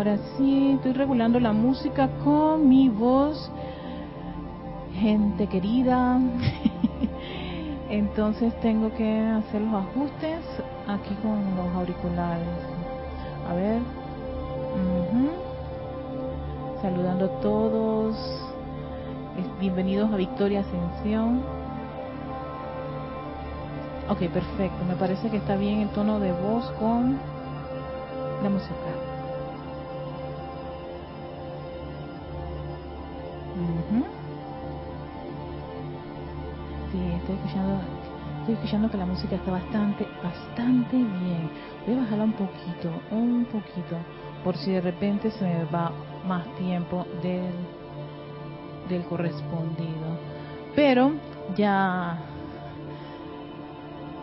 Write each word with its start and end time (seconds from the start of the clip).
Ahora 0.00 0.16
sí, 0.38 0.72
estoy 0.76 0.94
regulando 0.94 1.38
la 1.38 1.52
música 1.52 2.08
con 2.24 2.66
mi 2.66 2.88
voz. 2.88 3.52
Gente 4.94 5.46
querida. 5.46 6.18
Entonces 7.90 8.58
tengo 8.62 8.94
que 8.94 9.20
hacer 9.20 9.60
los 9.60 9.74
ajustes 9.74 10.40
aquí 10.88 11.14
con 11.16 11.54
los 11.54 11.76
auriculares. 11.76 12.48
A 13.46 13.52
ver. 13.52 13.82
Saludando 16.80 17.26
a 17.26 17.40
todos. 17.42 18.16
Bienvenidos 19.60 20.10
a 20.10 20.16
Victoria 20.16 20.60
Ascensión. 20.60 21.42
Ok, 24.08 24.20
perfecto. 24.32 24.82
Me 24.88 24.96
parece 24.96 25.28
que 25.28 25.36
está 25.36 25.56
bien 25.56 25.80
el 25.80 25.90
tono 25.90 26.18
de 26.20 26.32
voz 26.32 26.70
con 26.78 27.18
la 28.42 28.48
música. 28.48 29.09
Escuchando 38.60 38.90
que 38.90 38.98
la 38.98 39.06
música 39.06 39.36
está 39.36 39.52
bastante, 39.52 40.06
bastante 40.22 40.94
bien. 40.94 41.50
Voy 41.86 41.96
a 41.96 42.00
bajarla 42.00 42.24
un 42.24 42.32
poquito, 42.34 42.92
un 43.10 43.46
poquito, 43.46 43.96
por 44.44 44.54
si 44.58 44.72
de 44.72 44.82
repente 44.82 45.30
se 45.30 45.44
me 45.44 45.64
va 45.64 45.90
más 46.28 46.44
tiempo 46.56 47.06
del, 47.22 47.54
del 48.90 49.02
correspondido. 49.04 50.18
Pero 50.76 51.12
ya 51.56 52.18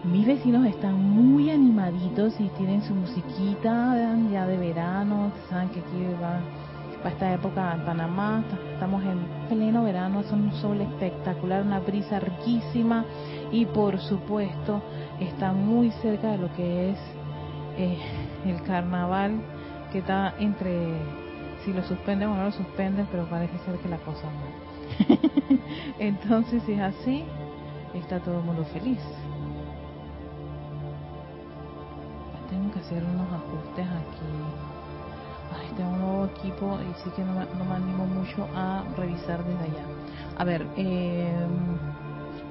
mis 0.03 0.27
vecinos 0.27 0.67
están 0.67 0.93
muy 0.93 1.49
animaditos 1.49 2.39
y 2.39 2.47
tienen 2.49 2.83
su 2.83 2.93
musiquita 2.93 3.95
ya 4.31 4.45
de 4.45 4.57
verano. 4.57 5.31
Saben 5.49 5.69
que 5.69 5.79
aquí 5.79 6.05
va 6.21 6.39
para 6.97 7.09
esta 7.09 7.33
época 7.33 7.73
en 7.73 7.81
Panamá, 7.81 8.43
estamos 8.73 9.03
en 9.03 9.19
pleno 9.49 9.83
verano, 9.83 10.21
es 10.21 10.31
un 10.31 10.51
sol 10.53 10.81
espectacular, 10.81 11.63
una 11.63 11.79
brisa 11.79 12.19
riquísima 12.19 13.05
y 13.51 13.65
por 13.65 13.99
supuesto 13.99 14.81
está 15.19 15.53
muy 15.53 15.91
cerca 16.01 16.31
de 16.31 16.37
lo 16.37 16.53
que 16.53 16.91
es 16.91 16.97
eh, 17.77 17.97
el 18.45 18.61
carnaval 18.63 19.39
que 19.91 19.99
está 19.99 20.33
entre 20.39 20.93
si 21.63 21.73
lo 21.73 21.83
suspenden 21.83 22.29
o 22.29 22.35
no 22.35 22.45
lo 22.45 22.51
suspenden, 22.51 23.07
pero 23.11 23.25
parece 23.25 23.57
ser 23.59 23.75
que 23.77 23.89
la 23.89 23.97
cosa 23.97 24.27
no. 24.27 25.15
Entonces, 25.99 26.63
si 26.65 26.73
es 26.73 26.81
así, 26.81 27.23
está 27.93 28.19
todo 28.19 28.39
el 28.39 28.45
mundo 28.45 28.65
feliz. 28.73 29.01
tengo 32.49 32.71
que 32.71 32.79
hacer 32.79 33.03
unos 33.03 33.27
ajustes 33.33 33.85
aquí. 33.85 34.76
Ay, 35.59 35.71
tengo 35.75 35.89
un 35.91 35.99
nuevo 35.99 36.25
equipo 36.25 36.77
y 36.81 37.03
sí 37.03 37.09
que 37.15 37.23
no, 37.23 37.33
me 37.33 37.75
animo 37.75 38.05
mucho 38.05 38.47
a 38.55 38.83
revisar 38.95 39.43
desde 39.43 39.63
allá. 39.65 39.85
A 40.37 40.43
ver, 40.43 40.67
em, 40.75 41.77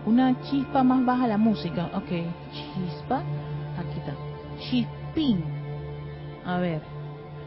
una 0.06 0.40
chispa 0.42 0.82
más 0.82 1.04
baja 1.04 1.26
la 1.26 1.38
música. 1.38 1.90
Ok, 1.94 2.08
chispa. 2.52 3.22
Aquí 3.78 3.98
está. 3.98 4.14
Chispín. 4.58 5.44
A 6.44 6.58
ver. 6.58 6.82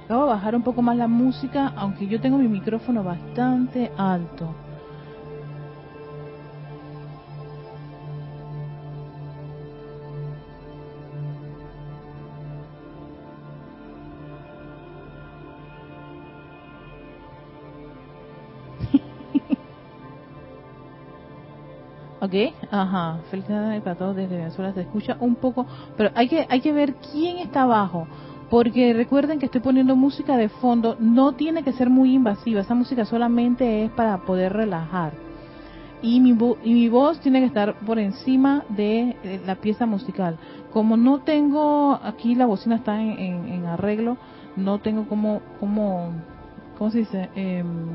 Voy 0.08 0.18
a 0.18 0.24
bajar 0.24 0.56
un 0.56 0.64
poco 0.64 0.82
más 0.82 0.98
la 0.98 1.08
música, 1.08 1.72
aunque 1.76 2.08
yo 2.08 2.20
tengo 2.20 2.38
mi 2.38 2.48
micrófono 2.48 3.04
bastante 3.04 3.92
alto. 3.96 4.56
Ok, 22.22 22.34
ajá, 22.70 23.20
felicidades 23.32 23.82
para 23.82 23.96
todos 23.96 24.16
desde 24.18 24.36
Venezuela, 24.36 24.74
se 24.74 24.82
escucha 24.82 25.16
un 25.22 25.36
poco, 25.36 25.66
pero 25.96 26.12
hay 26.16 26.28
que, 26.28 26.46
hay 26.50 26.60
que 26.60 26.74
ver 26.74 26.96
quién 26.96 27.38
está 27.38 27.62
abajo, 27.62 28.08
porque 28.50 28.94
recuerden 28.94 29.40
que 29.40 29.46
estoy 29.46 29.62
poniendo 29.62 29.96
música 29.96 30.36
de 30.36 30.50
fondo, 30.50 30.98
no 31.00 31.36
tiene 31.36 31.64
que 31.64 31.72
ser 31.72 31.90
muy 31.90 32.16
invasiva, 32.16 32.60
esa 32.60 32.76
música 32.76 33.06
solamente 33.06 33.86
es 33.86 33.92
para 33.92 34.18
poder 34.18 34.52
relajar. 34.52 35.14
Y 36.02 36.20
mi, 36.20 36.32
y 36.64 36.74
mi 36.74 36.90
voz 36.90 37.22
tiene 37.22 37.40
que 37.40 37.46
estar 37.46 37.76
por 37.80 38.00
encima 38.00 38.64
de 38.70 39.42
la 39.46 39.56
pieza 39.56 39.86
musical. 39.86 40.38
Como 40.72 40.96
no 40.96 41.20
tengo, 41.20 42.00
aquí 42.04 42.36
la 42.36 42.46
bocina 42.46 42.78
está 42.78 43.02
en, 43.02 43.66
arreglo, 43.66 44.18
no 44.56 44.80
tengo 44.80 45.08
como, 45.08 45.42
como, 45.60 46.12
¿cómo 46.78 46.92
se 46.92 47.00
dice? 47.00 47.30
Em, 47.36 47.90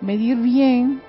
medir 0.00 0.38
bien 0.38 1.02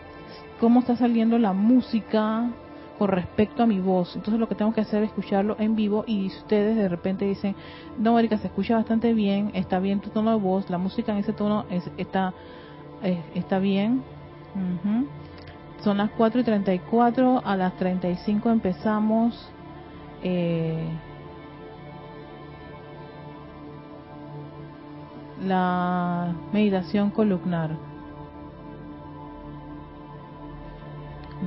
cómo 0.61 0.81
está 0.81 0.95
saliendo 0.95 1.39
la 1.39 1.53
música 1.53 2.51
con 2.99 3.07
respecto 3.07 3.63
a 3.63 3.65
mi 3.65 3.79
voz. 3.79 4.15
Entonces 4.15 4.39
lo 4.39 4.47
que 4.47 4.53
tengo 4.53 4.71
que 4.73 4.81
hacer 4.81 5.01
es 5.01 5.09
escucharlo 5.09 5.55
en 5.57 5.75
vivo 5.75 6.03
y 6.05 6.27
ustedes 6.27 6.75
de 6.75 6.87
repente 6.87 7.25
dicen, 7.25 7.55
no, 7.97 8.19
Erika, 8.19 8.37
se 8.37 8.45
escucha 8.45 8.75
bastante 8.75 9.15
bien, 9.15 9.49
está 9.55 9.79
bien 9.79 10.01
tu 10.01 10.11
tono 10.11 10.29
de 10.29 10.37
voz, 10.37 10.69
la 10.69 10.77
música 10.77 11.13
en 11.13 11.17
ese 11.17 11.33
tono 11.33 11.65
está, 11.97 12.35
eh, 13.01 13.23
está 13.33 13.57
bien. 13.57 14.03
Son 15.83 15.97
las 15.97 16.11
4 16.11 16.41
y 16.41 16.43
34, 16.43 17.41
a 17.43 17.55
las 17.55 17.75
35 17.77 18.51
empezamos. 18.51 19.51
Eh, 20.21 20.85
la 25.43 26.35
meditación 26.53 27.09
columnar. 27.09 27.90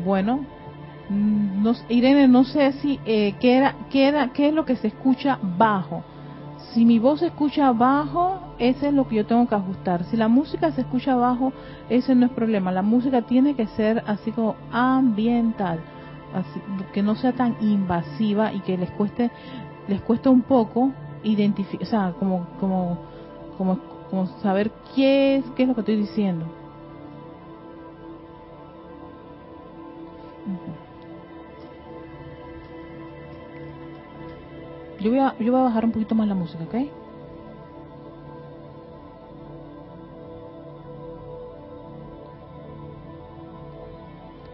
Bueno, 0.03 0.41
no, 1.09 1.72
Irene, 1.88 2.28
no 2.28 2.44
sé 2.44 2.72
si 2.72 2.99
eh, 3.05 3.34
qué 3.41 3.56
era, 3.56 3.77
era, 3.93 4.32
qué 4.32 4.49
es 4.49 4.55
lo 4.55 4.65
que 4.65 4.77
se 4.77 4.88
escucha 4.88 5.38
bajo. 5.43 6.03
Si 6.72 6.84
mi 6.84 6.99
voz 6.99 7.21
se 7.21 7.27
escucha 7.27 7.72
bajo, 7.72 8.41
ese 8.59 8.88
es 8.88 8.94
lo 8.94 9.06
que 9.06 9.16
yo 9.16 9.27
tengo 9.27 9.47
que 9.47 9.55
ajustar. 9.55 10.05
Si 10.05 10.16
la 10.16 10.28
música 10.28 10.72
se 10.72 10.81
escucha 10.81 11.15
bajo, 11.15 11.53
ese 11.88 12.15
no 12.15 12.27
es 12.27 12.32
problema. 12.32 12.72
La 12.72 12.82
música 12.82 13.22
tiene 13.22 13.55
que 13.55 13.66
ser 13.69 14.03
así 14.06 14.32
como 14.32 14.56
ambiental, 14.72 15.78
así, 16.34 16.61
que 16.93 17.03
no 17.03 17.15
sea 17.15 17.32
tan 17.32 17.56
invasiva 17.61 18.53
y 18.53 18.61
que 18.61 18.76
les 18.76 18.91
cueste, 18.93 19.31
les 19.87 20.00
cueste 20.00 20.28
un 20.28 20.43
poco 20.43 20.93
identificar, 21.22 21.87
o 21.87 21.91
sea, 21.91 22.15
como, 22.19 22.47
como, 22.59 22.99
como, 23.56 23.78
como 24.11 24.26
saber 24.43 24.72
qué 24.97 25.37
es, 25.37 25.44
qué 25.55 25.62
es 25.62 25.69
lo 25.69 25.75
que 25.75 25.82
estoy 25.82 25.97
diciendo. 25.97 26.64
Yo 35.05 35.11
voy, 35.11 35.19
a, 35.19 35.35
yo 35.39 35.53
voy 35.53 35.61
a 35.61 35.65
bajar 35.65 35.85
un 35.85 35.93
poquito 35.93 36.15
más 36.15 36.27
la 36.27 36.35
música, 36.35 36.65
¿ok? 36.65 36.75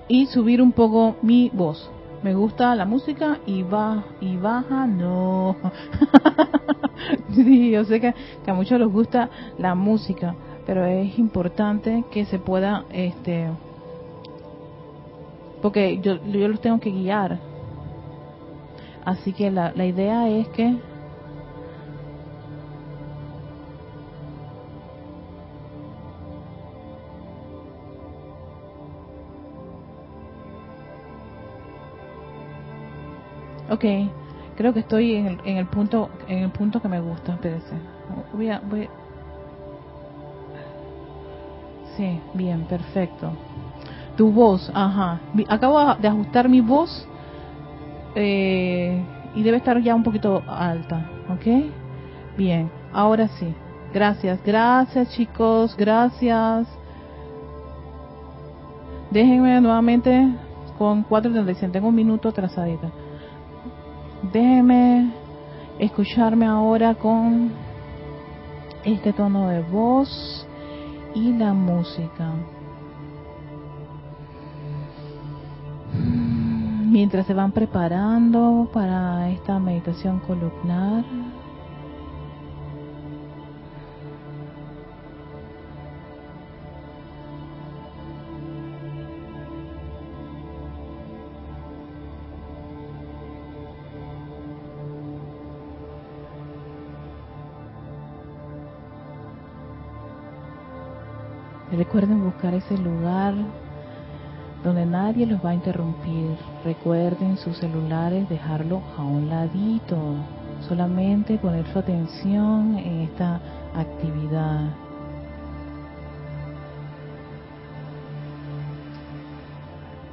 Y 0.09 0.27
subir 0.27 0.61
un 0.61 0.73
poco 0.73 1.15
mi 1.23 1.53
voz. 1.55 1.89
Me 2.25 2.35
gusta 2.35 2.75
la 2.75 2.85
música 2.85 3.39
y 3.47 3.63
va 3.63 4.03
y 4.21 4.39
baja, 4.39 4.89
no. 4.89 5.55
sí, 7.33 7.71
yo 7.71 7.85
sé 7.85 8.01
que, 8.01 8.13
que, 8.45 8.51
a 8.51 8.55
muchos 8.55 8.81
les 8.81 8.89
gusta 8.89 9.31
la 9.57 9.77
música, 9.77 10.35
pero 10.67 10.85
es 10.85 11.17
importante 11.17 12.03
que 12.11 12.25
se 12.25 12.41
pueda, 12.41 12.87
este, 12.91 13.51
porque 15.63 16.01
yo, 16.01 16.17
yo 16.25 16.49
los 16.49 16.61
tengo 16.61 16.81
que 16.81 16.91
guiar 16.91 17.50
Así 19.05 19.33
que 19.33 19.51
la, 19.51 19.73
la 19.75 19.87
idea 19.87 20.29
es 20.29 20.49
que 20.49 20.77
Ok, 33.71 33.85
creo 34.57 34.75
que 34.75 34.81
estoy 34.81 35.15
en 35.15 35.27
el, 35.29 35.41
en 35.45 35.57
el 35.57 35.67
punto 35.67 36.11
en 36.27 36.39
el 36.39 36.51
punto 36.51 36.83
que 36.83 36.89
me 36.89 37.01
gusta. 37.01 37.35
Espérense. 37.35 37.75
Voy 38.33 38.51
a, 38.51 38.59
voy 38.61 38.89
Sí, 41.97 42.21
bien, 42.35 42.65
perfecto. 42.65 43.33
Tu 44.17 44.31
voz, 44.33 44.71
ajá. 44.75 45.21
Acabo 45.49 45.95
de 45.95 46.09
ajustar 46.09 46.49
mi 46.49 46.61
voz 46.61 47.07
eh, 48.15 49.03
y 49.35 49.43
debe 49.43 49.59
estar 49.59 49.81
ya 49.81 49.95
un 49.95 50.03
poquito 50.03 50.43
alta, 50.47 51.09
¿ok? 51.29 51.73
Bien, 52.37 52.71
ahora 52.93 53.29
sí. 53.29 53.55
Gracias, 53.93 54.41
gracias 54.45 55.11
chicos, 55.11 55.77
gracias. 55.77 56.69
Déjenme 59.11 59.61
nuevamente 59.61 60.29
con 60.79 61.05
4.36, 61.05 61.73
tengo 61.73 61.89
un 61.89 61.95
minuto 61.95 62.29
atrasadita. 62.29 62.91
Déjenme 64.33 65.11
escucharme 65.79 66.47
ahora 66.47 66.95
con 66.95 67.51
este 68.85 69.13
tono 69.13 69.49
de 69.49 69.61
voz 69.63 70.47
y 71.15 71.33
la 71.33 71.53
música. 71.53 72.33
Mientras 77.01 77.27
se 77.27 77.33
van 77.33 77.51
preparando 77.53 78.69
para 78.75 79.31
esta 79.31 79.59
meditación 79.59 80.19
columnar, 80.19 81.03
Recuerden 101.73 102.23
buscar 102.25 102.53
ese 102.53 102.77
lugar 102.77 103.35
donde 104.65 104.87
nadie 104.87 105.27
los 105.27 105.45
va 105.45 105.51
a 105.51 105.55
interrumpir. 105.55 106.37
Recuerden 106.65 107.37
sus 107.37 107.57
celulares, 107.59 108.29
dejarlo 108.29 108.83
a 108.97 109.03
un 109.03 109.29
ladito. 109.29 109.97
Solamente 110.69 111.39
poner 111.39 111.67
su 111.73 111.79
atención 111.79 112.77
en 112.79 113.01
esta 113.03 113.41
actividad. 113.75 114.69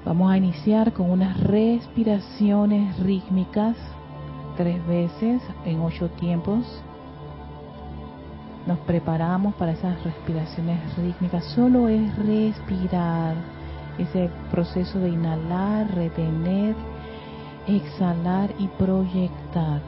Vamos 0.06 0.32
a 0.32 0.38
iniciar 0.38 0.94
con 0.94 1.12
unas 1.12 1.38
respiraciones 1.42 2.98
rítmicas, 3.00 3.76
tres 4.56 4.86
veces 4.88 5.42
en 5.66 5.82
ocho 5.82 6.10
tiempos 6.12 6.82
nos 8.68 8.80
preparamos 8.80 9.56
para 9.56 9.72
esas 9.72 10.04
respiraciones 10.04 10.78
rítmicas. 10.98 11.46
Solo 11.56 11.88
es 11.88 12.16
respirar, 12.18 13.36
ese 13.98 14.30
proceso 14.52 15.00
de 15.00 15.10
inhalar, 15.10 15.94
retener, 15.94 16.76
exhalar 17.68 18.54
y 18.60 18.68
proyectar. 18.68 19.82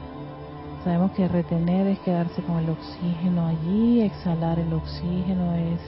Sabemos 0.84 1.12
que 1.12 1.28
retener 1.28 1.86
es 1.86 1.98
quedarse 2.00 2.42
con 2.42 2.58
el 2.58 2.70
oxígeno 2.70 3.46
allí, 3.46 4.00
exhalar 4.00 4.58
el 4.58 4.72
oxígeno 4.72 5.54
es 5.54 5.80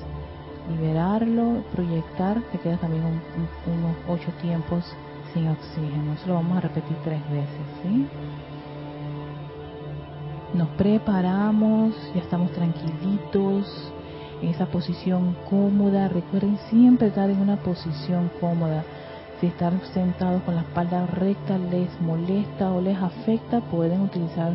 liberarlo, 0.71 1.65
proyectar, 1.73 2.41
te 2.53 2.59
quedas 2.59 2.81
también 2.81 3.03
unos 3.05 3.97
ocho 4.09 4.31
tiempos 4.41 4.85
sin 5.33 5.49
oxígeno. 5.49 6.15
Eso 6.15 6.29
lo 6.29 6.35
vamos 6.35 6.59
a 6.59 6.61
repetir 6.61 6.97
tres 7.05 7.23
veces, 7.31 7.67
¿sí? 7.83 8.07
nos 10.55 10.69
preparamos, 10.71 11.95
ya 12.15 12.21
estamos 12.21 12.51
tranquilitos 12.53 13.93
esa 14.43 14.67
posición 14.67 15.37
cómoda. 15.49 16.09
Recuerden 16.09 16.59
siempre 16.69 17.09
estar 17.09 17.31
en 17.31 17.41
una 17.41 17.57
posición 17.57 18.31
cómoda. 18.41 18.85
Si 19.41 19.47
están 19.47 19.81
sentados 19.93 20.43
con 20.43 20.55
la 20.55 20.63
espalda 20.63 21.07
recta 21.07 21.59
les 21.59 22.01
molesta 22.01 22.71
o 22.73 22.81
les 22.81 22.97
afecta, 22.97 23.61
pueden 23.61 24.03
utilizar 24.03 24.55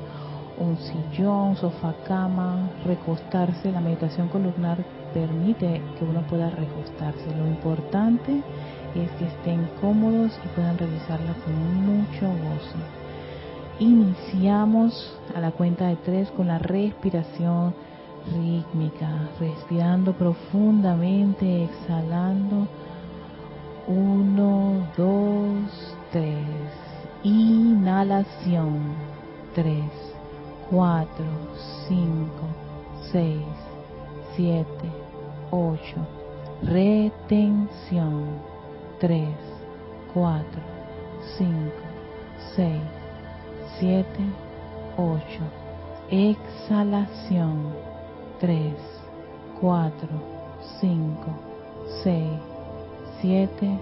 un 0.60 0.78
sillón, 0.78 1.56
sofá, 1.56 1.94
cama, 2.08 2.70
recostarse. 2.86 3.72
La 3.72 3.82
meditación 3.82 4.28
columnar 4.30 4.78
permite 5.14 5.82
que 5.98 6.06
uno 6.06 6.22
pueda 6.22 6.50
recostarse. 6.50 7.36
Lo 7.38 7.48
importante 7.48 8.42
es 8.96 9.12
que 9.12 9.26
estén 9.26 9.68
cómodos 9.82 10.32
y 10.44 10.48
puedan 10.56 10.78
realizarla 10.78 11.34
con 11.44 11.86
mucho 11.86 12.28
gozo. 12.28 12.78
Iniciamos 13.80 15.18
a 15.36 15.40
la 15.40 15.52
cuenta 15.52 15.88
de 15.88 15.98
tres 15.98 16.32
con 16.32 16.48
la 16.48 16.58
respiración 16.58 17.76
rítmica, 18.34 19.30
respirando 19.40 20.14
profundamente, 20.14 21.66
exhalando. 21.66 22.68
Uno, 23.88 24.88
dos, 24.96 25.96
tres. 26.12 26.46
Inhalación. 27.24 28.80
Tres, 29.56 29.92
cuatro, 30.70 31.26
cinco, 31.88 32.44
seis, 33.12 33.46
siete, 34.36 34.92
ocho. 35.52 35.98
Retención. 36.64 38.26
Tres, 39.00 39.36
cuatro, 40.14 40.62
cinco, 41.38 41.82
seis 42.56 42.82
7, 43.80 44.06
8. 44.98 45.22
Exhalación. 46.10 47.87
3, 48.40 48.74
4, 49.60 50.08
5, 50.80 51.18
6, 52.04 52.24
7, 53.22 53.80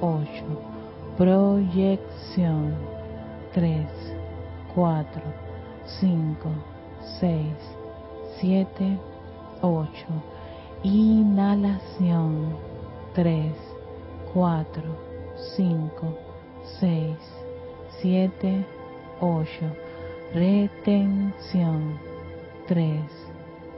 8. 0.00 0.28
Proyección. 1.16 2.74
3, 3.52 3.86
4, 4.74 5.22
5, 6.00 6.50
6, 7.20 7.44
7, 8.40 8.98
8. 9.62 9.88
Inhalación. 10.82 12.56
3, 13.14 13.52
4, 14.32 14.82
5, 15.56 16.14
6, 16.80 17.16
7, 18.00 18.64
8 18.66 18.80
8. 19.20 19.48
Retención. 20.32 21.98
3, 22.66 23.19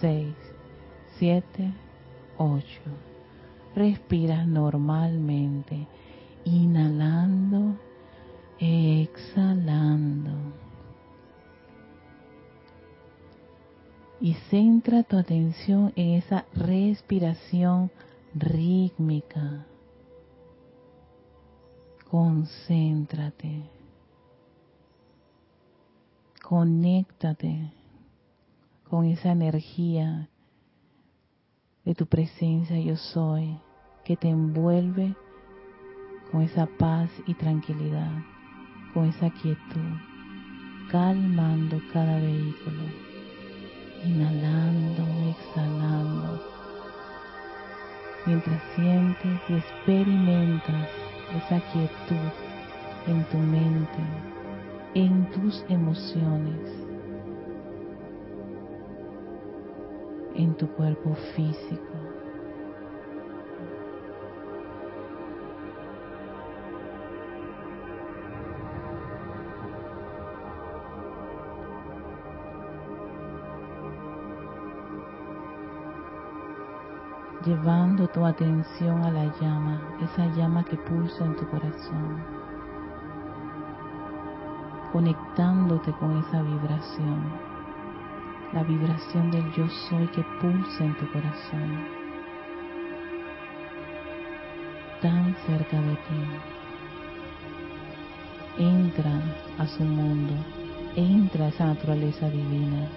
6, 0.00 0.34
7, 1.18 1.72
8. 2.38 2.64
Respiras 3.74 4.46
normalmente, 4.46 5.86
inhalando, 6.44 7.76
exhalando. 8.58 10.30
Y 14.20 14.34
centra 14.50 15.02
tu 15.02 15.16
atención 15.16 15.92
en 15.96 16.14
esa 16.14 16.44
respiración 16.54 17.90
rítmica. 18.34 19.66
Concéntrate. 22.10 23.62
Conéctate 26.42 27.79
con 28.90 29.04
esa 29.04 29.30
energía 29.30 30.28
de 31.84 31.94
tu 31.94 32.06
presencia 32.06 32.76
yo 32.80 32.96
soy 32.96 33.56
que 34.04 34.16
te 34.16 34.28
envuelve 34.28 35.14
con 36.32 36.42
esa 36.42 36.66
paz 36.66 37.08
y 37.26 37.34
tranquilidad, 37.34 38.10
con 38.92 39.06
esa 39.06 39.30
quietud, 39.30 39.94
calmando 40.90 41.80
cada 41.92 42.16
vehículo, 42.18 42.82
inhalando, 44.04 45.04
exhalando, 45.30 46.42
mientras 48.26 48.60
sientes 48.74 49.40
y 49.48 49.52
experimentas 49.54 50.88
esa 51.36 51.60
quietud 51.72 52.30
en 53.06 53.24
tu 53.26 53.38
mente, 53.38 54.02
en 54.94 55.30
tus 55.30 55.64
emociones. 55.68 56.89
En 60.34 60.54
tu 60.54 60.68
cuerpo 60.68 61.14
físico. 61.34 61.90
llevando 77.44 78.06
tu 78.08 78.24
atención 78.24 79.02
a 79.02 79.10
la 79.10 79.24
llama, 79.40 79.80
esa 80.02 80.26
llama 80.36 80.62
que 80.64 80.76
pulsa 80.76 81.24
en 81.24 81.36
tu 81.36 81.48
corazón, 81.48 82.22
conectándote 84.92 85.92
con 85.94 86.18
esa 86.18 86.42
vibración, 86.42 87.49
la 88.52 88.64
vibración 88.64 89.30
del 89.30 89.44
yo 89.52 89.68
soy 89.88 90.06
que 90.08 90.24
pulsa 90.40 90.84
en 90.84 90.94
tu 90.96 91.06
corazón, 91.12 91.86
tan 95.00 95.36
cerca 95.46 95.80
de 95.80 95.94
ti. 95.94 96.24
Entra 98.58 99.22
a 99.58 99.66
su 99.66 99.84
mundo, 99.84 100.34
entra 100.96 101.46
a 101.46 101.48
esa 101.48 101.66
naturaleza 101.66 102.28
divina 102.28 102.88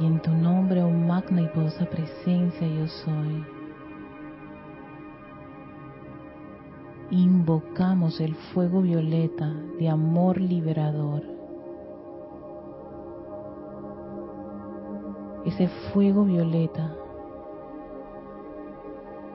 y 0.00 0.06
en 0.06 0.20
tu 0.20 0.32
nombre, 0.32 0.82
oh 0.82 0.90
magna 0.90 1.42
y 1.42 1.46
poderosa 1.48 1.86
presencia, 1.86 2.66
yo 2.66 2.88
soy. 2.88 3.61
Invocamos 7.12 8.22
el 8.22 8.34
fuego 8.34 8.80
violeta 8.80 9.52
de 9.78 9.90
amor 9.90 10.40
liberador. 10.40 11.22
Ese 15.44 15.68
fuego 15.92 16.24
violeta 16.24 16.96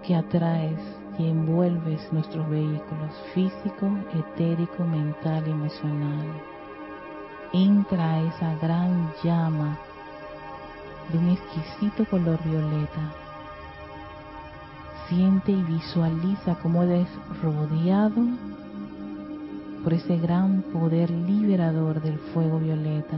que 0.01 0.15
atraes 0.15 0.79
y 1.19 1.29
envuelves 1.29 2.11
nuestros 2.11 2.49
vehículos 2.49 3.13
físico, 3.35 3.91
etérico, 4.11 4.83
mental 4.83 5.43
y 5.45 5.51
emocional. 5.51 6.25
Entra 7.53 8.21
esa 8.23 8.55
gran 8.55 9.13
llama 9.23 9.77
de 11.11 11.17
un 11.19 11.29
exquisito 11.29 12.05
color 12.05 12.39
violeta. 12.43 13.26
Siente 15.09 15.53
y 15.53 15.63
visualiza 15.63 16.55
cómo 16.61 16.83
eres 16.83 17.07
rodeado 17.41 18.21
por 19.83 19.93
ese 19.93 20.17
gran 20.17 20.63
poder 20.73 21.09
liberador 21.09 22.01
del 22.01 22.17
fuego 22.17 22.59
violeta. 22.59 23.17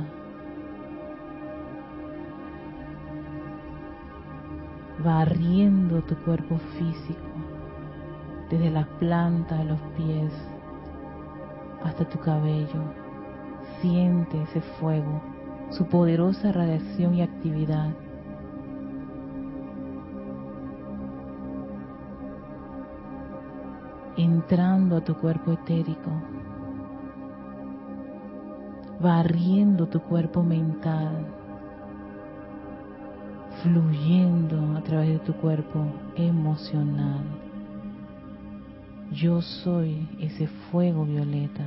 Barriendo 5.03 6.01
tu 6.03 6.15
cuerpo 6.17 6.60
físico 6.77 7.19
desde 8.51 8.69
la 8.69 8.86
planta 9.00 9.55
de 9.58 9.65
los 9.65 9.79
pies 9.98 10.31
hasta 11.84 12.08
tu 12.08 12.19
cabello. 12.19 12.84
Siente 13.81 14.41
ese 14.43 14.62
fuego 14.79 15.22
su 15.72 15.86
poderosa 15.86 16.51
radiación 16.51 17.15
y 17.15 17.22
actividad. 17.24 17.93
Entrando 24.22 24.98
a 24.98 25.02
tu 25.02 25.16
cuerpo 25.16 25.52
etérico, 25.54 26.12
barriendo 29.00 29.88
tu 29.88 30.02
cuerpo 30.02 30.44
mental, 30.44 31.26
fluyendo 33.64 34.78
a 34.78 34.82
través 34.82 35.10
de 35.10 35.20
tu 35.20 35.34
cuerpo 35.34 35.86
emocional. 36.16 37.24
Yo 39.12 39.42
soy 39.42 40.08
ese 40.20 40.48
fuego 40.72 41.06
violeta 41.06 41.66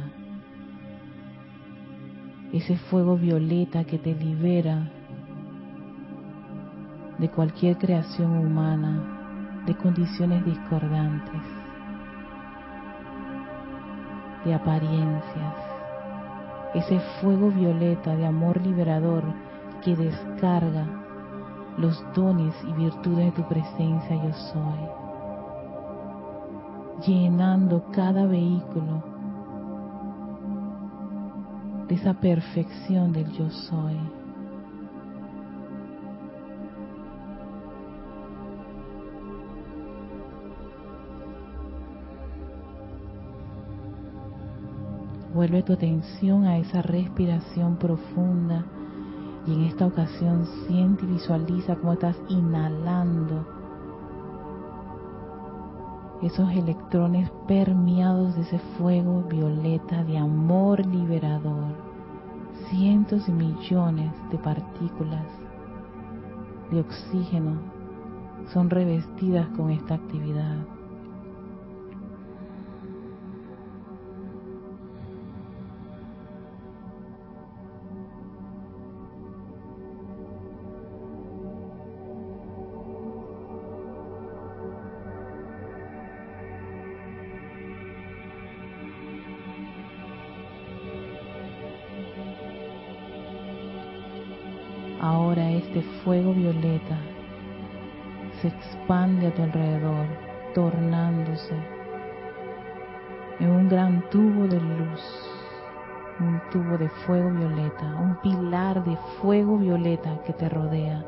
ese 2.52 2.76
fuego 2.76 3.16
violeta 3.16 3.84
que 3.84 3.98
te 3.98 4.14
libera 4.14 4.90
de 7.18 7.28
cualquier 7.30 7.78
creación 7.78 8.36
humana, 8.36 9.62
de 9.66 9.74
condiciones 9.74 10.44
discordantes, 10.44 11.40
de 14.44 14.54
apariencias, 14.54 15.54
ese 16.74 17.00
fuego 17.20 17.50
violeta 17.50 18.16
de 18.16 18.26
amor 18.26 18.60
liberador 18.60 19.24
que 19.84 19.96
descarga 19.96 20.86
los 21.78 22.02
dones 22.14 22.54
y 22.68 22.72
virtudes 22.72 23.26
de 23.26 23.32
tu 23.32 23.48
presencia 23.48 24.16
yo 24.16 24.32
soy, 24.32 24.78
llenando 27.06 27.84
cada 27.92 28.26
vehículo 28.26 29.12
esa 31.92 32.14
perfección 32.14 33.12
del 33.12 33.30
yo 33.32 33.50
soy. 33.50 33.98
Vuelve 45.42 45.64
tu 45.64 45.72
atención 45.72 46.44
a 46.44 46.56
esa 46.58 46.82
respiración 46.82 47.74
profunda 47.74 48.64
y 49.44 49.52
en 49.52 49.62
esta 49.62 49.86
ocasión 49.86 50.46
siente 50.46 51.04
y 51.04 51.08
visualiza 51.08 51.74
cómo 51.74 51.94
estás 51.94 52.16
inhalando 52.28 53.44
esos 56.22 56.48
electrones 56.52 57.28
permeados 57.48 58.36
de 58.36 58.42
ese 58.42 58.60
fuego 58.78 59.24
violeta 59.28 60.04
de 60.04 60.16
amor 60.16 60.86
liberador, 60.86 61.74
cientos 62.70 63.26
de 63.26 63.32
millones 63.32 64.12
de 64.30 64.38
partículas 64.38 65.26
de 66.70 66.82
oxígeno 66.82 67.56
son 68.52 68.70
revestidas 68.70 69.48
con 69.56 69.72
esta 69.72 69.94
actividad. 69.94 70.58
Fuego 95.82 96.32
violeta 96.32 96.96
se 98.40 98.48
expande 98.48 99.26
a 99.26 99.34
tu 99.34 99.42
alrededor, 99.42 100.06
tornándose 100.54 101.54
en 103.40 103.50
un 103.50 103.68
gran 103.68 104.02
tubo 104.10 104.46
de 104.46 104.60
luz, 104.60 105.00
un 106.20 106.40
tubo 106.50 106.78
de 106.78 106.88
fuego 106.88 107.30
violeta, 107.30 107.96
un 108.00 108.16
pilar 108.22 108.84
de 108.84 108.96
fuego 109.20 109.58
violeta 109.58 110.20
que 110.24 110.32
te 110.32 110.48
rodea. 110.48 111.04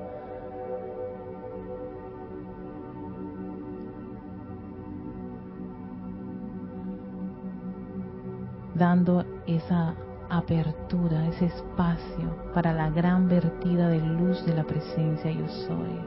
dando 8.74 9.24
esa 9.46 9.94
apertura, 10.36 11.26
ese 11.28 11.46
espacio 11.46 12.28
para 12.52 12.72
la 12.72 12.90
gran 12.90 13.28
vertida 13.28 13.88
de 13.88 14.00
luz 14.00 14.44
de 14.44 14.54
la 14.54 14.64
presencia 14.64 15.30
yo 15.30 15.48
soy. 15.48 16.00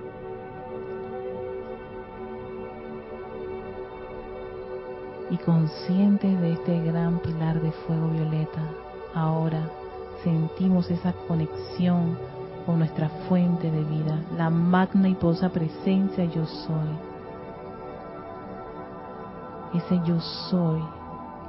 Y 5.29 5.37
conscientes 5.37 6.39
de 6.39 6.53
este 6.53 6.81
gran 6.83 7.19
pilar 7.19 7.61
de 7.61 7.71
fuego 7.71 8.09
violeta, 8.09 8.61
ahora 9.13 9.69
sentimos 10.23 10.89
esa 10.89 11.13
conexión 11.27 12.17
con 12.65 12.79
nuestra 12.79 13.09
fuente 13.27 13.69
de 13.69 13.83
vida, 13.83 14.19
la 14.37 14.49
magna 14.49 15.09
y 15.09 15.15
posa 15.15 15.49
presencia 15.49 16.25
yo 16.25 16.45
soy. 16.45 16.89
Ese 19.73 20.01
yo 20.05 20.19
soy 20.19 20.81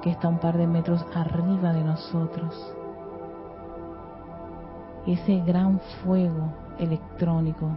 que 0.02 0.10
está 0.10 0.28
un 0.28 0.38
par 0.38 0.56
de 0.56 0.66
metros 0.66 1.04
arriba 1.14 1.72
de 1.72 1.84
nosotros. 1.84 2.74
Ese 5.06 5.40
gran 5.40 5.80
fuego 6.02 6.52
electrónico 6.78 7.70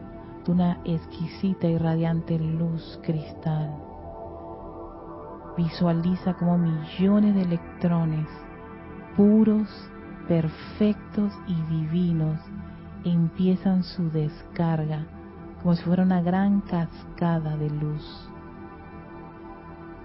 de 0.46 0.52
una 0.52 0.80
exquisita 0.86 1.68
y 1.68 1.78
radiante 1.78 2.38
luz 2.38 3.00
cristal. 3.04 3.76
Visualiza 5.58 6.34
como 6.34 6.58
millones 6.58 7.36
de 7.36 7.42
electrones 7.42 8.28
puros, 9.16 9.68
perfectos 10.28 11.34
y 11.48 11.56
divinos 11.64 12.40
empiezan 13.04 13.84
su 13.84 14.10
descarga 14.12 15.06
como 15.62 15.76
si 15.76 15.84
fuera 15.84 16.04
una 16.04 16.22
gran 16.22 16.62
cascada 16.62 17.56
de 17.56 17.70
luz, 17.70 18.31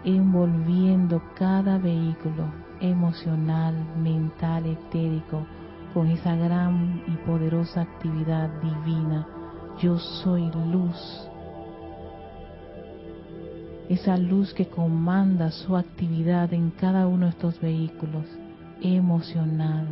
envolviendo 0.06 1.20
cada 1.34 1.78
vehículo 1.78 2.44
emocional, 2.80 3.74
mental, 3.96 4.64
etérico, 4.66 5.44
con 5.92 6.06
esa 6.06 6.36
gran 6.36 7.02
y 7.08 7.16
poderosa 7.26 7.80
actividad 7.80 8.48
divina. 8.62 9.26
Yo 9.80 9.98
soy 9.98 10.48
luz. 10.70 11.28
Esa 13.88 14.16
luz 14.16 14.54
que 14.54 14.68
comanda 14.68 15.50
su 15.50 15.76
actividad 15.76 16.52
en 16.54 16.70
cada 16.70 17.08
uno 17.08 17.26
de 17.26 17.30
estos 17.30 17.60
vehículos 17.60 18.26
emocional, 18.80 19.88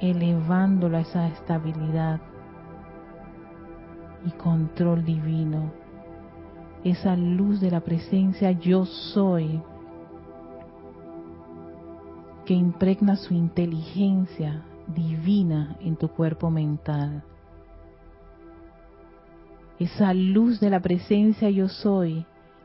elevándola 0.00 0.98
a 0.98 1.02
esa 1.02 1.28
estabilidad 1.28 2.20
y 4.26 4.30
control 4.32 5.04
divino. 5.04 5.81
Esa 6.84 7.16
luz 7.16 7.60
de 7.60 7.70
la 7.70 7.80
presencia 7.80 8.50
yo 8.52 8.84
soy 8.86 9.60
que 12.44 12.54
impregna 12.54 13.16
su 13.16 13.34
inteligencia 13.34 14.62
divina 14.88 15.76
en 15.80 15.96
tu 15.96 16.08
cuerpo 16.08 16.50
mental. 16.50 17.22
Esa 19.78 20.12
luz 20.12 20.60
de 20.60 20.70
la 20.70 20.80
presencia 20.80 21.50
yo 21.50 21.68
soy 21.68 22.24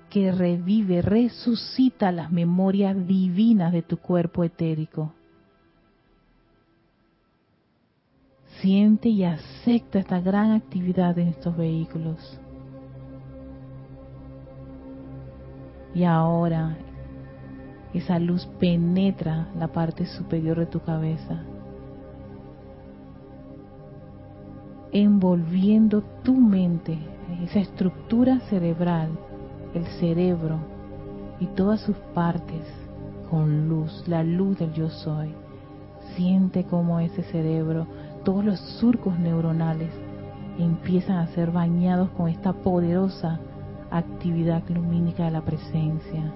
que 0.09 0.31
revive, 0.31 1.01
resucita 1.01 2.11
las 2.11 2.31
memorias 2.31 2.95
divinas 3.07 3.71
de 3.71 3.81
tu 3.81 3.97
cuerpo 3.97 4.43
etérico. 4.43 5.13
Siente 8.61 9.09
y 9.09 9.23
acepta 9.23 9.99
esta 9.99 10.19
gran 10.21 10.51
actividad 10.51 11.17
en 11.19 11.27
estos 11.27 11.55
vehículos. 11.55 12.39
Y 15.93 16.03
ahora 16.03 16.77
esa 17.93 18.19
luz 18.19 18.45
penetra 18.59 19.47
la 19.57 19.69
parte 19.69 20.05
superior 20.05 20.59
de 20.59 20.65
tu 20.65 20.79
cabeza, 20.81 21.41
envolviendo 24.91 26.03
tu 26.23 26.35
mente, 26.35 26.97
esa 27.43 27.59
estructura 27.59 28.39
cerebral, 28.49 29.09
el 29.73 29.85
cerebro 29.99 30.59
y 31.39 31.47
todas 31.47 31.81
sus 31.81 31.95
partes 32.13 32.63
con 33.29 33.67
luz, 33.67 34.07
la 34.07 34.23
luz 34.23 34.59
del 34.59 34.73
yo 34.73 34.89
soy. 34.89 35.33
Siente 36.15 36.63
como 36.63 36.99
ese 36.99 37.23
cerebro 37.23 37.85
todos 38.23 38.43
los 38.43 38.59
surcos 38.59 39.17
neuronales 39.19 39.91
empiezan 40.57 41.17
a 41.17 41.27
ser 41.27 41.51
bañados 41.51 42.09
con 42.11 42.29
esta 42.29 42.53
poderosa 42.53 43.39
actividad 43.91 44.63
lumínica 44.69 45.25
de 45.25 45.31
la 45.31 45.41
presencia. 45.41 46.33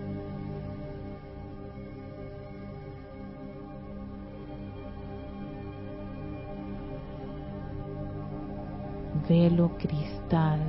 Velo 9.27 9.71
cristal, 9.77 10.59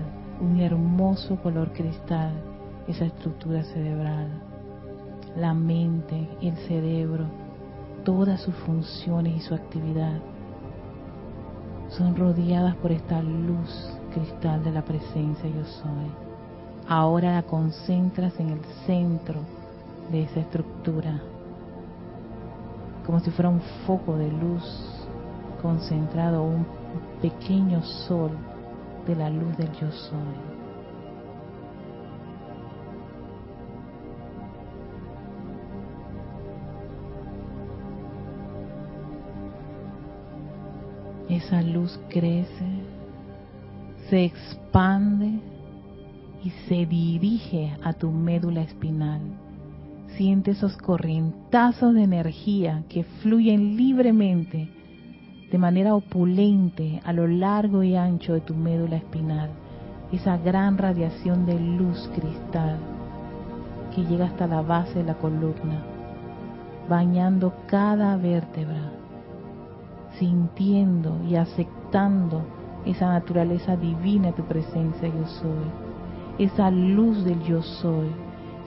un 0.41 0.61
hermoso 0.61 1.37
color 1.37 1.73
cristal, 1.73 2.33
esa 2.87 3.07
estructura 3.07 3.62
cerebral, 3.65 4.29
la 5.37 5.55
mente, 5.55 6.29
el 6.41 6.57
cerebro, 6.69 7.27
todas 8.05 8.41
sus 8.41 8.55
funciones 8.55 9.37
y 9.37 9.41
su 9.41 9.55
actividad 9.55 10.21
son 11.88 12.16
rodeadas 12.16 12.75
por 12.77 12.90
esta 12.90 13.23
luz 13.23 13.99
cristal 14.14 14.62
de 14.64 14.73
la 14.73 14.83
presencia 14.83 15.49
yo 15.49 15.64
soy. 15.64 16.32
Ahora 16.88 17.33
la 17.33 17.42
concentras 17.42 18.38
en 18.38 18.51
el 18.51 18.61
centro 18.87 19.40
de 20.11 20.25
esa 20.25 20.40
estructura, 20.40 21.21
como 23.07 23.21
si 23.21 23.31
fuera 23.31 23.49
un 23.49 23.61
foco 23.87 24.16
de 24.16 24.31
luz 24.31 24.64
concentrado, 25.62 26.42
un 26.42 26.66
pequeño 27.21 27.83
sol 27.83 28.31
de 29.07 29.16
la 29.16 29.31
luz 29.31 29.57
del 29.57 29.73
yo 29.73 29.90
soy. 29.90 30.53
esa 41.37 41.62
luz 41.62 41.99
crece, 42.09 42.66
se 44.09 44.25
expande 44.25 45.40
y 46.44 46.50
se 46.68 46.87
dirige 46.87 47.76
a 47.83 47.92
tu 47.92 48.11
médula 48.11 48.62
espinal. 48.62 49.20
Siente 50.16 50.50
esos 50.50 50.76
corrientazos 50.76 51.94
de 51.94 52.02
energía 52.02 52.85
que 52.88 53.05
fluyen 53.05 53.76
libremente, 53.76 54.68
de 55.50 55.59
manera 55.59 55.94
opulente, 55.94 57.00
a 57.05 57.12
lo 57.12 57.26
largo 57.26 57.83
y 57.83 57.96
ancho 57.96 58.35
de 58.35 58.40
tu 58.40 58.55
médula 58.55 58.96
espinal. 58.96 59.50
Esa 60.12 60.37
gran 60.37 60.76
radiación 60.76 61.46
de 61.46 61.59
luz 61.59 62.11
cristal 62.14 62.78
que 63.94 64.02
llega 64.05 64.26
hasta 64.26 64.46
la 64.46 64.62
base 64.62 64.98
de 64.98 65.05
la 65.05 65.14
columna, 65.14 65.83
bañando 66.88 67.55
cada 67.66 68.16
vértebra 68.16 69.02
sintiendo 70.18 71.20
y 71.28 71.37
aceptando 71.37 72.42
esa 72.85 73.09
naturaleza 73.09 73.76
divina 73.76 74.28
de 74.28 74.33
tu 74.35 74.44
presencia 74.44 75.09
yo 75.09 75.26
soy, 75.26 75.91
esa 76.44 76.70
luz 76.70 77.24
del 77.24 77.40
yo 77.42 77.62
soy, 77.62 78.09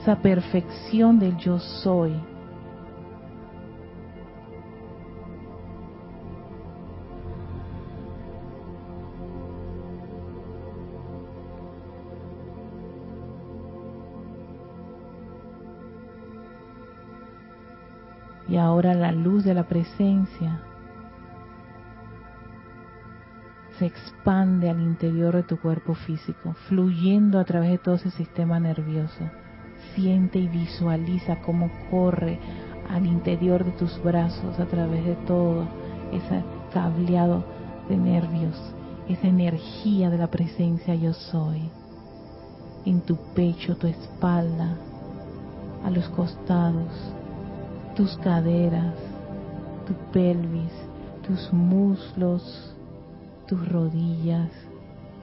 esa 0.00 0.16
perfección 0.16 1.18
del 1.18 1.36
yo 1.36 1.58
soy. 1.58 2.12
Y 18.48 18.56
ahora 18.56 18.94
la 18.94 19.10
luz 19.12 19.44
de 19.44 19.54
la 19.54 19.64
presencia 19.64 20.62
se 23.78 23.86
expande 23.86 24.70
al 24.70 24.80
interior 24.80 25.34
de 25.34 25.42
tu 25.42 25.58
cuerpo 25.60 25.94
físico, 25.94 26.54
fluyendo 26.68 27.38
a 27.38 27.44
través 27.44 27.70
de 27.70 27.78
todo 27.78 27.96
ese 27.96 28.10
sistema 28.10 28.58
nervioso. 28.58 29.30
Siente 29.94 30.38
y 30.38 30.48
visualiza 30.48 31.40
cómo 31.42 31.70
corre 31.90 32.38
al 32.90 33.06
interior 33.06 33.64
de 33.64 33.72
tus 33.72 34.02
brazos 34.02 34.58
a 34.58 34.66
través 34.66 35.04
de 35.04 35.14
todo 35.26 35.66
ese 36.12 36.42
cableado 36.72 37.44
de 37.88 37.96
nervios, 37.96 38.56
esa 39.08 39.26
energía 39.26 40.10
de 40.10 40.18
la 40.18 40.28
presencia 40.28 40.94
yo 40.94 41.12
soy. 41.12 41.70
En 42.84 43.00
tu 43.00 43.16
pecho, 43.34 43.76
tu 43.76 43.86
espalda, 43.86 44.76
a 45.84 45.90
los 45.90 46.08
costados, 46.10 46.92
tus 47.96 48.16
caderas, 48.18 48.94
tu 49.86 49.94
pelvis, 50.12 50.72
tus 51.26 51.52
muslos, 51.52 52.75
tus 53.46 53.68
rodillas, 53.68 54.50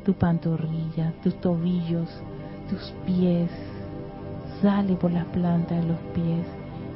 tu 0.06 0.14
pantorrilla, 0.14 1.14
tus 1.24 1.40
tobillos, 1.42 2.10
tus 2.70 2.94
pies. 3.06 3.50
Sale 4.62 4.96
por 4.96 5.12
las 5.12 5.26
plantas 5.26 5.82
de 5.82 5.88
los 5.88 6.00
pies 6.14 6.46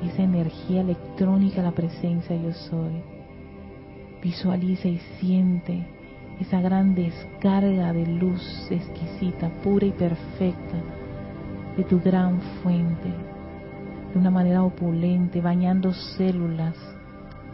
esa 0.03 0.23
energía 0.23 0.81
electrónica, 0.81 1.61
la 1.61 1.71
presencia 1.71 2.35
yo 2.35 2.53
soy. 2.53 3.01
Visualiza 4.21 4.87
y 4.87 4.99
siente 5.19 5.85
esa 6.39 6.61
gran 6.61 6.93
descarga 6.95 7.93
de 7.93 8.05
luz 8.05 8.67
exquisita, 8.69 9.49
pura 9.63 9.85
y 9.85 9.91
perfecta 9.91 10.77
de 11.75 11.83
tu 11.83 11.99
gran 11.99 12.39
fuente, 12.61 13.09
de 14.13 14.19
una 14.19 14.31
manera 14.31 14.63
opulente, 14.63 15.41
bañando 15.41 15.93
células, 15.93 16.75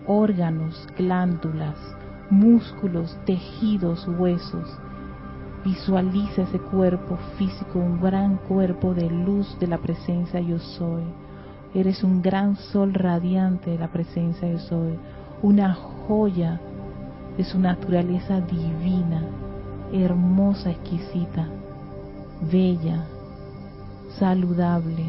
órganos, 0.06 0.88
glándulas, 0.98 1.78
músculos, 2.30 3.18
tejidos, 3.26 4.08
huesos. 4.08 4.70
Visualiza 5.64 6.44
ese 6.44 6.60
cuerpo 6.60 7.18
físico, 7.38 7.80
un 7.80 8.02
gran 8.02 8.38
cuerpo 8.38 8.94
de 8.94 9.10
luz 9.10 9.58
de 9.60 9.68
la 9.68 9.78
presencia 9.78 10.40
yo 10.40 10.60
soy. 10.60 11.04
Eres 11.74 12.04
un 12.04 12.22
gran 12.22 12.56
sol 12.56 12.94
radiante 12.94 13.72
de 13.72 13.78
la 13.78 13.88
presencia 13.88 14.50
yo 14.50 14.60
soy, 14.60 15.00
una 15.42 15.74
joya 15.74 16.60
de 17.38 17.44
su 17.44 17.60
naturaleza 17.60 18.42
divina, 18.42 19.24
hermosa, 19.92 20.72
exquisita, 20.72 21.48
bella, 22.52 23.06
saludable, 24.20 25.06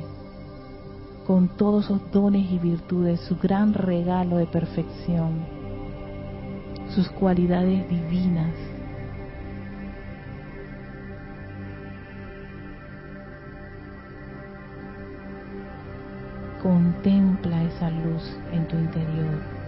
con 1.27 1.48
todos 1.48 1.87
sus 1.87 2.00
dones 2.12 2.50
y 2.50 2.59
virtudes, 2.59 3.20
su 3.20 3.37
gran 3.37 3.74
regalo 3.74 4.37
de 4.37 4.46
perfección, 4.46 5.54
sus 6.94 7.09
cualidades 7.11 7.88
divinas. 7.88 8.54
Contempla 16.62 17.64
esa 17.64 17.90
luz 17.90 18.37
en 18.52 18.66
tu 18.68 18.76
interior. 18.76 19.63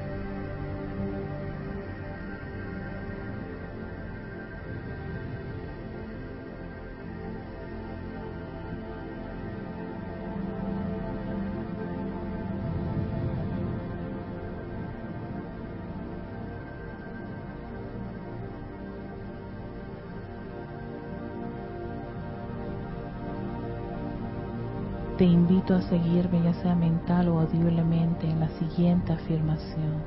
Invito 25.26 25.74
a 25.74 25.82
seguirme 25.82 26.42
ya 26.42 26.54
sea 26.54 26.74
mental 26.74 27.28
o 27.28 27.40
audiblemente 27.40 28.28
en 28.28 28.40
la 28.40 28.48
siguiente 28.50 29.12
afirmación. 29.12 30.02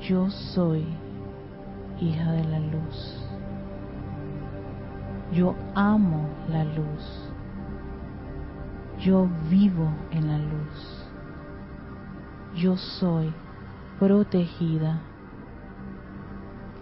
Yo 0.00 0.30
soy 0.30 0.86
hija 2.00 2.32
de 2.32 2.44
la 2.44 2.58
luz. 2.58 3.26
Yo 5.32 5.54
amo 5.74 6.28
la 6.48 6.64
luz. 6.64 7.30
Yo 9.00 9.28
vivo 9.50 9.88
en 10.10 10.28
la 10.28 10.38
luz. 10.38 11.06
Yo 12.56 12.76
soy 12.76 13.32
protegida, 13.98 15.00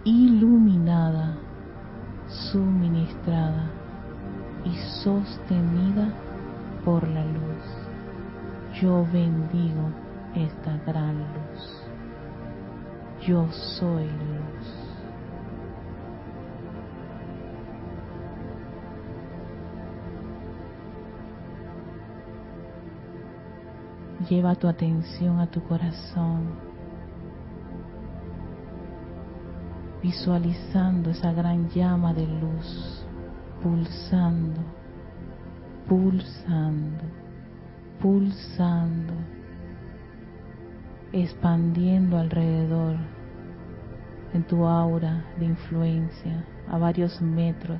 iluminada, 0.03 1.35
suministrada 2.27 3.82
y 4.65 4.75
sostenida 5.03 6.07
por 6.85 7.07
la 7.07 7.25
luz. 7.25 7.83
Yo 8.81 9.05
bendigo 9.11 9.89
esta 10.35 10.77
gran 10.85 11.17
luz. 11.17 11.83
Yo 13.25 13.47
soy 13.51 14.05
luz. 14.05 14.83
Lleva 24.29 24.55
tu 24.55 24.67
atención 24.69 25.39
a 25.39 25.47
tu 25.47 25.61
corazón, 25.63 26.51
visualizando 30.01 31.09
esa 31.09 31.33
gran 31.33 31.69
llama 31.69 32.13
de 32.13 32.25
luz 32.25 33.02
pulsando, 33.63 34.61
pulsando, 35.87 37.05
pulsando, 38.01 39.13
expandiendo 41.13 42.17
alrededor 42.17 42.97
en 44.33 44.43
tu 44.43 44.65
aura 44.65 45.23
de 45.39 45.45
influencia 45.45 46.45
a 46.67 46.77
varios 46.77 47.21
metros 47.21 47.79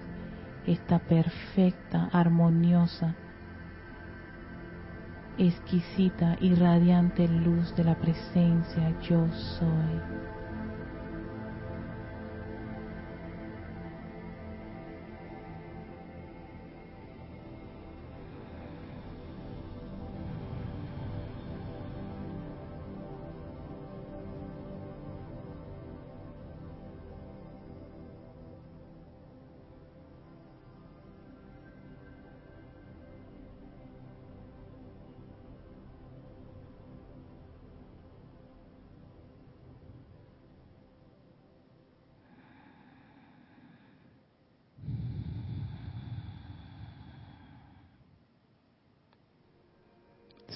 esta 0.65 0.99
perfecta, 0.99 2.09
armoniosa, 2.13 3.15
exquisita 5.37 6.37
y 6.39 6.55
radiante 6.55 7.27
luz 7.27 7.75
de 7.75 7.83
la 7.83 7.95
presencia 7.95 8.97
yo 9.01 9.27
soy. 9.59 10.32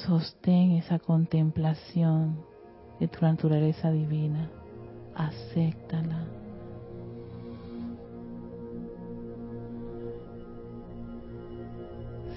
Sostén 0.05 0.73
esa 0.73 0.99
contemplación 0.99 2.37
de 2.99 3.07
tu 3.07 3.25
naturaleza 3.25 3.89
divina. 3.89 4.47
Acéptala. 5.15 6.23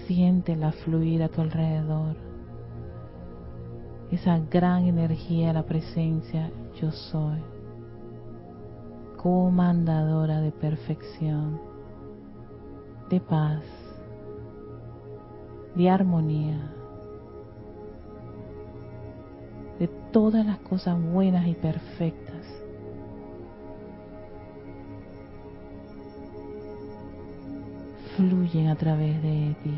Siéntela 0.07 0.73
fluir 0.73 1.23
a 1.23 1.29
tu 1.29 1.43
alrededor. 1.43 2.17
Esa 4.11 4.39
gran 4.39 4.87
energía, 4.87 5.53
la 5.53 5.65
presencia, 5.65 6.51
yo 6.81 6.91
soy. 6.91 7.43
Comandadora 9.19 10.41
de 10.41 10.51
perfección, 10.51 11.61
de 13.11 13.21
paz, 13.21 13.63
de 15.77 15.91
armonía 15.91 16.80
todas 20.13 20.45
las 20.45 20.59
cosas 20.59 21.01
buenas 21.01 21.47
y 21.47 21.55
perfectas. 21.55 22.37
Fluyen 28.17 28.69
a 28.69 28.77
través 28.77 29.23
de 29.23 29.55
ti, 29.63 29.75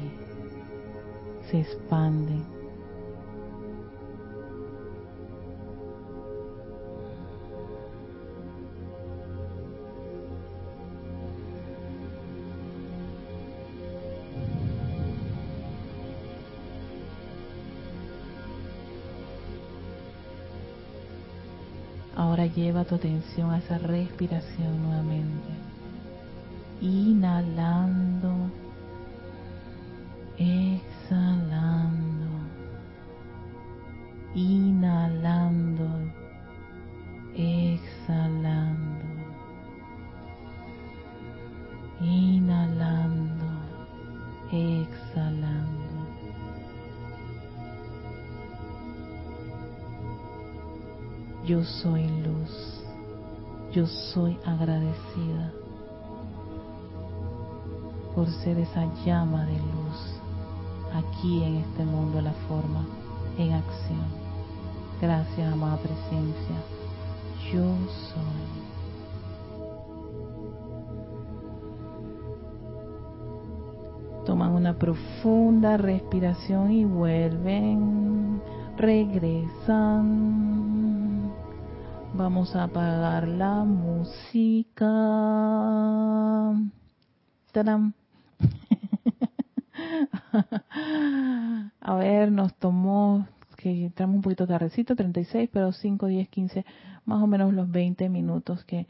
se 1.51 1.61
expanden 1.61 2.62
lleva 22.55 22.85
tu 22.85 22.95
atención 22.97 23.51
a 23.51 23.59
esa 23.59 23.79
respiración 23.79 24.83
nuevamente. 24.83 25.49
Inhalando, 26.81 28.42
llama 59.05 59.45
de 59.47 59.59
luz 59.59 60.21
aquí 60.95 61.43
en 61.43 61.57
este 61.57 61.85
mundo 61.85 62.21
la 62.21 62.33
forma, 62.49 62.85
en 63.38 63.53
acción. 63.53 64.07
Gracias, 65.01 65.53
amada 65.53 65.79
presencia. 65.79 66.57
Yo 67.53 67.77
soy. 68.12 68.62
Toman 74.27 74.53
una 74.53 74.79
profunda 74.79 75.77
respiración 75.77 76.71
y 76.71 76.85
vuelven, 76.85 78.41
regresan 78.77 80.53
Vamos 82.15 82.55
a 82.55 82.65
apagar 82.65 83.27
la 83.27 83.65
música. 83.65 84.87
¡Tadam! 87.53 88.02
A 91.81 91.95
ver, 91.97 92.31
nos 92.33 92.55
tomó, 92.55 93.27
que 93.57 93.87
entramos 93.87 94.17
un 94.17 94.23
poquito 94.23 94.47
tardecito, 94.47 94.97
36, 94.97 95.51
pero 95.53 95.73
5, 95.73 96.07
10, 96.07 96.29
15, 96.29 96.65
más 97.05 97.23
o 97.23 97.27
menos 97.27 97.53
los 97.53 97.71
20 97.71 98.09
minutos 98.09 98.65
que 98.65 98.87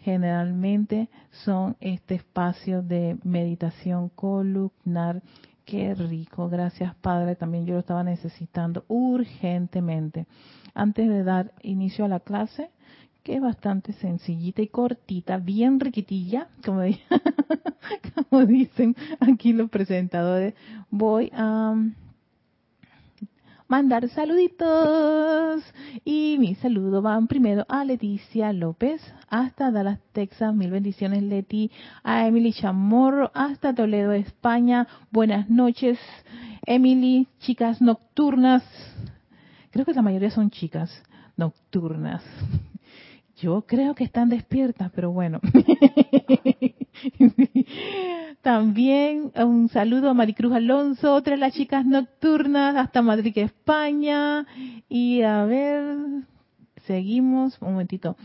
generalmente 0.00 1.08
son 1.30 1.76
este 1.80 2.16
espacio 2.16 2.82
de 2.82 3.16
meditación 3.24 4.10
columnar. 4.10 5.22
Qué 5.64 5.94
rico, 5.94 6.50
gracias 6.50 6.94
Padre, 6.96 7.36
también 7.36 7.64
yo 7.64 7.74
lo 7.74 7.80
estaba 7.80 8.04
necesitando 8.04 8.84
urgentemente. 8.88 10.26
Antes 10.74 11.08
de 11.08 11.24
dar 11.24 11.52
inicio 11.62 12.04
a 12.04 12.08
la 12.08 12.20
clase, 12.20 12.70
que 13.24 13.36
es 13.36 13.40
bastante 13.40 13.94
sencillita 13.94 14.60
y 14.60 14.68
cortita, 14.68 15.38
bien 15.38 15.80
riquitilla, 15.80 16.48
como, 16.64 18.44
dicen 18.44 18.94
aquí 19.18 19.54
los 19.54 19.70
presentadores, 19.70 20.54
voy 20.90 21.32
a 21.34 21.74
mandar 23.66 24.06
saluditos. 24.10 25.64
Y 26.04 26.36
mi 26.38 26.54
saludo 26.56 27.00
van 27.00 27.26
primero 27.26 27.64
a 27.68 27.86
Leticia 27.86 28.52
López, 28.52 29.00
hasta 29.30 29.70
Dallas, 29.70 30.00
Texas. 30.12 30.54
Mil 30.54 30.70
bendiciones, 30.70 31.22
Leti. 31.22 31.70
A 32.02 32.26
Emily 32.26 32.52
Chamorro, 32.52 33.30
hasta 33.34 33.74
Toledo, 33.74 34.12
España. 34.12 34.86
Buenas 35.10 35.48
noches, 35.48 35.98
Emily. 36.66 37.26
Chicas 37.38 37.80
nocturnas. 37.80 38.62
Creo 39.70 39.86
que 39.86 39.94
la 39.94 40.02
mayoría 40.02 40.30
son 40.30 40.50
chicas 40.50 41.02
nocturnas. 41.38 42.22
Yo 43.44 43.66
creo 43.66 43.94
que 43.94 44.04
están 44.04 44.30
despiertas, 44.30 44.90
pero 44.94 45.12
bueno. 45.12 45.38
También 48.40 49.32
un 49.36 49.68
saludo 49.68 50.08
a 50.08 50.14
Maricruz 50.14 50.54
Alonso, 50.54 51.12
otra 51.12 51.34
de 51.34 51.40
las 51.40 51.52
chicas 51.52 51.84
nocturnas, 51.84 52.74
hasta 52.74 53.02
Madrid, 53.02 53.36
España. 53.36 54.46
Y 54.88 55.20
a 55.20 55.44
ver, 55.44 55.94
seguimos, 56.86 57.60
un 57.60 57.72
momentito, 57.72 58.16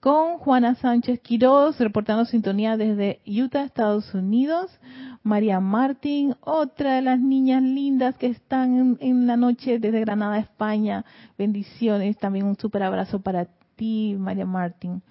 con 0.00 0.38
Juana 0.38 0.74
Sánchez 0.74 1.20
Quiroz, 1.20 1.78
reportando 1.78 2.24
sintonía 2.24 2.76
desde 2.76 3.20
Utah, 3.24 3.62
Estados 3.62 4.12
Unidos. 4.12 4.76
María 5.22 5.60
Martín, 5.60 6.34
otra 6.40 6.96
de 6.96 7.02
las 7.02 7.20
niñas 7.20 7.62
lindas 7.62 8.16
que 8.16 8.26
están 8.26 8.98
en, 9.00 9.26
la 9.28 9.36
noche 9.36 9.78
desde 9.78 10.00
Granada, 10.00 10.40
España. 10.40 11.04
Bendiciones, 11.38 12.18
también 12.18 12.46
un 12.46 12.56
súper 12.56 12.82
abrazo 12.82 13.20
para 13.20 13.46
ti, 13.76 14.16
María 14.18 14.46
Martín. 14.46 15.02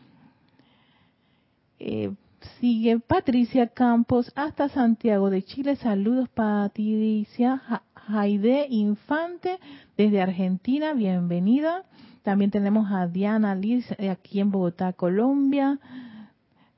Eh, 1.79 2.13
sigue 2.59 2.99
Patricia 2.99 3.67
Campos 3.67 4.31
hasta 4.35 4.69
Santiago 4.69 5.29
de 5.29 5.43
Chile. 5.43 5.75
Saludos 5.75 6.29
Patricia. 6.29 7.61
Jaide 8.07 8.67
Infante 8.69 9.59
desde 9.95 10.21
Argentina, 10.21 10.93
bienvenida. 10.93 11.83
También 12.21 12.51
tenemos 12.51 12.91
a 12.91 13.07
Diana 13.07 13.55
Liz 13.55 13.85
eh, 13.97 14.09
aquí 14.09 14.39
en 14.39 14.51
Bogotá, 14.51 14.93
Colombia. 14.93 15.79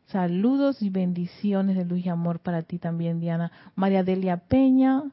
Saludos 0.07 0.81
y 0.81 0.89
bendiciones 0.89 1.75
de 1.75 1.85
luz 1.85 2.05
y 2.05 2.09
amor 2.09 2.39
para 2.39 2.61
ti 2.61 2.77
también, 2.77 3.19
Diana. 3.19 3.51
María 3.75 4.03
Delia 4.03 4.37
Peña, 4.37 5.03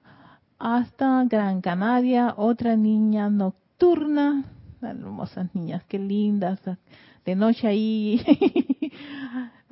hasta 0.59 1.25
Gran 1.25 1.63
Canaria, 1.63 2.35
otra 2.37 2.77
niña 2.77 3.31
nocturna. 3.31 4.45
Hermosas 4.83 5.55
niñas, 5.55 5.83
qué 5.89 5.99
lindas. 5.99 6.61
De 7.25 7.35
noche 7.37 7.69
ahí 7.69 8.21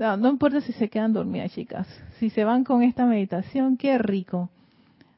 No, 0.01 0.31
importa 0.31 0.62
si 0.62 0.73
se 0.73 0.88
quedan 0.88 1.12
dormidas, 1.12 1.53
chicas. 1.53 1.87
Si 2.18 2.31
se 2.31 2.42
van 2.44 2.64
con 2.64 2.83
esta 2.83 3.05
meditación, 3.05 3.77
qué 3.77 3.99
rico. 3.99 4.49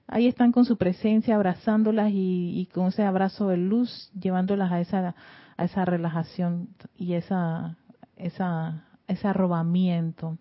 Ahí 0.09 0.27
están 0.27 0.51
con 0.51 0.65
su 0.65 0.77
presencia, 0.77 1.37
abrazándolas 1.37 2.11
y, 2.13 2.69
con 2.75 2.89
ese 2.89 3.05
abrazo 3.05 3.47
de 3.47 3.59
luz, 3.59 4.11
llevándolas 4.21 4.73
a 4.73 4.81
esa, 4.81 5.15
a 5.57 5.65
esa 5.65 5.85
relajación 5.85 6.71
y 6.97 7.15
esa, 7.15 7.77
esa, 8.17 8.85
ese 9.07 9.29
arrobamiento. 9.29 10.37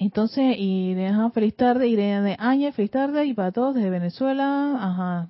Entonces, 0.00 0.56
y 0.58 0.96
feliz 1.32 1.54
tarde, 1.54 1.86
Irene 1.86 2.30
de 2.30 2.36
Aña, 2.40 2.72
feliz 2.72 2.90
tarde, 2.90 3.24
y 3.24 3.34
para 3.34 3.52
todos 3.52 3.76
desde 3.76 3.90
Venezuela, 3.90 4.76
ajá, 4.80 5.28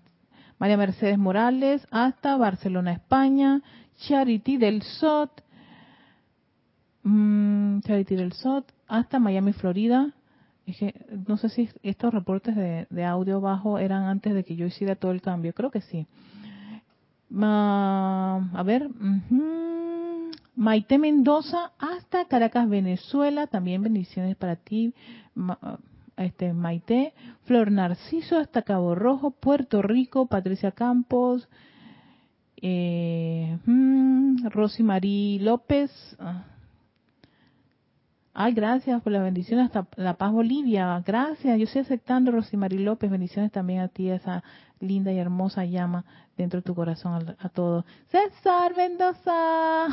María 0.58 0.76
Mercedes 0.76 1.18
Morales, 1.18 1.86
hasta 1.90 2.36
Barcelona, 2.36 2.92
España, 2.92 3.62
Charity 3.98 4.56
del 4.56 4.82
SOT, 4.82 5.40
mmm, 7.04 7.80
Charity 7.80 8.16
del 8.16 8.32
SOT, 8.32 8.72
hasta 8.88 9.18
Miami, 9.18 9.52
Florida. 9.52 10.12
no 11.26 11.36
sé 11.36 11.48
si 11.48 11.68
estos 11.82 12.12
reportes 12.12 12.54
de, 12.56 13.04
audio 13.04 13.40
bajo 13.40 13.78
eran 13.78 14.04
antes 14.04 14.34
de 14.34 14.44
que 14.44 14.56
yo 14.56 14.66
hiciera 14.66 14.96
todo 14.96 15.12
el 15.12 15.22
cambio. 15.22 15.54
Creo 15.54 15.70
que 15.70 15.80
sí. 15.80 16.06
a 17.34 18.62
ver. 18.64 18.90
Maite 20.56 20.98
Mendoza 20.98 21.70
hasta 21.78 22.24
Caracas, 22.24 22.68
Venezuela. 22.68 23.46
También 23.46 23.82
bendiciones 23.82 24.34
para 24.36 24.56
ti, 24.56 24.92
este 26.18 26.52
Maite. 26.52 27.12
Flor 27.44 27.70
Narciso 27.70 28.38
hasta 28.38 28.62
Cabo 28.62 28.94
Rojo, 28.94 29.30
Puerto 29.30 29.82
Rico. 29.82 30.26
Patricia 30.26 30.72
Campos. 30.72 31.48
Eh, 32.56 33.58
mm, 33.64 34.48
Rosy 34.48 35.38
López. 35.40 35.90
Ah, 36.18 36.44
Ay, 38.40 38.52
gracias 38.52 39.02
por 39.02 39.12
la 39.12 39.20
bendición 39.20 39.58
hasta 39.58 39.88
La 39.96 40.14
Paz 40.14 40.30
Bolivia. 40.30 41.02
Gracias. 41.04 41.58
Yo 41.58 41.64
estoy 41.64 41.82
aceptando, 41.82 42.30
Rosimari 42.30 42.78
López. 42.78 43.10
Bendiciones 43.10 43.50
también 43.50 43.80
a 43.80 43.88
ti, 43.88 44.10
esa 44.10 44.44
linda 44.78 45.10
y 45.10 45.18
hermosa 45.18 45.64
llama 45.64 46.04
dentro 46.36 46.60
de 46.60 46.62
tu 46.62 46.72
corazón 46.72 47.34
a, 47.36 47.48
todos. 47.48 47.84
César 48.06 48.76
Mendoza. 48.76 49.88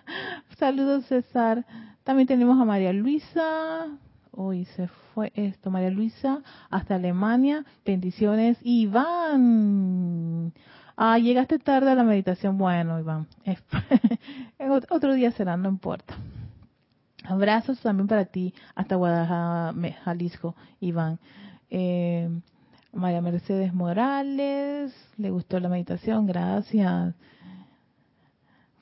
Saludos, 0.58 1.04
César. 1.04 1.66
También 2.02 2.26
tenemos 2.26 2.58
a 2.58 2.64
María 2.64 2.94
Luisa. 2.94 3.88
Hoy 4.34 4.64
se 4.64 4.88
fue 4.88 5.30
esto, 5.34 5.70
María 5.70 5.90
Luisa, 5.90 6.40
hasta 6.70 6.94
Alemania. 6.94 7.66
Bendiciones, 7.84 8.56
Iván. 8.62 10.54
Ah, 10.96 11.18
llegaste 11.18 11.58
tarde 11.58 11.90
a 11.90 11.94
la 11.94 12.02
meditación. 12.02 12.56
Bueno, 12.56 12.98
Iván, 12.98 13.26
otro 14.90 15.12
día 15.12 15.32
será, 15.32 15.58
no 15.58 15.68
importa. 15.68 16.14
Abrazos 17.24 17.78
también 17.80 18.08
para 18.08 18.24
ti 18.24 18.54
hasta 18.74 18.96
Guadalajara, 18.96 19.74
Jalisco, 20.02 20.56
Iván. 20.80 21.18
Eh, 21.68 22.30
María 22.92 23.20
Mercedes 23.20 23.74
Morales, 23.74 24.94
le 25.18 25.30
gustó 25.30 25.60
la 25.60 25.68
meditación, 25.68 26.26
gracias. 26.26 27.14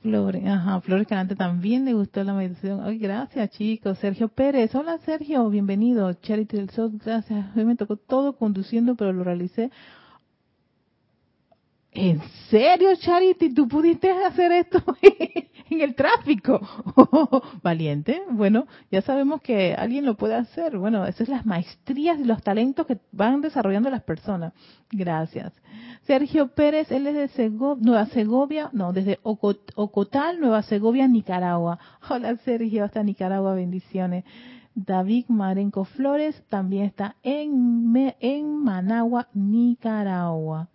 Flores, 0.02 0.46
ajá, 0.46 0.80
Flores 0.80 1.06
Calante 1.06 1.36
también 1.36 1.84
le 1.84 1.92
gustó 1.92 2.24
la 2.24 2.32
meditación. 2.32 2.80
Ay, 2.82 2.96
gracias, 2.96 3.50
chicos. 3.50 3.98
Sergio 3.98 4.28
Pérez, 4.28 4.74
hola 4.74 4.96
Sergio, 5.04 5.50
bienvenido. 5.50 6.14
Charity 6.14 6.56
del 6.56 6.70
Sol, 6.70 6.92
gracias. 7.04 7.54
Hoy 7.54 7.66
me 7.66 7.76
tocó 7.76 7.96
todo 7.96 8.34
conduciendo, 8.34 8.94
pero 8.94 9.12
lo 9.12 9.24
realicé 9.24 9.70
¿En 11.92 12.20
serio, 12.48 12.90
Charity? 12.96 13.52
¿Tú 13.52 13.66
pudiste 13.66 14.12
hacer 14.12 14.52
esto 14.52 14.78
en 15.70 15.80
el 15.80 15.96
tráfico? 15.96 16.60
valiente. 17.62 18.22
Bueno, 18.30 18.66
ya 18.92 19.02
sabemos 19.02 19.40
que 19.40 19.74
alguien 19.74 20.06
lo 20.06 20.16
puede 20.16 20.34
hacer. 20.34 20.78
Bueno, 20.78 21.04
esas 21.04 21.26
son 21.26 21.36
las 21.36 21.46
maestrías 21.46 22.20
y 22.20 22.24
los 22.24 22.42
talentos 22.44 22.86
que 22.86 22.98
van 23.10 23.40
desarrollando 23.40 23.90
las 23.90 24.04
personas. 24.04 24.52
Gracias. 24.92 25.52
Sergio 26.02 26.54
Pérez, 26.54 26.92
él 26.92 27.08
es 27.08 27.36
de 27.36 27.50
Nueva 27.50 28.06
Segovia, 28.06 28.70
no, 28.72 28.92
desde 28.92 29.18
Ocotal, 29.22 30.40
Nueva 30.40 30.62
Segovia, 30.62 31.08
Nicaragua. 31.08 31.80
Hola 32.08 32.36
Sergio, 32.36 32.84
hasta 32.84 33.02
Nicaragua, 33.02 33.54
bendiciones. 33.54 34.24
David 34.76 35.24
Marenco 35.28 35.84
Flores 35.84 36.40
también 36.48 36.84
está 36.84 37.16
en, 37.24 38.14
en 38.20 38.56
Managua, 38.62 39.26
Nicaragua. 39.34 40.68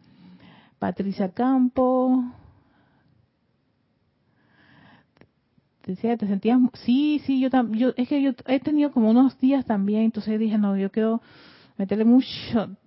Patricia 0.86 1.30
Campo. 1.30 2.24
Decía, 5.84 6.16
te 6.16 6.28
sentías, 6.28 6.60
sí, 6.74 7.20
sí, 7.26 7.40
yo 7.40 7.50
también, 7.50 7.94
es 7.98 8.08
que 8.08 8.22
yo 8.22 8.34
he 8.46 8.60
tenido 8.60 8.92
como 8.92 9.10
unos 9.10 9.36
días 9.40 9.66
también, 9.66 10.04
entonces 10.04 10.40
dije, 10.40 10.60
no, 10.60 10.78
yo 10.78 10.92
quiero 10.92 11.24
meterle 11.76 12.06
mucho, 12.06 12.28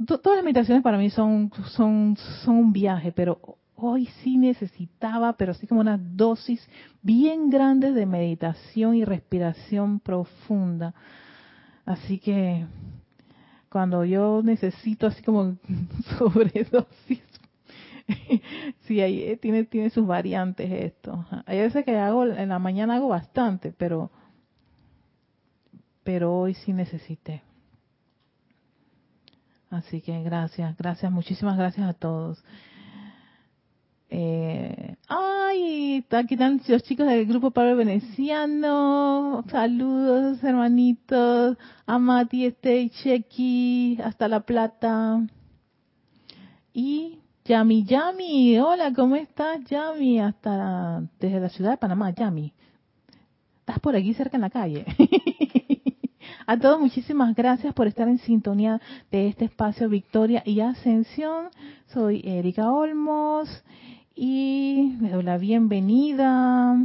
todas 0.07 0.37
las 0.37 0.45
meditaciones 0.45 0.85
para 0.85 0.97
mí 0.97 1.11
son, 1.11 1.51
son, 1.75 2.17
un 2.47 2.73
viaje, 2.73 3.11
pero 3.11 3.41
hoy 3.75 4.07
sí 4.23 4.39
necesitaba, 4.39 5.33
pero 5.33 5.51
así 5.51 5.67
como 5.67 5.81
una 5.81 5.99
dosis 5.99 6.65
bien 7.03 7.51
grande 7.51 7.91
de 7.91 8.07
meditación 8.07 8.95
y 8.95 9.05
respiración 9.05 9.99
profunda. 9.99 10.95
Así 11.85 12.21
que 12.21 12.65
cuando 13.69 14.05
yo 14.05 14.41
necesito 14.45 15.09
así 15.09 15.21
como 15.21 15.57
sobredosis 16.19 17.28
sí, 18.87 19.01
ahí 19.01 19.23
eh, 19.23 19.37
tiene, 19.37 19.65
tiene 19.65 19.91
sus 19.91 20.07
variantes 20.07 20.71
esto. 20.71 21.27
Hay 21.47 21.59
veces 21.59 21.85
que 21.85 21.97
hago, 21.97 22.25
en 22.25 22.49
la 22.49 22.59
mañana 22.59 22.97
hago 22.97 23.09
bastante, 23.09 23.73
pero, 23.73 24.11
pero 26.05 26.35
hoy 26.35 26.55
sí 26.55 26.73
necesité. 26.73 27.43
Así 29.71 30.01
que 30.01 30.23
gracias, 30.23 30.77
gracias, 30.79 31.13
muchísimas 31.13 31.59
gracias 31.59 31.87
a 31.87 31.93
todos. 31.93 32.43
Eh, 34.11 34.97
ay, 35.07 36.03
aquí 36.11 36.35
están 36.35 36.63
los 36.67 36.83
chicos 36.83 37.07
del 37.07 37.27
grupo 37.27 37.51
Pablo 37.51 37.77
Veneciano. 37.77 39.45
Saludos, 39.51 40.43
hermanitos. 40.43 41.59
A 41.85 41.99
Mati, 41.99 42.55
Chequi, 42.63 43.99
hasta 44.03 44.29
La 44.29 44.41
Plata. 44.41 45.21
Y 46.73 47.19
Yami, 47.49 47.83
Yami, 47.85 48.59
hola, 48.59 48.93
¿cómo 48.93 49.17
estás, 49.17 49.65
Yami? 49.65 50.21
Hasta 50.21 51.03
desde 51.19 51.41
la 51.41 51.49
ciudad 51.49 51.71
de 51.71 51.77
Panamá, 51.79 52.11
Yami. 52.11 52.53
Estás 53.61 53.81
por 53.81 53.97
aquí 53.97 54.13
cerca 54.13 54.37
en 54.37 54.43
la 54.43 54.51
calle. 54.51 54.85
A 56.47 56.59
todos 56.59 56.79
muchísimas 56.79 57.35
gracias 57.35 57.73
por 57.73 57.87
estar 57.87 58.07
en 58.07 58.19
sintonía 58.19 58.83
de 59.11 59.29
este 59.29 59.47
espacio 59.47 59.89
Victoria 59.89 60.43
y 60.45 60.61
Ascensión. 60.61 61.49
Soy 61.87 62.21
Erika 62.23 62.71
Olmos 62.71 63.49
y 64.15 64.99
les 65.01 65.13
doy 65.13 65.23
la 65.23 65.39
bienvenida. 65.39 66.77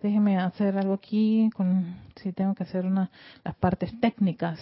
Déjenme 0.00 0.38
hacer 0.38 0.78
algo 0.78 0.94
aquí, 0.94 1.50
con, 1.54 1.96
si 2.14 2.32
tengo 2.32 2.54
que 2.54 2.62
hacer 2.62 2.86
una, 2.86 3.10
las 3.44 3.54
partes 3.56 3.92
técnicas 4.00 4.58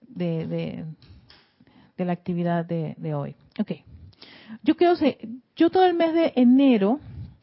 de, 0.00 0.46
de, 1.98 2.04
la 2.06 2.12
actividad 2.14 2.64
de, 2.64 2.94
de, 2.96 3.14
hoy. 3.14 3.36
Ok. 3.58 3.72
Yo 4.62 4.76
quiero 4.76 4.94
yo 5.56 5.70
todo 5.70 5.84
el 5.84 5.94
mes 5.94 6.14
de 6.14 6.32
enero 6.36 7.00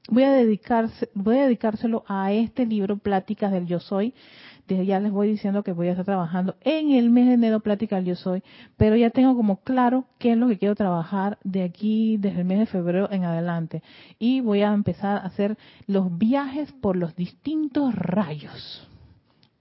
voy 0.10 0.24
a 0.24 0.32
dedicarse, 0.32 1.10
voy 1.14 1.38
a 1.38 1.46
dedicárselo 1.46 2.04
a 2.08 2.32
este 2.32 2.66
libro, 2.66 2.98
Pláticas 2.98 3.52
del 3.52 3.66
Yo 3.66 3.80
Soy, 3.80 4.14
desde 4.68 4.86
ya 4.86 5.00
les 5.00 5.12
voy 5.12 5.28
diciendo 5.28 5.64
que 5.64 5.74
voy 5.74 5.88
a 5.88 5.92
estar 5.92 6.06
trabajando 6.06 6.56
en 6.62 6.92
el 6.92 7.10
mes 7.10 7.28
de 7.28 7.34
enero 7.34 7.60
Plática 7.60 8.00
Yo 8.00 8.16
Soy, 8.16 8.44
pero 8.78 8.96
ya 8.96 9.10
tengo 9.10 9.36
como 9.36 9.58
claro 9.58 10.06
qué 10.18 10.32
es 10.32 10.38
lo 10.38 10.48
que 10.48 10.58
quiero 10.58 10.76
trabajar 10.76 11.38
de 11.44 11.64
aquí, 11.64 12.18
desde 12.18 12.42
el 12.42 12.46
mes 12.46 12.60
de 12.60 12.66
febrero 12.66 13.12
en 13.12 13.24
adelante. 13.24 13.84
Y 14.18 14.42
voy 14.42 14.62
a 14.62 14.74
empezar 14.74 15.18
a 15.18 15.26
hacer 15.26 15.58
los 15.88 16.18
viajes 16.18 16.72
por 16.74 16.96
los 16.96 17.16
distintos 17.16 17.94
rayos. 17.96 18.88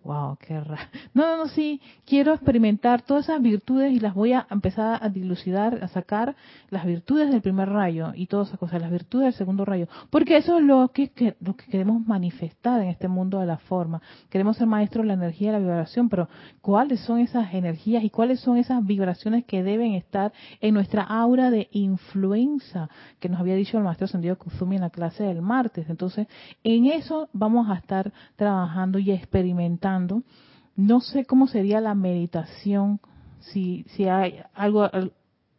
Wow, 0.04 0.36
qué 0.36 0.60
raro. 0.60 0.82
No, 1.14 1.22
no, 1.26 1.36
no, 1.38 1.48
sí, 1.48 1.80
quiero 2.04 2.34
experimentar 2.34 3.00
todas 3.00 3.24
esas 3.24 3.40
virtudes 3.40 3.90
y 3.90 4.00
las 4.00 4.14
voy 4.14 4.34
a 4.34 4.46
empezar 4.50 5.02
a 5.02 5.08
dilucidar, 5.08 5.82
a 5.82 5.88
sacar 5.88 6.36
las 6.68 6.84
virtudes 6.84 7.30
del 7.30 7.40
primer 7.40 7.70
rayo 7.70 8.12
y 8.14 8.26
todas 8.26 8.48
esas 8.48 8.60
cosas, 8.60 8.82
las 8.82 8.90
virtudes 8.90 9.26
del 9.26 9.34
segundo 9.34 9.64
rayo, 9.64 9.88
porque 10.10 10.36
eso 10.36 10.58
es 10.58 10.64
lo 10.64 10.88
que, 10.88 11.36
lo 11.40 11.56
que 11.56 11.66
queremos 11.66 12.06
manifestar 12.06 12.82
en 12.82 12.88
este 12.88 13.08
mundo 13.08 13.40
de 13.40 13.46
la 13.46 13.56
forma. 13.56 14.02
Queremos 14.28 14.58
ser 14.58 14.66
maestros 14.66 15.04
de 15.04 15.08
la 15.08 15.14
energía 15.14 15.48
y 15.48 15.52
la 15.52 15.58
vibración, 15.58 16.10
pero 16.10 16.28
¿cuáles 16.60 17.00
son 17.00 17.20
esas 17.20 17.54
energías 17.54 18.04
y 18.04 18.10
cuáles 18.10 18.40
son 18.40 18.58
esas 18.58 18.84
vibraciones 18.84 19.46
que 19.46 19.62
deben 19.62 19.94
estar 19.94 20.34
en 20.60 20.74
nuestra 20.74 21.02
aura 21.02 21.50
de 21.50 21.68
influencia 21.72 22.90
que 23.20 23.30
nos 23.30 23.40
había 23.40 23.54
dicho 23.54 23.78
el 23.78 23.84
maestro 23.84 24.06
Sendido 24.06 24.36
Kuzumi 24.36 24.76
en 24.76 24.82
la 24.82 24.90
clase 24.90 25.24
del 25.24 25.40
martes? 25.40 25.88
Entonces, 25.88 26.26
en 26.62 26.86
eso 26.86 27.30
vamos 27.32 27.70
a 27.70 27.74
estar 27.76 28.12
trabajando 28.36 28.98
y 28.98 29.10
experimentando 29.10 29.93
no 30.76 31.00
sé 31.00 31.24
cómo 31.24 31.46
sería 31.46 31.80
la 31.80 31.94
meditación, 31.94 33.00
si, 33.40 33.84
si 33.90 34.08
hay 34.08 34.40
algo, 34.54 34.88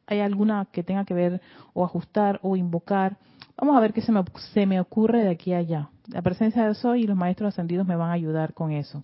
hay 0.07 0.19
alguna 0.19 0.65
que 0.71 0.83
tenga 0.83 1.05
que 1.05 1.13
ver 1.13 1.41
o 1.73 1.85
ajustar 1.85 2.39
o 2.41 2.55
invocar. 2.55 3.17
Vamos 3.57 3.77
a 3.77 3.79
ver 3.79 3.93
qué 3.93 4.01
se 4.01 4.11
me, 4.11 4.23
se 4.53 4.65
me 4.65 4.79
ocurre 4.79 5.23
de 5.23 5.29
aquí 5.29 5.53
a 5.53 5.59
allá. 5.59 5.89
La 6.07 6.21
presencia 6.21 6.67
de 6.67 6.75
Soy 6.75 7.03
y 7.03 7.07
los 7.07 7.17
maestros 7.17 7.49
ascendidos 7.49 7.87
me 7.87 7.95
van 7.95 8.09
a 8.09 8.13
ayudar 8.13 8.53
con 8.53 8.71
eso. 8.71 9.03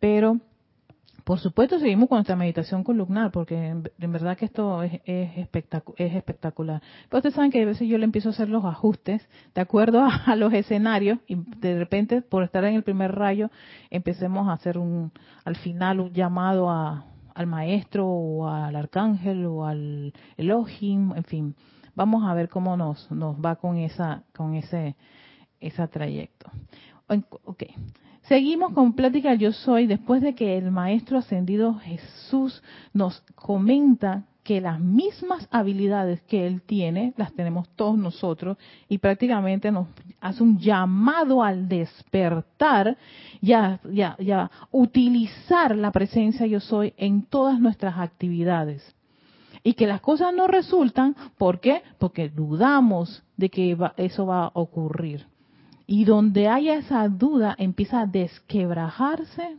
Pero 0.00 0.38
por 1.28 1.40
supuesto, 1.40 1.78
seguimos 1.78 2.08
con 2.08 2.16
nuestra 2.16 2.36
meditación 2.36 2.82
columnar, 2.82 3.30
porque 3.30 3.54
en, 3.54 4.12
verdad 4.12 4.34
que 4.38 4.46
esto 4.46 4.82
es, 4.82 5.02
es, 5.04 5.36
espectacular. 5.36 6.80
Pero 7.10 7.18
ustedes 7.18 7.34
saben 7.34 7.50
que 7.50 7.60
a 7.60 7.66
veces 7.66 7.86
yo 7.86 7.98
le 7.98 8.06
empiezo 8.06 8.30
a 8.30 8.32
hacer 8.32 8.48
los 8.48 8.64
ajustes 8.64 9.28
de 9.54 9.60
acuerdo 9.60 10.02
a, 10.26 10.36
los 10.36 10.54
escenarios 10.54 11.18
y 11.26 11.34
de 11.34 11.78
repente, 11.78 12.22
por 12.22 12.44
estar 12.44 12.64
en 12.64 12.76
el 12.76 12.82
primer 12.82 13.14
rayo, 13.14 13.50
empecemos 13.90 14.48
a 14.48 14.54
hacer 14.54 14.78
un, 14.78 15.12
al 15.44 15.56
final 15.56 16.00
un 16.00 16.14
llamado 16.14 16.70
a, 16.70 17.04
al 17.34 17.46
maestro 17.46 18.06
o 18.06 18.48
al 18.48 18.74
arcángel 18.74 19.44
o 19.44 19.66
al 19.66 20.14
Elohim, 20.38 21.12
en 21.14 21.24
fin. 21.24 21.54
Vamos 21.94 22.24
a 22.24 22.32
ver 22.32 22.48
cómo 22.48 22.74
nos, 22.78 23.10
nos 23.10 23.36
va 23.36 23.56
con 23.56 23.76
esa, 23.76 24.22
con 24.34 24.54
ese, 24.54 24.96
ese 25.60 25.88
trayecto. 25.88 26.50
Ok. 27.44 27.64
Seguimos 28.28 28.74
con 28.74 28.92
Plática 28.92 29.32
Yo 29.32 29.52
Soy 29.52 29.86
después 29.86 30.20
de 30.20 30.34
que 30.34 30.58
el 30.58 30.70
Maestro 30.70 31.16
Ascendido 31.16 31.76
Jesús 31.76 32.62
nos 32.92 33.22
comenta 33.34 34.24
que 34.42 34.60
las 34.60 34.78
mismas 34.78 35.48
habilidades 35.50 36.20
que 36.24 36.46
Él 36.46 36.60
tiene, 36.60 37.14
las 37.16 37.32
tenemos 37.32 37.70
todos 37.70 37.96
nosotros, 37.96 38.58
y 38.86 38.98
prácticamente 38.98 39.72
nos 39.72 39.88
hace 40.20 40.42
un 40.42 40.58
llamado 40.58 41.42
al 41.42 41.70
despertar 41.70 42.98
y 43.40 43.52
a, 43.52 43.80
utilizar 44.72 45.74
la 45.74 45.90
presencia 45.90 46.46
Yo 46.46 46.60
Soy 46.60 46.92
en 46.98 47.22
todas 47.22 47.58
nuestras 47.58 47.96
actividades. 47.96 48.94
Y 49.62 49.72
que 49.72 49.86
las 49.86 50.02
cosas 50.02 50.34
no 50.34 50.48
resultan, 50.48 51.16
¿por 51.38 51.60
qué? 51.60 51.80
Porque 51.96 52.28
dudamos 52.28 53.22
de 53.38 53.48
que 53.48 53.74
eso 53.96 54.26
va 54.26 54.44
a 54.44 54.50
ocurrir. 54.52 55.26
Y 55.90 56.04
donde 56.04 56.48
haya 56.48 56.76
esa 56.76 57.08
duda, 57.08 57.54
empieza 57.58 58.02
a 58.02 58.06
desquebrajarse 58.06 59.56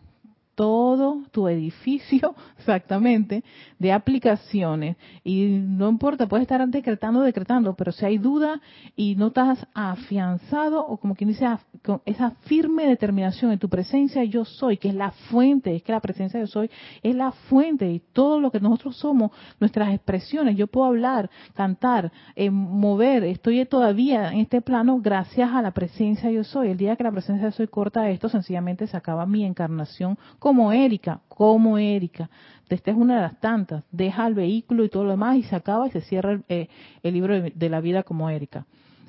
todo 0.59 1.23
tu 1.31 1.47
edificio, 1.47 2.35
exactamente, 2.57 3.45
de 3.77 3.93
aplicaciones. 3.93 4.97
Y 5.23 5.45
no 5.45 5.87
importa, 5.87 6.27
puedes 6.27 6.41
estar 6.41 6.67
decretando, 6.67 7.21
decretando, 7.21 7.75
pero 7.75 7.93
si 7.93 8.05
hay 8.05 8.17
duda 8.17 8.59
y 8.93 9.15
no 9.15 9.27
estás 9.27 9.65
afianzado, 9.73 10.85
o 10.85 10.97
como 10.97 11.15
quien 11.15 11.29
dice, 11.29 11.47
con 11.81 12.01
esa 12.05 12.31
firme 12.41 12.87
determinación 12.87 13.53
en 13.53 13.59
tu 13.59 13.69
presencia, 13.69 14.25
yo 14.25 14.43
soy, 14.43 14.75
que 14.75 14.89
es 14.89 14.95
la 14.95 15.11
fuente, 15.11 15.77
es 15.77 15.81
que 15.81 15.93
la 15.93 16.01
presencia 16.01 16.41
yo 16.41 16.47
soy, 16.47 16.69
es 17.03 17.15
la 17.15 17.31
fuente 17.31 17.89
y 17.89 18.01
todo 18.11 18.41
lo 18.41 18.51
que 18.51 18.59
nosotros 18.59 18.97
somos, 18.97 19.31
nuestras 19.61 19.93
expresiones, 19.93 20.57
yo 20.57 20.67
puedo 20.67 20.87
hablar, 20.87 21.29
cantar, 21.53 22.11
eh, 22.35 22.49
mover, 22.49 23.23
estoy 23.23 23.65
todavía 23.65 24.33
en 24.33 24.39
este 24.39 24.59
plano 24.59 24.99
gracias 24.99 25.53
a 25.53 25.61
la 25.61 25.71
presencia 25.71 26.29
yo 26.29 26.43
soy. 26.43 26.71
El 26.71 26.77
día 26.77 26.97
que 26.97 27.05
la 27.05 27.13
presencia 27.13 27.47
yo 27.47 27.51
soy 27.53 27.69
corta 27.69 28.09
esto, 28.09 28.27
sencillamente 28.27 28.87
se 28.87 28.97
acaba 28.97 29.25
mi 29.25 29.45
encarnación 29.45 30.17
como 30.49 30.71
Erika, 30.71 31.21
como 31.27 31.77
Erika. 31.77 32.27
Esta 32.69 32.89
es 32.89 32.97
una 32.97 33.17
de 33.17 33.21
las 33.21 33.39
tantas. 33.39 33.83
Deja 33.91 34.25
el 34.25 34.33
vehículo 34.33 34.83
y 34.83 34.89
todo 34.89 35.03
lo 35.03 35.11
demás 35.11 35.37
y 35.37 35.43
se 35.43 35.55
acaba 35.55 35.87
y 35.87 35.91
se 35.91 36.01
cierra 36.01 36.31
el, 36.31 36.43
eh, 36.49 36.67
libro 37.03 37.39
de, 37.39 37.69
la 37.69 37.79
vida 37.81 38.01
como 38.01 38.31
Erika. 38.31 38.65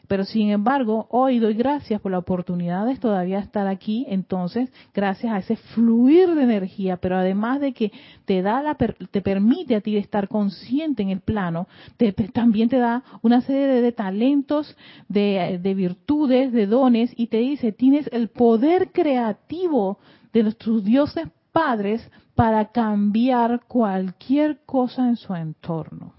Pero 0.07 0.25
sin 0.25 0.51
embargo, 0.51 1.07
hoy 1.09 1.39
doy 1.39 1.55
gracias 1.55 1.99
por 2.03 2.13
la 2.13 2.19
oportunidad 2.19 2.85
de 2.85 2.97
todavía 2.97 3.39
estar 3.39 3.69
aquí, 3.69 4.05
entonces, 4.11 4.71
gracias 4.93 5.33
a 5.33 5.39
ese 5.39 5.57
fluir 5.57 6.35
de 6.35 6.43
energía, 6.43 6.99
pero 6.99 7.17
además 7.17 7.61
de 7.61 7.73
que 7.73 7.91
te 8.27 8.43
da 8.43 8.63
la 8.63 8.75
te 8.75 9.23
permite 9.23 9.77
a 9.77 9.81
ti 9.81 9.97
estar 9.97 10.29
consciente 10.29 11.03
en 11.03 11.09
el 11.09 11.21
plano, 11.21 11.69
también 12.35 12.69
te 12.69 12.77
da 12.77 13.03
una 13.23 13.41
serie 13.41 13.81
de, 13.81 13.93
talentos, 13.93 14.77
de 15.09 15.75
virtudes, 15.75 16.53
de 16.53 16.67
dones 16.67 17.15
y 17.17 17.29
te 17.29 17.39
dice, 17.39 17.73
tienes 17.73 18.11
el 18.13 18.29
poder 18.29 18.91
creativo 18.93 19.99
de 20.33 20.43
nuestros 20.43 20.85
dioses 20.85 21.29
padres 21.53 22.09
para 22.35 22.67
cambiar 22.67 23.65
cualquier 23.67 24.61
cosa 24.65 25.09
en 25.09 25.17
su 25.17 25.35
entorno. 25.35 26.15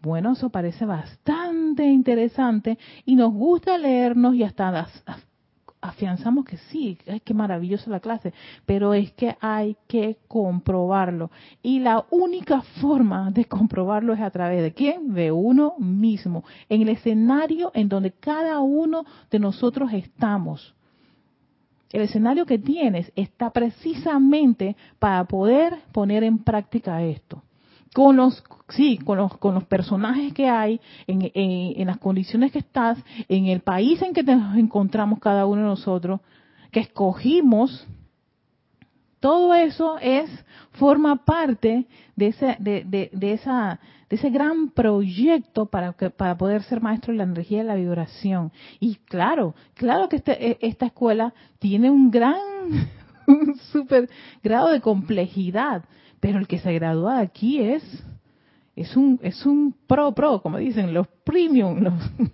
Bueno, 0.00 0.34
eso 0.34 0.50
parece 0.50 0.84
bastante 0.84 1.84
interesante 1.84 2.78
y 3.04 3.16
nos 3.16 3.32
gusta 3.32 3.76
leernos 3.76 4.36
y 4.36 4.44
hasta 4.44 4.86
afianzamos 5.80 6.44
que 6.44 6.58
sí, 6.58 6.98
ay, 7.08 7.20
qué 7.20 7.34
maravillosa 7.34 7.90
la 7.90 7.98
clase, 7.98 8.32
pero 8.66 8.94
es 8.94 9.12
que 9.14 9.36
hay 9.40 9.76
que 9.88 10.18
comprobarlo. 10.28 11.32
Y 11.60 11.80
la 11.80 12.04
única 12.10 12.60
forma 12.80 13.32
de 13.32 13.46
comprobarlo 13.46 14.12
es 14.12 14.20
a 14.20 14.30
través 14.30 14.62
de 14.62 14.74
quién? 14.74 15.12
De 15.12 15.32
uno 15.32 15.74
mismo, 15.78 16.44
en 16.68 16.82
el 16.82 16.90
escenario 16.90 17.72
en 17.74 17.88
donde 17.88 18.12
cada 18.12 18.60
uno 18.60 19.04
de 19.28 19.40
nosotros 19.40 19.92
estamos 19.92 20.75
el 21.92 22.02
escenario 22.02 22.46
que 22.46 22.58
tienes 22.58 23.12
está 23.16 23.50
precisamente 23.50 24.76
para 24.98 25.24
poder 25.24 25.78
poner 25.92 26.24
en 26.24 26.38
práctica 26.38 27.02
esto. 27.02 27.42
Con 27.94 28.16
los, 28.16 28.42
sí, 28.68 28.98
con 28.98 29.16
los, 29.18 29.36
con 29.38 29.54
los 29.54 29.64
personajes 29.64 30.34
que 30.34 30.48
hay, 30.48 30.80
en, 31.06 31.30
en, 31.34 31.86
las 31.86 31.96
condiciones 31.98 32.52
que 32.52 32.58
estás, 32.58 32.98
en 33.28 33.46
el 33.46 33.60
país 33.60 34.02
en 34.02 34.12
que 34.12 34.22
nos 34.22 34.56
encontramos 34.56 35.18
cada 35.18 35.46
uno 35.46 35.62
de 35.62 35.68
nosotros, 35.68 36.20
que 36.70 36.80
escogimos, 36.80 37.86
todo 39.20 39.54
eso 39.54 39.98
es, 40.00 40.30
forma 40.72 41.24
parte 41.24 41.86
de, 42.16 42.26
ese, 42.28 42.56
de, 42.58 42.84
de, 42.84 43.10
de 43.12 43.32
esa, 43.32 43.80
de 44.08 44.16
ese 44.16 44.30
gran 44.30 44.70
proyecto 44.70 45.66
para, 45.66 45.92
que, 45.94 46.10
para 46.10 46.36
poder 46.36 46.62
ser 46.62 46.80
maestro 46.80 47.12
de 47.12 47.18
la 47.18 47.24
energía 47.24 47.62
y 47.62 47.66
la 47.66 47.74
vibración. 47.74 48.52
Y 48.78 48.96
claro, 48.96 49.54
claro 49.74 50.08
que 50.08 50.16
este, 50.16 50.50
e, 50.50 50.58
esta 50.60 50.86
escuela 50.86 51.34
tiene 51.58 51.90
un 51.90 52.10
gran, 52.10 52.36
un 53.26 53.56
super 53.72 54.08
grado 54.42 54.70
de 54.70 54.80
complejidad, 54.80 55.84
Pero 56.20 56.38
el 56.38 56.46
que 56.46 56.58
se 56.58 56.72
gradúa 56.72 57.18
aquí 57.18 57.60
es 57.60 57.82
es 58.74 58.94
un 58.94 59.18
es 59.22 59.46
un 59.46 59.74
pro 59.86 60.12
pro, 60.12 60.42
como 60.42 60.58
dicen, 60.58 60.92
los 60.92 61.08
premium, 61.24 61.80
los 61.80 61.94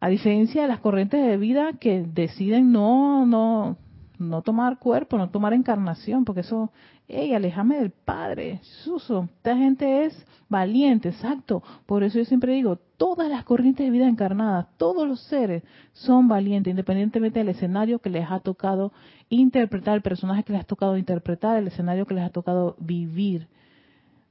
a 0.00 0.08
diferencia 0.08 0.62
de 0.62 0.68
las 0.68 0.80
corrientes 0.80 1.24
de 1.24 1.36
vida 1.36 1.74
que 1.78 2.02
deciden 2.02 2.72
no 2.72 3.26
no 3.26 3.76
no 4.22 4.42
tomar 4.42 4.78
cuerpo, 4.78 5.18
no 5.18 5.30
tomar 5.30 5.52
encarnación, 5.52 6.24
porque 6.24 6.40
eso, 6.40 6.70
hey, 7.08 7.34
alejame 7.34 7.78
del 7.78 7.90
Padre, 7.90 8.60
Suso, 8.62 9.28
esta 9.36 9.56
gente 9.56 10.04
es 10.04 10.26
valiente, 10.48 11.08
exacto, 11.08 11.62
por 11.86 12.02
eso 12.02 12.18
yo 12.18 12.24
siempre 12.24 12.52
digo, 12.52 12.78
todas 12.96 13.28
las 13.28 13.44
corrientes 13.44 13.84
de 13.86 13.90
vida 13.90 14.08
encarnadas, 14.08 14.66
todos 14.76 15.06
los 15.08 15.20
seres 15.20 15.62
son 15.92 16.28
valientes, 16.28 16.70
independientemente 16.70 17.40
del 17.40 17.48
escenario 17.48 17.98
que 17.98 18.10
les 18.10 18.30
ha 18.30 18.40
tocado 18.40 18.92
interpretar, 19.28 19.96
el 19.96 20.02
personaje 20.02 20.44
que 20.44 20.52
les 20.52 20.62
ha 20.62 20.66
tocado 20.66 20.96
interpretar, 20.96 21.56
el 21.56 21.68
escenario 21.68 22.06
que 22.06 22.14
les 22.14 22.24
ha 22.24 22.30
tocado 22.30 22.76
vivir, 22.78 23.48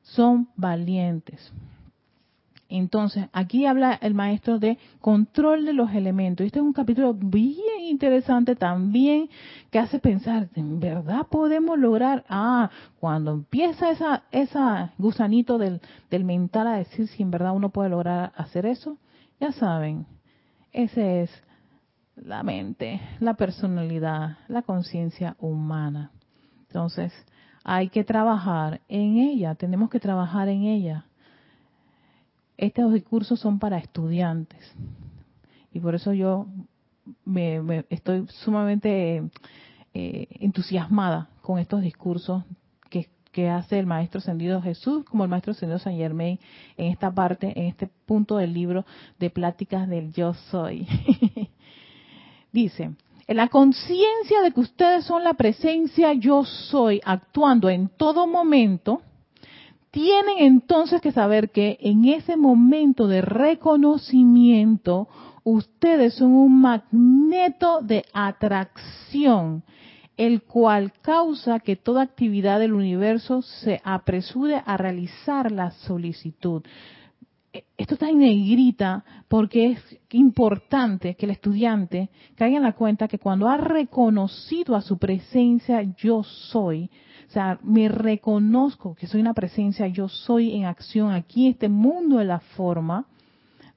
son 0.01 0.47
valientes. 0.55 1.51
Entonces, 2.77 3.25
aquí 3.33 3.65
habla 3.65 3.93
el 4.01 4.13
maestro 4.13 4.57
de 4.57 4.77
control 5.01 5.65
de 5.65 5.73
los 5.73 5.93
elementos. 5.93 6.45
Este 6.45 6.59
es 6.59 6.63
un 6.63 6.71
capítulo 6.71 7.13
bien 7.13 7.81
interesante 7.83 8.55
también 8.55 9.29
que 9.69 9.77
hace 9.77 9.99
pensar, 9.99 10.47
¿en 10.55 10.79
verdad 10.79 11.27
podemos 11.29 11.77
lograr? 11.77 12.23
Ah, 12.29 12.69
cuando 12.97 13.33
empieza 13.33 13.91
esa, 13.91 14.23
esa 14.31 14.93
gusanito 14.97 15.57
del, 15.57 15.81
del 16.09 16.23
mental 16.23 16.67
a 16.67 16.77
decir 16.77 17.09
si 17.09 17.23
en 17.23 17.31
verdad 17.31 17.53
uno 17.53 17.71
puede 17.71 17.89
lograr 17.89 18.31
hacer 18.37 18.65
eso, 18.65 18.97
ya 19.37 19.51
saben, 19.51 20.05
ese 20.71 21.23
es 21.23 21.43
la 22.15 22.41
mente, 22.41 23.01
la 23.19 23.33
personalidad, 23.33 24.37
la 24.47 24.61
conciencia 24.61 25.35
humana. 25.39 26.11
Entonces, 26.67 27.11
hay 27.65 27.89
que 27.89 28.05
trabajar 28.05 28.79
en 28.87 29.17
ella, 29.17 29.55
tenemos 29.55 29.89
que 29.89 29.99
trabajar 29.99 30.47
en 30.47 30.63
ella 30.63 31.05
estos 32.61 32.93
discursos 32.93 33.39
son 33.39 33.59
para 33.59 33.79
estudiantes. 33.79 34.73
Y 35.73 35.79
por 35.79 35.95
eso 35.95 36.13
yo 36.13 36.45
me, 37.25 37.85
estoy 37.89 38.27
sumamente 38.29 39.23
eh, 39.93 40.27
entusiasmada 40.39 41.29
con 41.41 41.59
estos 41.59 41.81
discursos 41.81 42.43
que, 43.33 43.49
hace 43.49 43.79
el 43.79 43.85
Maestro 43.85 44.19
Ascendido 44.19 44.61
Jesús 44.61 45.05
como 45.05 45.23
el 45.23 45.29
Maestro 45.29 45.53
Ascendido 45.53 45.79
San 45.79 45.95
Germain 45.95 46.37
en 46.75 46.91
esta 46.91 47.09
parte, 47.11 47.57
en 47.57 47.67
este 47.67 47.87
punto 48.05 48.35
del 48.35 48.53
libro 48.53 48.85
de 49.19 49.29
pláticas 49.29 49.87
del 49.87 50.11
yo 50.11 50.33
soy. 50.33 50.85
Dice, 52.51 52.91
la 53.29 53.47
conciencia 53.47 54.41
de 54.43 54.51
que 54.51 54.59
ustedes 54.59 55.05
son 55.05 55.23
la 55.23 55.35
presencia 55.35 56.11
yo 56.11 56.43
soy 56.43 56.99
actuando 57.05 57.69
en 57.69 57.87
todo 57.87 58.27
momento, 58.27 59.01
tienen 59.91 60.37
entonces 60.39 61.01
que 61.01 61.11
saber 61.11 61.51
que 61.51 61.77
en 61.81 62.05
ese 62.05 62.37
momento 62.37 63.07
de 63.07 63.21
reconocimiento, 63.21 65.09
ustedes 65.43 66.13
son 66.15 66.31
un 66.31 66.61
magneto 66.61 67.81
de 67.81 68.05
atracción, 68.13 69.63
el 70.15 70.43
cual 70.43 70.93
causa 71.01 71.59
que 71.59 71.75
toda 71.75 72.03
actividad 72.03 72.59
del 72.59 72.73
universo 72.73 73.41
se 73.41 73.81
apresure 73.83 74.61
a 74.65 74.77
realizar 74.77 75.51
la 75.51 75.71
solicitud. 75.71 76.63
E, 77.53 77.65
esto 77.77 77.95
está 77.95 78.09
en 78.09 78.19
negrita 78.19 79.03
porque 79.27 79.71
es 79.71 79.99
importante 80.11 81.15
que 81.15 81.25
el 81.25 81.31
estudiante 81.31 82.09
caiga 82.35 82.57
en 82.57 82.63
la 82.63 82.73
cuenta 82.73 83.09
que 83.09 83.19
cuando 83.19 83.49
ha 83.49 83.57
reconocido 83.57 84.75
a 84.75 84.81
su 84.81 84.97
presencia 84.97 85.81
yo 85.97 86.23
soy, 86.23 86.89
o 87.31 87.33
sea, 87.33 87.59
me 87.63 87.87
reconozco 87.87 88.93
que 88.93 89.07
soy 89.07 89.21
una 89.21 89.33
presencia, 89.33 89.87
yo 89.87 90.09
soy 90.09 90.53
en 90.53 90.65
acción 90.65 91.13
aquí, 91.13 91.47
este 91.47 91.69
mundo 91.69 92.17
de 92.17 92.25
la 92.25 92.41
forma. 92.41 93.05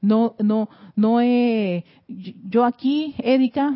No, 0.01 0.35
no, 0.41 0.69
no 0.97 1.21
he, 1.21 1.85
yo 2.09 2.65
aquí, 2.65 3.15
Erika, 3.19 3.73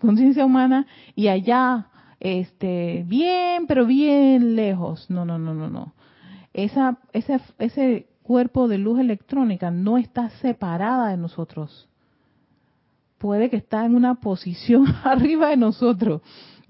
conciencia 0.00 0.44
humana, 0.44 0.84
y 1.14 1.28
allá, 1.28 1.86
este, 2.18 3.04
bien, 3.06 3.68
pero 3.68 3.86
bien 3.86 4.56
lejos. 4.56 5.08
No, 5.08 5.24
no, 5.24 5.38
no, 5.38 5.54
no, 5.54 5.70
no. 5.70 5.92
Esa, 6.52 6.98
ese, 7.12 7.40
ese 7.60 8.08
cuerpo 8.24 8.66
de 8.66 8.78
luz 8.78 8.98
electrónica 8.98 9.70
no 9.70 9.96
está 9.96 10.30
separada 10.40 11.10
de 11.10 11.18
nosotros. 11.18 11.88
Puede 13.18 13.48
que 13.48 13.58
está 13.58 13.86
en 13.86 13.94
una 13.94 14.16
posición 14.16 14.86
arriba 15.04 15.50
de 15.50 15.56
nosotros, 15.56 16.20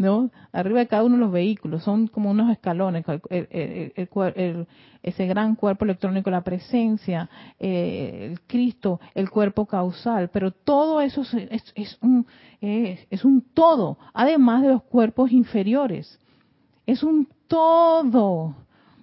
¿no? 0.01 0.30
Arriba 0.51 0.78
de 0.78 0.86
cada 0.86 1.05
uno 1.05 1.16
de 1.16 1.20
los 1.20 1.30
vehículos, 1.30 1.82
son 1.82 2.07
como 2.07 2.30
unos 2.30 2.51
escalones, 2.51 3.05
ese 5.03 5.26
gran 5.26 5.57
cuerpo 5.57 5.84
electrónico, 5.84 6.30
la 6.30 6.40
presencia, 6.40 7.28
eh, 7.59 8.28
el 8.30 8.40
Cristo, 8.46 8.98
el 9.14 9.28
cuerpo 9.28 9.66
causal, 9.66 10.30
pero 10.30 10.53
todo 10.53 11.03
eso 11.03 11.20
es, 11.20 11.98
un, 12.01 12.26
es 12.62 13.24
un 13.26 13.42
todo, 13.53 13.98
además 14.14 14.62
de 14.62 14.68
los 14.68 14.82
cuerpos 14.84 15.32
inferiores. 15.32 16.18
Es 16.86 17.03
un 17.03 17.28
todo, 17.46 18.55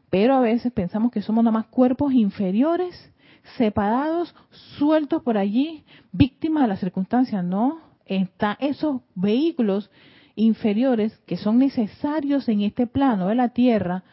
pero 0.09 0.33
a 0.33 0.39
veces 0.39 0.73
pensamos 0.73 1.11
que 1.11 1.21
somos 1.21 1.43
nada 1.43 1.59
más 1.59 1.67
cuerpos 1.67 2.11
inferiores, 2.11 3.13
separados, 3.55 4.33
sueltos 4.79 5.21
por 5.21 5.37
allí, 5.37 5.83
víctimas 6.11 6.63
de 6.63 6.69
las 6.69 6.79
circunstancias, 6.79 7.43
no. 7.43 7.81
Están 8.07 8.55
esos 8.59 9.01
vehículos 9.13 9.91
inferiores 10.37 11.17
que 11.25 11.35
son 11.35 11.57
necesarios 11.57 12.47
en 12.47 12.61
este 12.61 12.87
plano 12.87 13.27
de 13.27 13.35
la 13.35 13.49
Tierra 13.49 14.03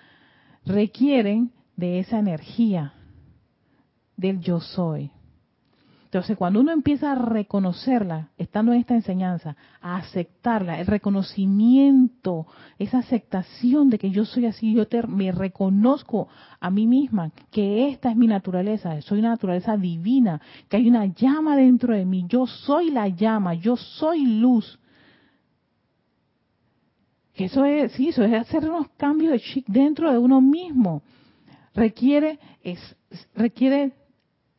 requieren 0.64 1.53
de 1.77 2.01
esa 2.01 2.18
energía 2.18 2.95
del 4.16 4.41
yo 4.41 4.59
soy. 4.59 5.11
Entonces, 6.07 6.37
cuando 6.37 6.61
uno 6.61 6.70
empieza 6.70 7.11
a 7.12 7.16
reconocerla, 7.16 8.29
estando 8.39 8.72
en 8.72 8.79
esta 8.79 8.95
enseñanza, 8.95 9.57
a 9.83 9.97
aceptarla, 9.97 10.81
el 10.81 10.87
reconocimiento, 10.87 12.47
esa 12.79 12.99
aceptación 12.99 13.91
de 13.91 13.99
que 13.99 14.11
yo 14.11 14.25
soy 14.25 14.47
así, 14.47 14.72
yo 14.72 14.85
me 15.09 15.33
reconozco 15.33 16.29
a 16.61 16.70
mí 16.70 16.87
misma, 16.87 17.33
que 17.51 17.89
esta 17.89 18.11
es 18.11 18.16
mi 18.16 18.29
naturaleza, 18.29 19.03
soy 19.03 19.18
una 19.18 19.31
naturaleza 19.31 19.77
divina, 19.77 20.41
que 20.68 20.77
hay 20.77 20.89
una 20.89 21.07
llama 21.07 21.57
dentro 21.57 21.95
de 21.95 22.05
mí, 22.05 22.25
yo 22.29 22.47
soy 22.47 22.91
la 22.93 23.09
llama, 23.09 23.55
yo 23.55 23.77
soy 23.77 24.25
luz, 24.25 24.79
que 27.35 27.47
eso 27.47 27.64
es, 27.64 27.93
sí, 27.93 28.09
eso 28.09 28.22
es 28.22 28.32
hacer 28.32 28.68
unos 28.68 28.89
cambios 28.97 29.32
de 29.32 29.41
chic 29.41 29.66
dentro 29.66 30.11
de 30.11 30.18
uno 30.18 30.41
mismo. 30.41 31.03
Requiere, 31.74 32.39
es, 32.62 32.97
requiere 33.35 33.93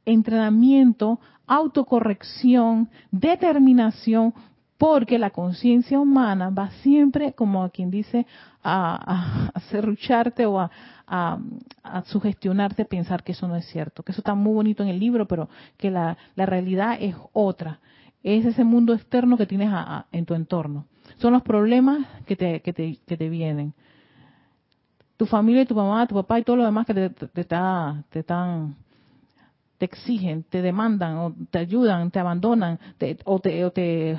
entrenamiento, 0.05 1.19
autocorrección, 1.47 2.89
determinación, 3.11 4.33
porque 4.77 5.17
la 5.17 5.29
conciencia 5.29 5.97
humana 5.97 6.49
va 6.49 6.69
siempre, 6.81 7.31
como 7.31 7.69
quien 7.69 7.89
dice, 7.89 8.27
a, 8.61 9.51
a, 9.53 9.59
cerrucharte 9.71 10.45
o 10.45 10.59
a, 10.59 10.69
a, 11.07 12.03
sugestionarte, 12.07 12.83
pensar 12.83 13.23
que 13.23 13.31
eso 13.31 13.47
no 13.47 13.55
es 13.55 13.65
cierto, 13.67 14.03
que 14.03 14.11
eso 14.11 14.19
está 14.19 14.35
muy 14.35 14.53
bonito 14.53 14.83
en 14.83 14.89
el 14.89 14.99
libro, 14.99 15.27
pero 15.27 15.47
que 15.77 15.89
la, 15.89 16.17
la 16.35 16.45
realidad 16.45 16.97
es 16.99 17.15
otra. 17.31 17.79
Es 18.21 18.43
ese 18.45 18.65
mundo 18.65 18.93
externo 18.93 19.37
que 19.37 19.45
tienes 19.45 19.71
en 20.11 20.25
tu 20.25 20.33
entorno 20.33 20.87
son 21.17 21.33
los 21.33 21.43
problemas 21.43 22.05
que 22.25 22.35
te, 22.35 22.61
que 22.61 22.73
te, 22.73 22.97
que 23.05 23.17
te 23.17 23.29
vienen. 23.29 23.73
Tu 25.17 25.25
familia, 25.25 25.65
tu 25.65 25.75
mamá, 25.75 26.05
tu 26.07 26.15
papá 26.15 26.39
y 26.39 26.43
todo 26.43 26.57
lo 26.57 26.65
demás 26.65 26.85
que 26.85 26.93
te, 26.93 27.09
te, 27.09 27.27
te, 27.27 27.43
te 28.09 28.19
están 28.19 28.75
te 29.77 29.85
exigen, 29.85 30.43
te 30.43 30.61
demandan, 30.61 31.17
o 31.17 31.35
te 31.49 31.59
ayudan, 31.59 32.11
te 32.11 32.19
abandonan, 32.19 32.79
o, 33.25 33.39
te, 33.39 33.65
o, 33.65 33.71
te, 33.71 34.17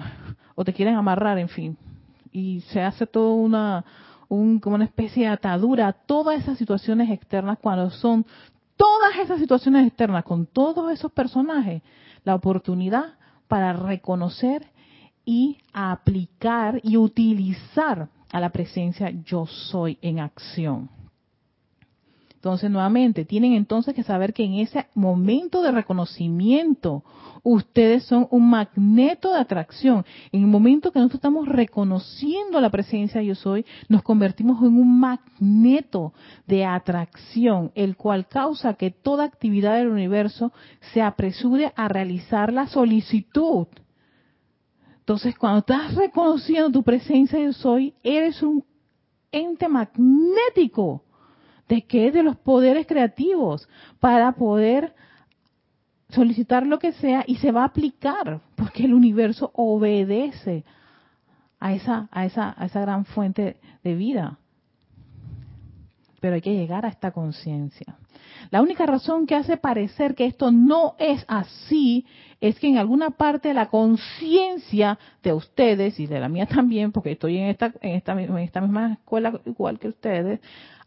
o 0.55 0.64
te 0.64 0.72
quieren 0.72 0.97
amarrar, 0.97 1.39
en 1.39 1.49
fin. 1.49 1.78
Y 2.30 2.61
se 2.72 2.82
hace 2.82 3.07
todo 3.07 3.34
una, 3.34 3.84
un, 4.28 4.61
como 4.61 4.76
una 4.76 4.84
especie 4.84 5.24
de 5.24 5.32
atadura 5.32 5.89
a 5.89 5.93
todas 5.93 6.39
esas 6.41 6.59
situaciones 6.59 7.11
externas 7.11 7.59
cuando 7.59 7.91
son 7.91 8.26
todas 8.76 9.16
esas 9.18 9.39
situaciones 9.39 9.87
externas 9.87 10.24
con 10.24 10.47
todos 10.47 10.93
esos 10.93 11.11
personajes, 11.12 11.82
la 12.24 12.34
oportunidad 12.34 13.14
para 13.49 13.72
reconocer 13.72 14.66
y 15.26 15.58
aplicar 15.74 16.80
y 16.82 16.96
utilizar 16.96 18.08
a 18.32 18.40
la 18.40 18.50
presencia 18.50 19.10
yo 19.10 19.44
soy 19.46 19.98
en 20.00 20.20
acción. 20.20 20.88
Entonces, 22.46 22.70
nuevamente, 22.70 23.24
tienen 23.24 23.54
entonces 23.54 23.92
que 23.92 24.04
saber 24.04 24.32
que 24.32 24.44
en 24.44 24.54
ese 24.54 24.86
momento 24.94 25.62
de 25.62 25.72
reconocimiento, 25.72 27.02
ustedes 27.42 28.04
son 28.04 28.28
un 28.30 28.48
magneto 28.48 29.32
de 29.32 29.40
atracción. 29.40 30.04
En 30.30 30.42
el 30.42 30.46
momento 30.46 30.92
que 30.92 31.00
nosotros 31.00 31.18
estamos 31.18 31.48
reconociendo 31.48 32.60
la 32.60 32.70
presencia 32.70 33.20
yo 33.20 33.34
soy, 33.34 33.66
nos 33.88 34.04
convertimos 34.04 34.60
en 34.62 34.78
un 34.78 35.00
magneto 35.00 36.12
de 36.46 36.64
atracción, 36.64 37.72
el 37.74 37.96
cual 37.96 38.28
causa 38.28 38.74
que 38.74 38.92
toda 38.92 39.24
actividad 39.24 39.76
del 39.76 39.88
universo 39.88 40.52
se 40.92 41.02
apresure 41.02 41.72
a 41.74 41.88
realizar 41.88 42.52
la 42.52 42.68
solicitud 42.68 43.66
entonces, 45.07 45.38
cuando 45.38 45.61
estás 45.61 45.94
reconociendo 45.94 46.72
tu 46.72 46.82
presencia 46.82 47.38
yo 47.38 47.52
soy, 47.52 47.94
eres 48.02 48.42
un 48.42 48.64
ente 49.30 49.68
magnético 49.68 51.04
¿De 51.68 51.82
qué? 51.82 52.12
De 52.12 52.22
los 52.22 52.36
poderes 52.36 52.86
creativos 52.86 53.68
para 53.98 54.32
poder 54.32 54.94
solicitar 56.11 56.66
lo 56.66 56.78
que 56.78 56.92
sea 56.92 57.24
y 57.26 57.36
se 57.36 57.50
va 57.50 57.62
a 57.62 57.66
aplicar, 57.66 58.40
porque 58.54 58.84
el 58.84 58.94
universo 58.94 59.50
obedece 59.54 60.64
a 61.59 61.72
esa, 61.72 62.09
a 62.12 62.24
esa, 62.24 62.54
a 62.57 62.66
esa 62.66 62.80
gran 62.80 63.04
fuente 63.04 63.57
de 63.82 63.94
vida. 63.96 64.38
Pero 66.20 66.36
hay 66.36 66.40
que 66.40 66.54
llegar 66.54 66.86
a 66.86 66.88
esta 66.88 67.11
conciencia. 67.11 67.96
La 68.50 68.62
única 68.62 68.86
razón 68.86 69.26
que 69.26 69.34
hace 69.34 69.57
parecer 69.57 70.14
que 70.14 70.26
esto 70.26 70.52
no 70.52 70.94
es 70.98 71.24
así 71.26 72.07
es 72.41 72.59
que 72.59 72.68
en 72.68 72.78
alguna 72.78 73.11
parte 73.11 73.49
de 73.49 73.55
la 73.55 73.68
conciencia 73.68 74.99
de 75.22 75.32
ustedes 75.32 75.99
y 75.99 76.07
de 76.07 76.20
la 76.20 76.28
mía 76.28 76.47
también, 76.47 76.93
porque 76.93 77.12
estoy 77.12 77.39
en 77.39 77.47
esta, 77.47 77.72
en 77.80 77.97
esta, 77.97 78.12
en 78.12 78.39
esta 78.39 78.61
misma 78.61 78.95
escuela 78.95 79.41
igual 79.45 79.78
que 79.78 79.89
ustedes, 79.89 80.41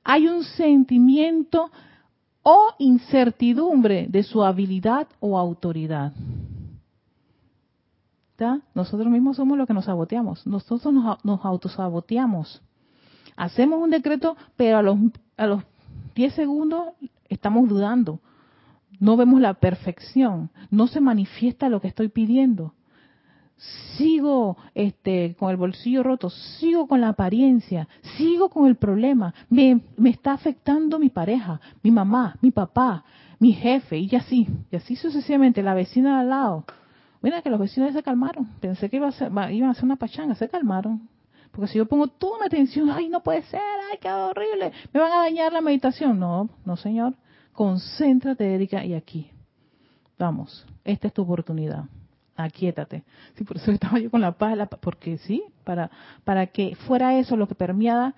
hay 0.03 0.27
un 0.27 0.43
sentimiento 0.43 1.71
o 2.43 2.73
incertidumbre 2.79 4.07
de 4.07 4.23
su 4.23 4.43
habilidad 4.43 5.07
o 5.19 5.37
autoridad. 5.37 6.13
Nosotros 8.73 9.07
mismos 9.07 9.35
somos 9.35 9.57
los 9.57 9.67
que 9.67 9.73
nos 9.73 9.85
saboteamos. 9.85 10.47
Nosotros 10.47 10.93
nos, 10.93 11.23
nos 11.25 11.43
autosaboteamos. 11.43 12.61
Hacemos 13.35 13.81
un 13.81 13.89
decreto, 13.89 14.37
pero 14.55 14.77
a 14.77 14.81
los, 14.81 14.97
a 15.35 15.45
los 15.45 15.63
10 16.15 16.33
segundos 16.33 16.93
estamos 17.27 17.67
dudando. 17.67 18.19
No 18.99 19.17
vemos 19.17 19.39
la 19.41 19.53
perfección. 19.55 20.49
No 20.69 20.87
se 20.87 21.01
manifiesta 21.01 21.69
lo 21.69 21.81
que 21.81 21.87
estoy 21.87 22.09
pidiendo 22.09 22.73
sigo 23.97 24.57
este 24.73 25.35
con 25.37 25.51
el 25.51 25.57
bolsillo 25.57 26.01
roto, 26.03 26.29
sigo 26.29 26.87
con 26.87 27.01
la 27.01 27.09
apariencia, 27.09 27.87
sigo 28.17 28.49
con 28.49 28.67
el 28.67 28.75
problema, 28.75 29.33
me, 29.49 29.81
me 29.97 30.09
está 30.09 30.33
afectando 30.33 30.97
mi 30.97 31.09
pareja, 31.09 31.59
mi 31.83 31.91
mamá, 31.91 32.37
mi 32.41 32.51
papá, 32.51 33.03
mi 33.39 33.53
jefe, 33.53 33.97
y 33.97 34.15
así, 34.15 34.47
y 34.71 34.75
así 34.75 34.95
sucesivamente, 34.95 35.61
la 35.61 35.73
vecina 35.73 36.15
de 36.15 36.21
al 36.21 36.29
lado. 36.29 36.65
Mira 37.21 37.41
que 37.41 37.49
los 37.49 37.59
vecinos 37.59 37.93
se 37.93 38.01
calmaron, 38.01 38.47
pensé 38.61 38.89
que 38.89 38.95
iba 38.95 39.09
a 39.09 39.11
ser, 39.11 39.29
iban 39.51 39.69
a 39.69 39.71
hacer 39.71 39.83
una 39.83 39.97
pachanga, 39.97 40.35
se 40.35 40.47
calmaron. 40.47 41.09
Porque 41.51 41.67
si 41.67 41.77
yo 41.79 41.85
pongo 41.85 42.07
toda 42.07 42.39
mi 42.39 42.45
atención, 42.45 42.89
ay, 42.91 43.09
no 43.09 43.21
puede 43.21 43.41
ser, 43.43 43.59
ay, 43.91 43.97
qué 43.99 44.09
horrible, 44.09 44.71
me 44.93 44.99
van 45.01 45.11
a 45.11 45.23
dañar 45.23 45.51
la 45.51 45.61
meditación. 45.61 46.17
No, 46.17 46.47
no, 46.63 46.77
señor, 46.77 47.15
concéntrate, 47.59 48.45
dedica, 48.45 48.85
y 48.85 48.93
aquí. 48.93 49.29
Vamos, 50.17 50.65
esta 50.85 51.07
es 51.07 51.13
tu 51.13 51.23
oportunidad 51.23 51.83
aquíétate. 52.37 53.03
Sí, 53.35 53.43
por 53.43 53.57
eso 53.57 53.69
estaba 53.71 53.99
yo 53.99 54.09
con 54.09 54.21
la 54.21 54.31
paz, 54.31 54.57
porque 54.79 55.17
sí, 55.17 55.43
para, 55.65 55.91
para 56.23 56.47
que 56.47 56.77
fuera 56.87 57.19
eso 57.19 57.35
lo 57.35 57.49
que 57.49 57.55
permeaba 57.55 58.15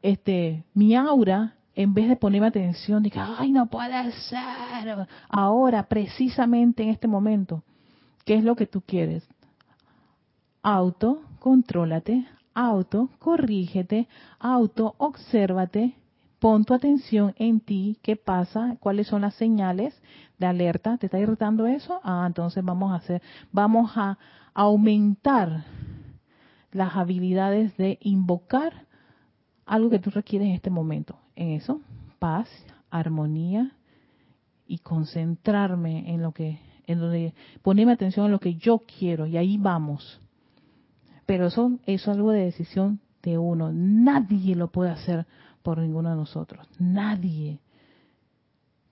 este, 0.00 0.64
mi 0.72 0.96
aura, 0.96 1.54
en 1.74 1.92
vez 1.92 2.08
de 2.08 2.16
ponerme 2.16 2.46
atención, 2.46 3.02
dije, 3.02 3.20
ay, 3.20 3.52
no 3.52 3.66
puede 3.66 4.10
ser. 4.12 5.06
Ahora, 5.28 5.82
precisamente 5.82 6.82
en 6.82 6.88
este 6.88 7.08
momento, 7.08 7.62
¿qué 8.24 8.36
es 8.36 8.42
lo 8.42 8.56
que 8.56 8.66
tú 8.66 8.80
quieres? 8.80 9.22
Auto, 10.62 11.20
contrólate, 11.40 12.26
auto, 12.54 13.10
corrígete, 13.18 14.08
auto, 14.38 14.94
obsérvate, 14.96 15.94
pon 16.38 16.64
tu 16.64 16.74
atención 16.74 17.34
en 17.38 17.60
ti, 17.60 17.98
qué 18.02 18.16
pasa, 18.16 18.76
cuáles 18.80 19.06
son 19.06 19.22
las 19.22 19.34
señales 19.34 20.00
de 20.38 20.46
alerta, 20.46 20.98
¿te 20.98 21.06
está 21.06 21.18
irritando 21.18 21.66
eso? 21.66 22.00
Ah, 22.02 22.24
entonces 22.26 22.64
vamos 22.64 22.92
a 22.92 22.96
hacer, 22.96 23.22
vamos 23.52 23.92
a 23.96 24.18
aumentar 24.54 25.64
las 26.72 26.96
habilidades 26.96 27.76
de 27.76 27.98
invocar 28.02 28.86
algo 29.64 29.90
que 29.90 29.98
tú 29.98 30.10
requieres 30.10 30.48
en 30.48 30.54
este 30.54 30.70
momento. 30.70 31.18
En 31.34 31.50
eso, 31.50 31.80
paz, 32.18 32.48
armonía 32.90 33.72
y 34.66 34.78
concentrarme 34.78 36.12
en 36.12 36.22
lo 36.22 36.32
que, 36.32 36.60
en 36.86 37.00
donde 37.00 37.34
ponerme 37.62 37.92
atención 37.92 38.26
en 38.26 38.32
lo 38.32 38.40
que 38.40 38.54
yo 38.54 38.82
quiero 38.98 39.26
y 39.26 39.36
ahí 39.36 39.56
vamos. 39.58 40.20
Pero 41.24 41.46
eso, 41.46 41.78
eso 41.86 42.10
es 42.10 42.16
algo 42.16 42.30
de 42.30 42.44
decisión 42.44 43.00
de 43.22 43.38
uno. 43.38 43.72
Nadie 43.72 44.54
lo 44.54 44.68
puede 44.68 44.90
hacer 44.90 45.26
por 45.66 45.78
ninguno 45.78 46.10
de 46.10 46.14
nosotros. 46.14 46.64
Nadie. 46.78 47.58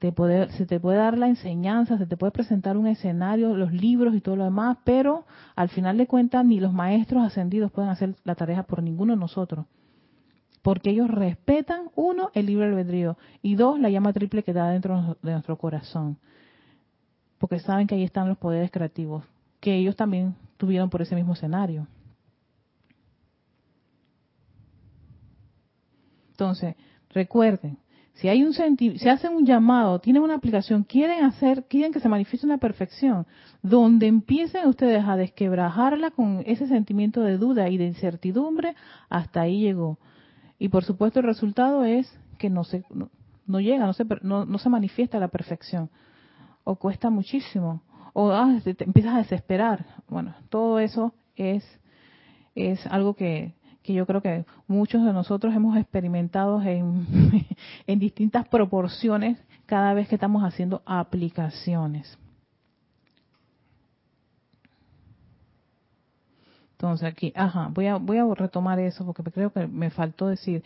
Te 0.01 0.11
puede, 0.11 0.51
se 0.55 0.67
te 0.67 0.81
puede 0.81 0.99
dar 0.99 1.17
la 1.17 1.29
enseñanza, 1.29 1.99
se 1.99 2.07
te 2.07 2.17
puede 2.17 2.33
presentar 2.33 2.77
un 2.77 2.89
escenario, 2.89 3.57
los 3.57 3.73
libros 3.73 4.13
y 4.17 4.21
todo 4.21 4.35
lo 4.35 4.43
demás, 4.43 4.79
pero 4.83 5.25
al 5.55 5.69
final 5.69 5.97
de 5.99 6.09
cuentas 6.09 6.45
ni 6.45 6.59
los 6.59 6.73
maestros 6.73 7.23
ascendidos 7.23 7.71
pueden 7.71 7.91
hacer 7.91 8.17
la 8.25 8.35
tarea 8.35 8.65
por 8.65 8.83
ninguno 8.83 9.13
de 9.13 9.21
nosotros. 9.21 9.67
Porque 10.63 10.91
ellos 10.91 11.09
respetan, 11.09 11.91
uno, 11.95 12.33
el 12.35 12.47
libre 12.47 12.67
albedrío 12.67 13.17
y 13.41 13.55
dos, 13.55 13.79
la 13.79 13.89
llama 13.89 14.13
triple 14.13 14.43
que 14.43 14.53
da 14.53 14.69
dentro 14.71 15.17
de 15.23 15.31
nuestro 15.31 15.57
corazón. 15.57 16.19
Porque 17.39 17.61
saben 17.61 17.87
que 17.87 17.95
ahí 17.95 18.03
están 18.03 18.29
los 18.29 18.39
poderes 18.39 18.73
creativos, 18.73 19.23
que 19.61 19.77
ellos 19.77 19.95
también 19.95 20.35
tuvieron 20.57 20.91
por 20.91 21.03
ese 21.03 21.15
mismo 21.15 21.35
escenario. 21.35 21.87
Entonces, 26.45 26.77
recuerden, 27.11 27.79
si 28.15 28.29
hay 28.29 28.45
un 28.45 28.53
si 28.53 29.09
hacen 29.09 29.35
un 29.35 29.47
llamado, 29.47 29.99
tienen 29.99 30.23
una 30.23 30.35
aplicación, 30.35 30.85
quieren 30.85 31.25
hacer, 31.25 31.65
quieren 31.65 31.91
que 31.91 32.01
se 32.01 32.09
manifieste 32.09 32.47
una 32.47 32.59
perfección, 32.59 33.27
donde 33.63 34.07
empiecen 34.07 34.69
ustedes 34.69 35.05
a 35.05 35.17
desquebrajarla 35.17 36.11
con 36.11 36.43
ese 36.47 36.69
sentimiento 36.69 37.23
de 37.23 37.39
duda 37.39 37.71
y 37.71 37.79
de 37.79 37.87
incertidumbre, 37.87 38.75
hasta 39.09 39.41
ahí 39.41 39.61
llegó. 39.61 39.99
Y 40.59 40.69
por 40.69 40.85
supuesto 40.85 41.21
el 41.21 41.27
resultado 41.27 41.85
es 41.85 42.13
que 42.39 42.51
no 42.51 42.63
se 42.63 42.85
no, 43.47 43.61
llega, 43.61 43.87
no 43.87 43.95
se 43.95 44.05
no, 44.23 44.45
no, 44.45 44.59
se 44.59 44.69
manifiesta 44.69 45.19
la 45.19 45.29
perfección 45.29 45.91
o 46.63 46.77
cuesta 46.77 47.11
muchísimo 47.11 47.83
o 48.13 48.31
ah, 48.31 48.61
empiezas 48.65 49.15
a 49.15 49.19
desesperar. 49.19 49.87
Bueno, 50.09 50.35
todo 50.51 50.79
eso 50.79 51.15
es 51.37 51.65
es 52.55 52.87
algo 52.87 53.15
que 53.15 53.55
que 53.85 53.93
yo 53.93 54.07
creo 54.07 54.23
que 54.23 54.47
muchos 54.67 55.05
de 55.05 55.13
nosotros 55.13 55.55
hemos 55.55 55.77
experimentado 55.77 56.61
en, 56.63 57.07
en 57.87 57.99
distintas 57.99 58.49
proporciones 58.49 59.39
cada 59.67 59.93
vez 59.93 60.09
que 60.09 60.15
estamos 60.15 60.43
haciendo 60.43 60.83
aplicaciones. 60.87 62.19
Entonces 66.73 67.07
aquí, 67.07 67.33
ajá, 67.37 67.69
voy 67.73 67.87
a, 67.87 67.97
voy 67.97 68.17
a 68.17 68.35
retomar 68.35 68.81
eso 68.81 69.05
porque 69.05 69.23
creo 69.31 69.53
que 69.53 69.67
me 69.67 69.91
faltó 69.91 70.29
decir. 70.29 70.65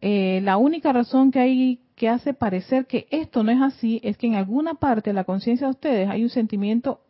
Eh, 0.00 0.40
la 0.42 0.56
única 0.56 0.92
razón 0.92 1.30
que 1.30 1.40
hay 1.40 1.80
que 1.94 2.08
hace 2.08 2.32
parecer 2.34 2.86
que 2.86 3.06
esto 3.10 3.42
no 3.42 3.52
es 3.52 3.60
así 3.60 4.00
es 4.02 4.16
que 4.16 4.26
en 4.26 4.34
alguna 4.34 4.74
parte 4.74 5.10
de 5.10 5.14
la 5.14 5.24
conciencia 5.24 5.66
de 5.66 5.72
ustedes 5.72 6.08
hay 6.08 6.22
un 6.22 6.30
sentimiento 6.30 7.00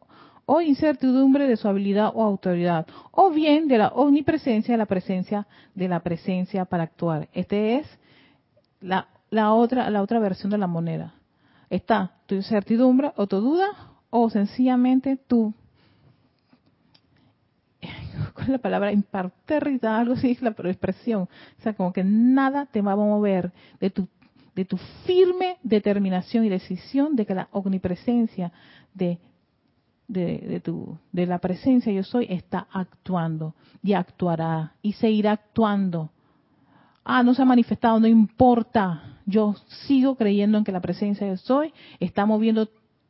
o 0.46 0.60
incertidumbre 0.60 1.48
de 1.48 1.56
su 1.56 1.68
habilidad 1.68 2.12
o 2.14 2.22
autoridad, 2.22 2.86
o 3.10 3.30
bien 3.30 3.66
de 3.68 3.78
la 3.78 3.88
omnipresencia 3.88 4.74
de 4.74 4.78
la 4.78 4.86
presencia 4.86 5.46
de 5.74 5.88
la 5.88 6.00
presencia 6.00 6.64
para 6.64 6.84
actuar. 6.84 7.28
Este 7.32 7.76
es 7.76 7.86
la, 8.80 9.08
la 9.30 9.52
otra 9.52 9.90
la 9.90 10.02
otra 10.02 10.20
versión 10.20 10.50
de 10.50 10.58
la 10.58 10.68
moneda. 10.68 11.14
Está 11.68 12.12
tu 12.26 12.36
incertidumbre 12.36 13.12
o 13.16 13.26
tu 13.26 13.40
duda 13.40 13.66
o 14.10 14.30
sencillamente 14.30 15.16
tu 15.16 15.52
¿cuál 18.34 18.46
es 18.46 18.48
la 18.48 18.58
palabra? 18.58 18.92
Imparterrita, 18.92 19.98
algo 19.98 20.14
así 20.14 20.30
es 20.30 20.42
la 20.42 20.50
expresión. 20.50 21.22
O 21.22 21.62
sea, 21.62 21.74
como 21.74 21.92
que 21.92 22.04
nada 22.04 22.66
te 22.66 22.80
va 22.82 22.92
a 22.92 22.96
mover 22.96 23.52
de 23.80 23.90
tu 23.90 24.08
de 24.54 24.64
tu 24.64 24.78
firme 25.04 25.58
determinación 25.62 26.44
y 26.44 26.48
decisión 26.48 27.14
de 27.14 27.26
que 27.26 27.34
la 27.34 27.48
omnipresencia 27.52 28.52
de 28.94 29.18
de, 30.08 30.60
tu, 30.64 30.98
de 31.12 31.26
la 31.26 31.38
presencia 31.38 31.92
yo 31.92 32.02
soy 32.02 32.26
está 32.30 32.66
actuando 32.72 33.54
y 33.82 33.92
actuará 33.92 34.74
y 34.82 34.92
seguirá 34.92 35.32
actuando. 35.32 36.10
Ah, 37.04 37.22
no 37.22 37.34
se 37.34 37.42
ha 37.42 37.46
manifestado, 37.46 38.00
no 38.00 38.06
importa. 38.06 39.20
Yo 39.26 39.54
sigo 39.86 40.16
creyendo 40.16 40.58
en 40.58 40.64
que 40.64 40.72
la 40.72 40.80
presencia 40.80 41.26
yo 41.26 41.36
soy 41.36 41.72
está 42.00 42.26
moviendo 42.26 42.68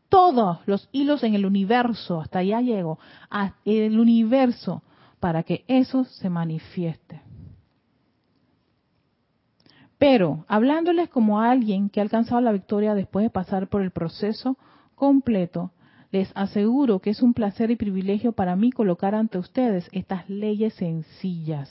todos 0.08 0.58
los 0.66 0.88
hilos 0.92 1.22
en 1.24 1.34
el 1.34 1.46
universo, 1.46 2.20
hasta 2.20 2.38
allá 2.38 2.60
llego, 2.60 2.98
a 3.30 3.54
el 3.64 3.98
universo, 3.98 4.82
para 5.20 5.42
que 5.42 5.64
eso 5.66 6.04
se 6.04 6.30
manifieste. 6.30 7.22
Pero, 9.98 10.44
hablándoles 10.46 11.08
como 11.08 11.40
a 11.40 11.50
alguien 11.50 11.88
que 11.88 12.00
ha 12.00 12.02
alcanzado 12.02 12.40
la 12.40 12.52
victoria 12.52 12.94
después 12.94 13.24
de 13.24 13.30
pasar 13.30 13.68
por 13.68 13.82
el 13.82 13.90
proceso 13.90 14.58
completo, 14.94 15.72
les 16.16 16.32
aseguro 16.34 17.00
que 17.00 17.10
es 17.10 17.20
un 17.20 17.34
placer 17.34 17.70
y 17.70 17.76
privilegio 17.76 18.32
para 18.32 18.56
mí 18.56 18.72
colocar 18.72 19.14
ante 19.14 19.36
ustedes 19.36 19.86
estas 19.92 20.26
leyes 20.30 20.72
sencillas, 20.72 21.68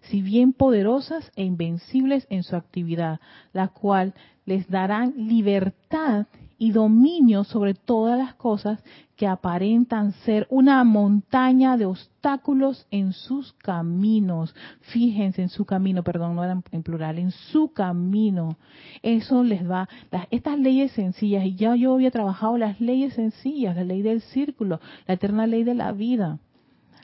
si 0.00 0.22
bien 0.22 0.52
poderosas 0.52 1.30
e 1.36 1.44
invencibles 1.44 2.26
en 2.28 2.42
su 2.42 2.56
actividad, 2.56 3.20
la 3.52 3.68
cual 3.68 4.12
les 4.44 4.68
darán 4.68 5.14
libertad 5.16 6.26
y 6.58 6.72
dominio 6.72 7.44
sobre 7.44 7.74
todas 7.74 8.18
las 8.18 8.34
cosas 8.34 8.82
que 9.16 9.26
aparentan 9.26 10.12
ser 10.12 10.46
una 10.50 10.82
montaña 10.84 11.76
de 11.76 11.86
obstáculos 11.86 12.86
en 12.90 13.12
sus 13.12 13.52
caminos. 13.54 14.54
Fíjense 14.80 15.42
en 15.42 15.48
su 15.48 15.64
camino, 15.64 16.02
perdón, 16.02 16.36
no 16.36 16.44
era 16.44 16.60
en 16.70 16.82
plural, 16.82 17.18
en 17.18 17.30
su 17.30 17.72
camino. 17.72 18.56
Eso 19.02 19.42
les 19.42 19.68
va, 19.68 19.88
estas 20.30 20.58
leyes 20.58 20.92
sencillas, 20.92 21.44
y 21.44 21.56
ya 21.56 21.76
yo 21.76 21.94
había 21.94 22.10
trabajado 22.10 22.58
las 22.58 22.80
leyes 22.80 23.14
sencillas, 23.14 23.76
la 23.76 23.84
ley 23.84 24.02
del 24.02 24.20
círculo, 24.20 24.80
la 25.06 25.14
eterna 25.14 25.46
ley 25.46 25.64
de 25.64 25.74
la 25.74 25.92
vida, 25.92 26.38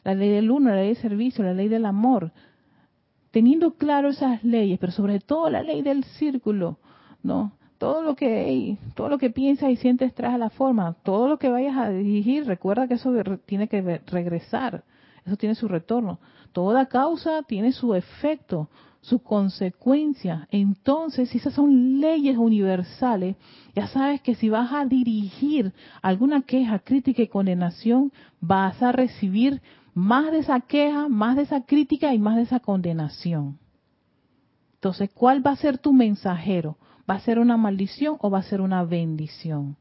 la 0.05 0.15
ley 0.15 0.31
del 0.31 0.51
uno, 0.51 0.71
la 0.71 0.77
ley 0.77 0.89
del 0.89 0.97
servicio, 0.97 1.45
la 1.45 1.55
ley 1.55 1.69
del 1.69 1.87
amor. 1.87 2.33
Teniendo 3.31 3.75
claro 3.75 4.11
esas 4.11 4.45
leyes, 4.45 4.79
pero 4.79 4.93
sobre 4.93 5.19
todo 5.19 5.49
la 5.49 5.63
ley 5.63 5.81
del 5.81 6.05
círculo, 6.05 6.79
¿no? 7.23 7.53
Todo 7.83 8.01
lo 8.01 8.15
que 8.15 8.79
todo 8.95 9.09
lo 9.09 9.19
que 9.19 9.31
piensas 9.31 9.69
y 9.69 9.75
sientes 9.75 10.15
trae 10.15 10.39
la 10.39 10.51
forma, 10.51 10.95
todo 11.03 11.27
lo 11.27 11.37
que 11.37 11.49
vayas 11.49 11.77
a 11.77 11.91
dirigir, 11.91 12.47
recuerda 12.47 12.87
que 12.87 12.95
eso 12.95 13.13
tiene 13.45 13.67
que 13.67 14.01
regresar, 14.07 14.85
eso 15.27 15.37
tiene 15.37 15.57
su 15.57 15.67
retorno. 15.67 16.21
Toda 16.53 16.87
causa 16.87 17.43
tiene 17.43 17.73
su 17.73 17.93
efecto, 17.97 18.69
su 19.01 19.19
consecuencia. 19.19 20.47
Entonces, 20.53 21.31
si 21.31 21.39
esas 21.39 21.55
son 21.55 21.99
leyes 22.01 22.37
universales, 22.37 23.35
ya 23.75 23.89
sabes 23.89 24.21
que 24.21 24.37
si 24.37 24.49
vas 24.49 24.73
a 24.73 24.85
dirigir 24.85 25.73
alguna 26.03 26.43
queja, 26.43 26.79
crítica 26.79 27.23
y 27.23 27.27
condenación, 27.27 28.13
vas 28.41 28.81
a 28.81 28.93
recibir 28.93 29.61
más 29.93 30.31
de 30.31 30.39
esa 30.39 30.61
queja, 30.61 31.09
más 31.09 31.35
de 31.35 31.43
esa 31.43 31.63
crítica 31.63 32.15
y 32.15 32.21
más 32.21 32.37
de 32.37 32.43
esa 32.43 32.61
condenación. 32.61 33.59
Entonces, 34.75 35.11
¿cuál 35.13 35.45
va 35.45 35.51
a 35.51 35.57
ser 35.57 35.79
tu 35.79 35.93
mensajero? 35.93 36.77
¿Va 37.13 37.17
a 37.17 37.21
ser 37.21 37.39
una 37.39 37.59
maldición 37.59 38.17
o 38.21 38.31
va 38.31 38.39
a 38.39 38.43
ser 38.43 38.63
una 38.63 38.85
bendición? 38.85 39.77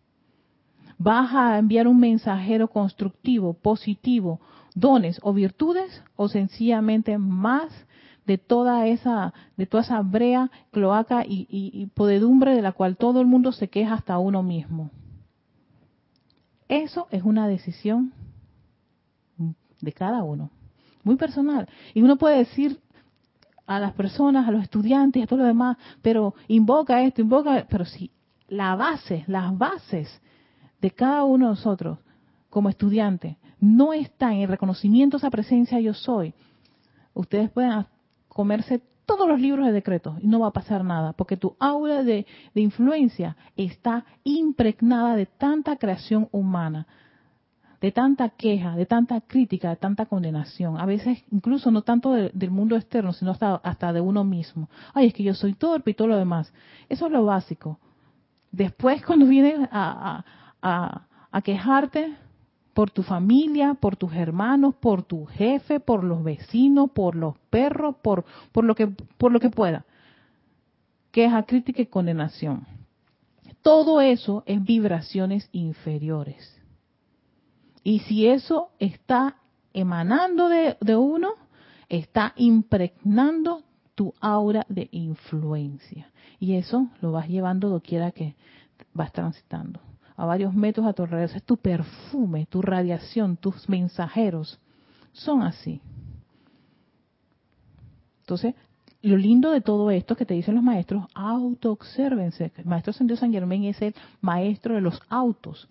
¿Vas 0.97 1.34
a 1.34 1.59
enviar 1.59 1.88
un 1.88 1.97
mensajero 1.97 2.67
constructivo, 2.67 3.53
positivo, 3.53 4.41
dones 4.75 5.17
o 5.23 5.32
virtudes 5.32 6.03
o 6.17 6.27
sencillamente 6.27 7.17
más 7.17 7.71
de 8.25 8.38
toda 8.38 8.86
esa 8.88 9.34
de 9.55 9.65
toda 9.65 9.84
esa 9.84 10.01
brea, 10.01 10.51
cloaca 10.71 11.23
y, 11.25 11.47
y, 11.49 11.86
podedumbre 11.93 12.53
de 12.53 12.61
la 12.61 12.73
cual 12.73 12.97
todo 12.97 13.21
el 13.21 13.27
mundo 13.27 13.53
se 13.53 13.69
queja 13.69 13.93
hasta 13.93 14.19
uno 14.19 14.43
mismo? 14.43 14.91
Eso 16.67 17.07
es 17.11 17.23
una 17.23 17.47
decisión 17.47 18.11
de 19.79 19.93
cada 19.93 20.21
uno, 20.23 20.49
muy 21.05 21.15
personal. 21.15 21.69
Y 21.93 22.01
uno 22.01 22.17
puede 22.17 22.39
decir, 22.39 22.82
a 23.76 23.80
las 23.80 23.93
personas, 23.93 24.47
a 24.47 24.51
los 24.51 24.63
estudiantes, 24.63 25.24
a 25.24 25.28
todo 25.28 25.39
lo 25.39 25.45
demás, 25.45 25.78
pero 26.01 26.36
invoca 26.47 27.01
esto, 27.03 27.22
invoca, 27.22 27.65
pero 27.69 27.86
si 27.86 28.11
la 28.47 28.76
base, 28.76 29.24
las 29.28 29.57
bases 29.57 30.22
de 30.82 30.91
cada 30.91 31.24
uno 31.24 31.45
de 31.45 31.51
nosotros 31.51 31.99
como 32.49 32.69
estudiante 32.69 33.38
no 33.59 33.93
está 33.93 34.34
en 34.34 34.41
el 34.41 34.49
reconocimiento 34.49 35.17
de 35.17 35.19
esa 35.19 35.30
presencia 35.30 35.80
yo 35.80 35.93
soy, 35.93 36.34
ustedes 37.13 37.49
pueden 37.49 37.86
comerse 38.28 38.82
todos 39.05 39.28
los 39.28 39.39
libros 39.39 39.65
de 39.65 39.72
decretos 39.72 40.15
y 40.22 40.28
no 40.28 40.39
va 40.39 40.47
a 40.47 40.53
pasar 40.53 40.84
nada, 40.84 41.13
porque 41.13 41.38
tu 41.38 41.55
aura 41.59 42.03
de, 42.03 42.26
de 42.53 42.61
influencia 42.61 43.36
está 43.55 44.05
impregnada 44.24 45.15
de 45.15 45.26
tanta 45.26 45.76
creación 45.78 46.28
humana, 46.32 46.88
de 47.82 47.91
tanta 47.91 48.29
queja, 48.29 48.75
de 48.75 48.86
tanta 48.86 49.21
crítica, 49.21 49.69
de 49.69 49.75
tanta 49.75 50.05
condenación. 50.05 50.79
A 50.79 50.86
veces 50.86 51.23
incluso 51.32 51.71
no 51.71 51.82
tanto 51.82 52.13
del 52.13 52.51
mundo 52.51 52.75
externo, 52.75 53.11
sino 53.11 53.32
hasta, 53.32 53.93
de 53.93 54.01
uno 54.01 54.23
mismo. 54.23 54.69
Ay, 54.93 55.07
es 55.07 55.13
que 55.13 55.23
yo 55.23 55.34
soy 55.34 55.53
torpe 55.53 55.91
y 55.91 55.93
todo 55.95 56.09
lo 56.09 56.17
demás. 56.17 56.53
Eso 56.88 57.07
es 57.07 57.11
lo 57.11 57.25
básico. 57.25 57.79
Después 58.51 59.03
cuando 59.05 59.25
vienes 59.25 59.67
a, 59.71 60.23
a 61.32 61.41
quejarte 61.41 62.15
por 62.73 62.91
tu 62.91 63.03
familia, 63.03 63.73
por 63.73 63.95
tus 63.95 64.13
hermanos, 64.13 64.75
por 64.75 65.03
tu 65.03 65.25
jefe, 65.25 65.79
por 65.79 66.03
los 66.03 66.23
vecinos, 66.23 66.91
por 66.91 67.15
los 67.15 67.38
perros, 67.49 67.95
por, 68.01 68.25
por, 68.51 68.63
lo, 68.63 68.75
que, 68.75 68.88
por 68.88 69.32
lo 69.32 69.39
que 69.39 69.49
pueda. 69.49 69.86
Queja, 71.11 71.43
crítica 71.43 71.82
y 71.82 71.88
condenación. 71.88 72.65
Todo 73.61 74.01
eso 74.01 74.43
es 74.45 74.63
vibraciones 74.63 75.49
inferiores. 75.51 76.61
Y 77.84 77.99
si 77.99 78.27
eso 78.27 78.69
está 78.79 79.38
emanando 79.73 80.49
de, 80.49 80.95
uno, 80.95 81.34
está 81.89 82.34
impregnando 82.36 83.63
tu 83.95 84.13
aura 84.19 84.65
de 84.69 84.88
influencia. 84.91 86.11
Y 86.39 86.55
eso 86.55 86.88
lo 87.01 87.11
vas 87.11 87.27
llevando 87.27 87.69
doquiera 87.69 88.11
que 88.11 88.36
vas 88.93 89.11
transitando. 89.11 89.79
A 90.15 90.25
varios 90.25 90.53
metros 90.53 90.86
a 90.86 90.93
tu 90.93 91.07
tu 91.45 91.57
perfume, 91.57 92.45
tu 92.45 92.61
radiación, 92.61 93.38
tus 93.38 93.67
mensajeros. 93.67 94.59
Son 95.13 95.41
así. 95.41 95.82
Entonces, 98.21 98.55
lo 99.01 99.17
lindo 99.17 99.51
de 99.51 99.61
todo 99.61 99.89
esto 99.89 100.15
que 100.15 100.25
te 100.25 100.36
dicen 100.36 100.55
los 100.55 100.63
maestros, 100.63 101.05
autoobsérvense. 101.15 102.51
El 102.55 102.65
maestro 102.65 102.93
San 102.93 103.15
San 103.17 103.32
Germán 103.32 103.63
es 103.63 103.82
el 103.82 103.95
maestro 104.21 104.75
de 104.75 104.82
los 104.82 105.01
autos. 105.09 105.67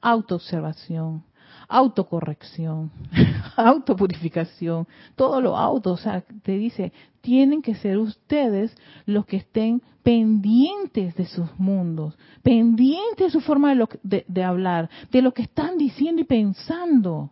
Autoobservación, 0.00 1.22
autocorrección, 1.70 2.90
autopurificación, 3.56 4.86
todo 5.14 5.40
lo 5.40 5.56
auto, 5.56 5.92
o 5.92 5.96
sea, 5.96 6.22
te 6.42 6.52
dice, 6.52 6.92
tienen 7.20 7.62
que 7.62 7.74
ser 7.76 7.98
ustedes 7.98 8.76
los 9.06 9.24
que 9.24 9.36
estén 9.38 9.80
pendientes 10.02 11.14
de 11.14 11.26
sus 11.26 11.48
mundos, 11.58 12.18
pendientes 12.42 13.26
de 13.26 13.30
su 13.30 13.40
forma 13.40 13.74
de, 14.02 14.24
de 14.26 14.44
hablar, 14.44 14.90
de 15.12 15.22
lo 15.22 15.32
que 15.32 15.42
están 15.42 15.78
diciendo 15.78 16.20
y 16.20 16.24
pensando, 16.24 17.30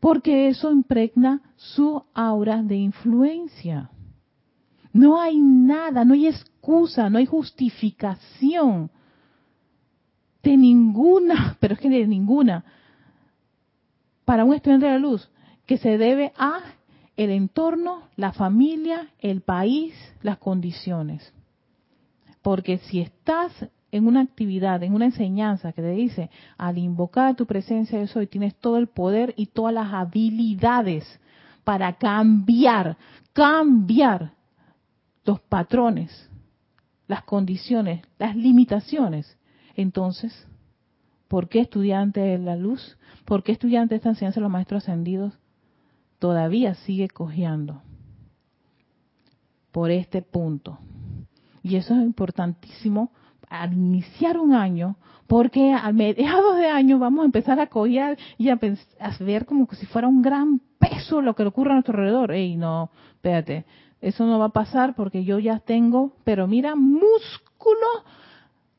porque 0.00 0.48
eso 0.48 0.70
impregna 0.70 1.40
su 1.56 2.04
aura 2.12 2.62
de 2.62 2.76
influencia. 2.76 3.90
No 4.92 5.20
hay 5.20 5.38
nada, 5.38 6.04
no 6.04 6.14
hay 6.14 6.26
excusa, 6.26 7.08
no 7.10 7.18
hay 7.18 7.26
justificación 7.26 8.90
de 10.42 10.56
ninguna, 10.56 11.56
pero 11.60 11.74
es 11.74 11.80
que 11.80 11.90
de 11.90 12.06
ninguna, 12.06 12.64
para 14.26 14.44
un 14.44 14.52
estudiante 14.52 14.86
de 14.86 14.92
la 14.92 14.98
luz 14.98 15.30
que 15.64 15.78
se 15.78 15.96
debe 15.96 16.32
a 16.36 16.60
el 17.16 17.30
entorno, 17.30 18.02
la 18.16 18.32
familia, 18.32 19.08
el 19.20 19.40
país, 19.40 19.94
las 20.20 20.36
condiciones. 20.36 21.32
Porque 22.42 22.78
si 22.78 23.00
estás 23.00 23.52
en 23.90 24.06
una 24.06 24.20
actividad, 24.20 24.82
en 24.82 24.94
una 24.94 25.06
enseñanza 25.06 25.72
que 25.72 25.80
te 25.80 25.92
dice, 25.92 26.28
al 26.58 26.76
invocar 26.76 27.36
tu 27.36 27.46
presencia 27.46 27.98
de 27.98 28.08
soy, 28.08 28.26
tienes 28.26 28.56
todo 28.56 28.76
el 28.76 28.88
poder 28.88 29.32
y 29.36 29.46
todas 29.46 29.72
las 29.72 29.92
habilidades 29.94 31.20
para 31.64 31.94
cambiar, 31.94 32.96
cambiar 33.32 34.32
los 35.24 35.40
patrones, 35.40 36.28
las 37.06 37.22
condiciones, 37.22 38.02
las 38.18 38.34
limitaciones, 38.34 39.38
entonces 39.76 40.46
¿Por 41.28 41.48
qué 41.48 41.60
estudiante 41.60 42.20
de 42.20 42.38
la 42.38 42.56
luz? 42.56 42.96
¿Por 43.24 43.42
qué 43.42 43.52
estudiante 43.52 43.94
de 43.94 43.96
esta 43.96 44.10
enseñanza 44.10 44.40
de 44.40 44.42
los 44.42 44.50
maestros 44.50 44.84
ascendidos 44.84 45.38
todavía 46.18 46.74
sigue 46.74 47.08
cojeando? 47.08 47.82
Por 49.72 49.90
este 49.90 50.22
punto. 50.22 50.78
Y 51.62 51.76
eso 51.76 51.94
es 51.94 52.02
importantísimo 52.02 53.10
al 53.48 53.72
iniciar 53.72 54.38
un 54.38 54.54
año, 54.54 54.96
porque 55.26 55.72
a 55.72 55.92
mediados 55.92 56.56
de 56.58 56.68
año 56.68 56.98
vamos 56.98 57.22
a 57.22 57.26
empezar 57.26 57.58
a 57.58 57.66
cojear 57.66 58.16
y 58.38 58.48
a, 58.48 58.58
ver 59.20 59.46
como 59.46 59.68
si 59.72 59.86
fuera 59.86 60.08
un 60.08 60.22
gran 60.22 60.60
peso 60.78 61.20
lo 61.20 61.34
que 61.34 61.44
ocurre 61.44 61.70
a 61.70 61.74
nuestro 61.74 61.94
alrededor. 61.94 62.32
Ey, 62.32 62.56
no, 62.56 62.90
espérate, 63.14 63.66
eso 64.00 64.26
no 64.26 64.38
va 64.38 64.46
a 64.46 64.50
pasar 64.50 64.94
porque 64.94 65.24
yo 65.24 65.40
ya 65.40 65.58
tengo, 65.58 66.12
pero 66.22 66.46
mira, 66.46 66.76
músculo 66.76 68.04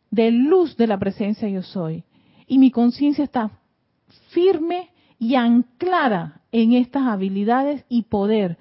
de 0.10 0.32
luz 0.32 0.78
de 0.78 0.88
la 0.88 0.98
presencia 0.98 1.50
yo 1.50 1.62
soy 1.62 2.06
y 2.48 2.58
mi 2.58 2.72
conciencia 2.72 3.24
está 3.24 3.52
firme 4.30 4.89
y 5.20 5.36
anclada 5.36 6.41
en 6.52 6.74
estas 6.74 7.04
habilidades 7.04 7.86
y 7.89 8.04
poder 8.04 8.58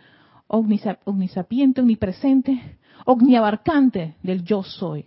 omnisapiente, 0.48 1.80
omnipresente, 1.80 2.78
omniabarcante 3.04 4.16
del 4.22 4.44
yo 4.44 4.62
soy. 4.62 5.06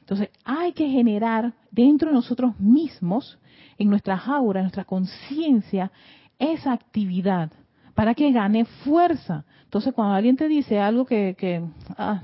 Entonces 0.00 0.30
hay 0.44 0.72
que 0.72 0.88
generar 0.88 1.54
dentro 1.70 2.08
de 2.08 2.14
nosotros 2.14 2.58
mismos, 2.58 3.38
en 3.76 3.90
nuestra 3.90 4.16
aura, 4.16 4.60
en 4.60 4.64
nuestra 4.64 4.84
conciencia, 4.84 5.92
esa 6.38 6.72
actividad 6.72 7.52
para 7.94 8.14
que 8.14 8.32
gane 8.32 8.64
fuerza. 8.64 9.44
Entonces 9.64 9.92
cuando 9.92 10.14
alguien 10.14 10.36
te 10.36 10.48
dice 10.48 10.78
algo 10.80 11.04
que, 11.04 11.62
ah, 11.96 12.22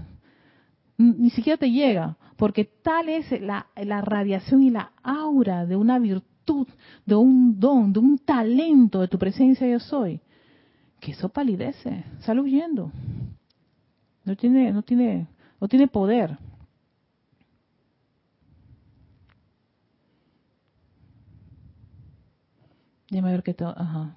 ni 0.96 1.30
siquiera 1.30 1.56
te 1.56 1.70
llega, 1.70 2.16
porque 2.36 2.64
tal 2.64 3.08
es 3.08 3.30
la, 3.40 3.66
radiación 4.02 4.62
y 4.62 4.70
la 4.70 4.92
aura 5.02 5.66
de 5.66 5.76
una 5.76 5.98
virtud, 5.98 6.66
de 7.06 7.14
un 7.14 7.58
don, 7.58 7.92
de 7.92 7.98
un 8.00 8.18
talento 8.18 9.00
de 9.00 9.08
tu 9.08 9.18
presencia 9.18 9.66
yo 9.66 9.80
soy, 9.80 10.20
que 11.00 11.12
eso 11.12 11.28
palidece, 11.28 12.04
sale 12.20 12.40
huyendo. 12.40 12.90
No 14.24 14.36
tiene, 14.36 14.72
no 14.72 14.82
tiene, 14.82 15.26
no 15.60 15.68
tiene 15.68 15.86
poder. 15.86 16.38
Ver 23.22 23.42
que 23.42 23.54
todo. 23.54 23.74
Ajá. 23.76 24.16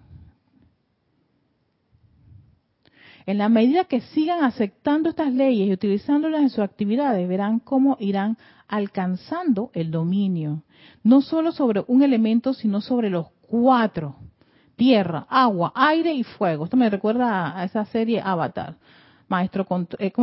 En 3.28 3.38
la 3.38 3.50
medida 3.50 3.84
que 3.84 4.00
sigan 4.00 4.46
aceptando 4.46 5.10
estas 5.10 5.34
leyes 5.34 5.68
y 5.68 5.74
utilizándolas 5.74 6.42
en 6.42 6.50
sus 6.50 6.60
actividades, 6.60 7.28
verán 7.28 7.60
cómo 7.60 7.98
irán 8.00 8.38
alcanzando 8.70 9.70
el 9.74 9.92
dominio, 9.92 10.64
no 11.04 11.20
solo 11.22 11.52
sobre 11.52 11.84
un 11.88 12.04
elemento, 12.04 12.54
sino 12.54 12.80
sobre 12.80 13.10
los 13.10 13.28
cuatro, 13.50 14.16
tierra, 14.78 15.28
agua, 15.30 15.74
aire 15.76 16.14
y 16.14 16.24
fuego. 16.24 16.64
Esto 16.64 16.78
me 16.78 16.90
recuerda 16.90 17.60
a 17.60 17.66
esa 17.66 17.84
serie 17.88 18.22
Avatar. 18.24 18.78
Maestro, 19.28 19.68
eh, 20.00 20.14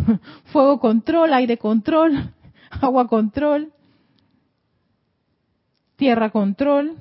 fuego 0.44 0.80
control, 0.80 1.34
aire 1.34 1.58
control, 1.58 2.32
agua 2.80 3.06
control, 3.08 3.74
tierra 5.96 6.30
control, 6.30 6.96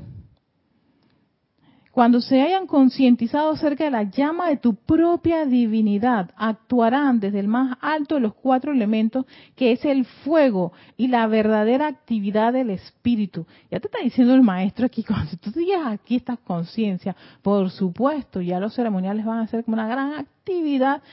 cuando 1.94 2.22
se 2.22 2.42
hayan 2.42 2.66
concientizado 2.66 3.52
acerca 3.52 3.84
de 3.84 3.92
la 3.92 4.02
llama 4.02 4.50
de 4.50 4.58
tu 4.58 4.74
propia 4.74 5.46
divinidad, 5.46 6.32
actuarán 6.36 7.20
desde 7.20 7.40
el 7.40 7.48
más 7.48 7.78
alto 7.82 8.16
de 8.16 8.22
los 8.22 8.34
cuatro 8.34 8.72
elementos, 8.72 9.28
que 9.56 9.74
es 9.74 9.86
el 9.86 10.06
fuego 10.06 10.74
y 10.98 11.10
la 11.10 11.28
verdadera 11.28 11.86
actividad 11.86 12.52
del 12.52 12.72
espíritu. 12.72 13.46
Ya 13.70 13.80
te 13.80 13.90
está 13.90 14.00
diciendo 14.02 14.34
el 14.34 14.42
maestro 14.42 14.88
aquí, 14.88 15.04
cuando 15.08 15.38
tú 15.38 15.52
digas 15.52 15.86
aquí 15.86 16.16
esta 16.16 16.36
conciencia, 16.36 17.16
por 17.44 17.70
supuesto, 17.70 18.42
ya 18.42 18.60
los 18.60 18.74
ceremoniales 18.74 19.24
van 19.24 19.42
a 19.42 19.48
ser 19.48 19.64
como 19.64 19.76
una 19.76 19.88
gran 19.88 20.16
actividad 20.16 21.04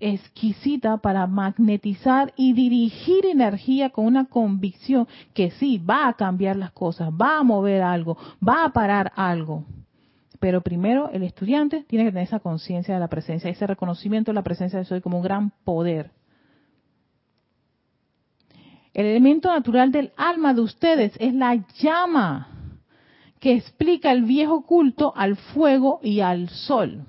exquisita 0.00 0.96
para 0.96 1.26
magnetizar 1.26 2.32
y 2.34 2.54
dirigir 2.54 3.26
energía 3.26 3.90
con 3.90 4.06
una 4.06 4.24
convicción 4.24 5.06
que 5.34 5.50
sí, 5.50 5.76
va 5.76 6.08
a 6.08 6.14
cambiar 6.14 6.56
las 6.56 6.72
cosas, 6.72 7.10
va 7.10 7.40
a 7.40 7.42
mover 7.42 7.82
algo, 7.82 8.16
va 8.42 8.64
a 8.64 8.72
parar 8.72 9.12
algo. 9.16 9.66
Pero 10.40 10.62
primero 10.62 11.10
el 11.12 11.22
estudiante 11.22 11.84
tiene 11.86 12.06
que 12.06 12.12
tener 12.12 12.26
esa 12.26 12.40
conciencia 12.40 12.94
de 12.94 13.00
la 13.00 13.08
presencia, 13.08 13.50
ese 13.50 13.66
reconocimiento 13.66 14.30
de 14.30 14.34
la 14.34 14.42
presencia 14.42 14.78
de 14.78 14.86
Soy 14.86 15.02
como 15.02 15.18
un 15.18 15.22
gran 15.22 15.52
poder. 15.64 16.10
El 18.94 19.06
elemento 19.06 19.48
natural 19.50 19.92
del 19.92 20.12
alma 20.16 20.54
de 20.54 20.62
ustedes 20.62 21.12
es 21.20 21.34
la 21.34 21.54
llama 21.78 22.48
que 23.38 23.54
explica 23.54 24.12
el 24.12 24.24
viejo 24.24 24.66
culto 24.66 25.12
al 25.14 25.36
fuego 25.36 26.00
y 26.02 26.20
al 26.20 26.48
sol. 26.48 27.04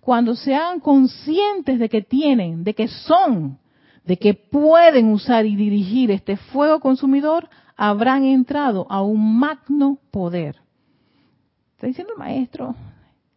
Cuando 0.00 0.36
sean 0.36 0.80
conscientes 0.80 1.78
de 1.78 1.88
que 1.88 2.02
tienen, 2.02 2.64
de 2.64 2.74
que 2.74 2.86
son, 2.86 3.58
de 4.04 4.18
que 4.18 4.34
pueden 4.34 5.10
usar 5.10 5.46
y 5.46 5.56
dirigir 5.56 6.10
este 6.10 6.36
fuego 6.36 6.80
consumidor, 6.80 7.48
habrán 7.76 8.24
entrado 8.24 8.86
a 8.88 9.02
un 9.02 9.38
magno 9.38 9.98
poder. 10.10 10.65
Está 11.76 11.88
diciendo 11.88 12.14
el 12.14 12.18
maestro, 12.18 12.74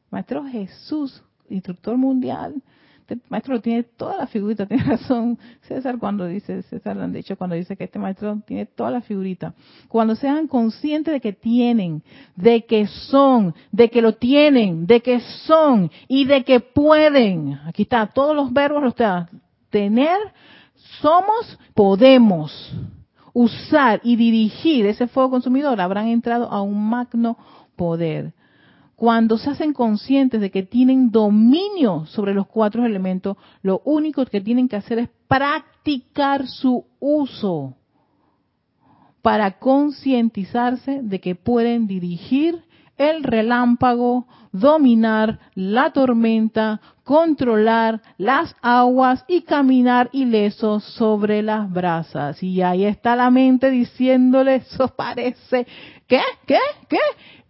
maestro 0.09 0.45
Jesús, 0.45 1.21
instructor 1.49 1.97
mundial. 1.97 2.63
Este 3.01 3.17
maestro 3.27 3.59
tiene 3.59 3.83
toda 3.83 4.15
la 4.15 4.27
figurita, 4.27 4.65
tiene 4.67 4.83
razón 4.83 5.37
César 5.63 5.97
cuando 5.99 6.25
dice, 6.25 6.61
César 6.63 6.95
lo 6.95 7.03
han 7.03 7.11
dicho, 7.11 7.35
cuando 7.35 7.57
dice 7.57 7.75
que 7.75 7.83
este 7.83 7.99
maestro 7.99 8.41
tiene 8.45 8.65
toda 8.65 8.91
la 8.91 9.01
figurita. 9.01 9.53
Cuando 9.89 10.15
sean 10.15 10.47
conscientes 10.47 11.13
de 11.13 11.19
que 11.19 11.33
tienen, 11.33 12.01
de 12.37 12.63
que 12.63 12.87
son, 12.87 13.53
de 13.73 13.89
que 13.89 14.01
lo 14.01 14.13
tienen, 14.13 14.87
de 14.87 15.01
que 15.01 15.19
son 15.19 15.91
y 16.07 16.23
de 16.23 16.45
que 16.45 16.61
pueden. 16.61 17.59
Aquí 17.65 17.81
está, 17.81 18.07
todos 18.07 18.33
los 18.33 18.53
verbos 18.53 18.81
los 18.81 18.91
está. 18.93 19.27
Tener, 19.69 20.17
somos, 21.01 21.59
podemos 21.73 22.73
usar 23.33 23.99
y 24.03 24.15
dirigir 24.15 24.85
ese 24.85 25.07
fuego 25.07 25.29
consumidor, 25.29 25.79
habrán 25.81 26.07
entrado 26.07 26.49
a 26.49 26.61
un 26.61 26.89
magno 26.89 27.37
poder. 27.79 28.33
Cuando 28.97 29.37
se 29.37 29.49
hacen 29.49 29.71
conscientes 29.71 30.41
de 30.41 30.51
que 30.51 30.63
tienen 30.63 31.09
dominio 31.09 32.05
sobre 32.07 32.33
los 32.33 32.45
cuatro 32.47 32.85
elementos, 32.85 33.37
lo 33.61 33.81
único 33.85 34.25
que 34.25 34.41
tienen 34.41 34.67
que 34.67 34.75
hacer 34.75 34.99
es 34.99 35.09
practicar 35.29 36.45
su 36.45 36.83
uso 36.99 37.77
para 39.21 39.57
concientizarse 39.59 40.99
de 41.01 41.21
que 41.21 41.35
pueden 41.35 41.87
dirigir 41.87 42.61
el 42.97 43.23
relámpago, 43.23 44.27
dominar 44.51 45.39
la 45.55 45.91
tormenta, 45.91 46.81
controlar 47.05 48.01
las 48.17 48.53
aguas 48.61 49.23
y 49.29 49.43
caminar 49.43 50.09
ilesos 50.11 50.83
sobre 50.83 51.41
las 51.41 51.71
brasas. 51.71 52.43
Y 52.43 52.61
ahí 52.61 52.83
está 52.83 53.15
la 53.15 53.31
mente 53.31 53.69
diciéndole, 53.69 54.55
eso 54.55 54.89
parece, 54.89 55.65
¿qué? 56.07 56.21
¿Qué? 56.45 56.59
¿Qué? 56.89 56.99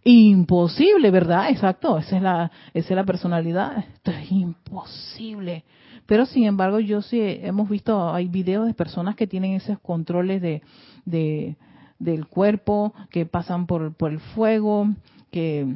Imposible, 0.03 1.11
¿verdad? 1.11 1.49
Exacto, 1.49 1.97
esa 1.97 2.17
es 2.17 2.21
la, 2.21 2.51
esa 2.73 2.89
es 2.89 2.95
la 2.95 3.03
personalidad. 3.03 3.85
Esto 3.95 4.11
es 4.11 4.31
imposible. 4.31 5.63
Pero 6.05 6.25
sin 6.25 6.45
embargo, 6.45 6.79
yo 6.79 7.01
sí 7.01 7.19
hemos 7.21 7.69
visto, 7.69 8.13
hay 8.13 8.27
videos 8.27 8.65
de 8.65 8.73
personas 8.73 9.15
que 9.15 9.27
tienen 9.27 9.53
esos 9.53 9.79
controles 9.79 10.41
de, 10.41 10.61
de 11.05 11.57
del 11.99 12.27
cuerpo, 12.27 12.93
que 13.09 13.25
pasan 13.25 13.67
por, 13.67 13.93
por 13.93 14.11
el 14.11 14.19
fuego, 14.19 14.87
que 15.31 15.75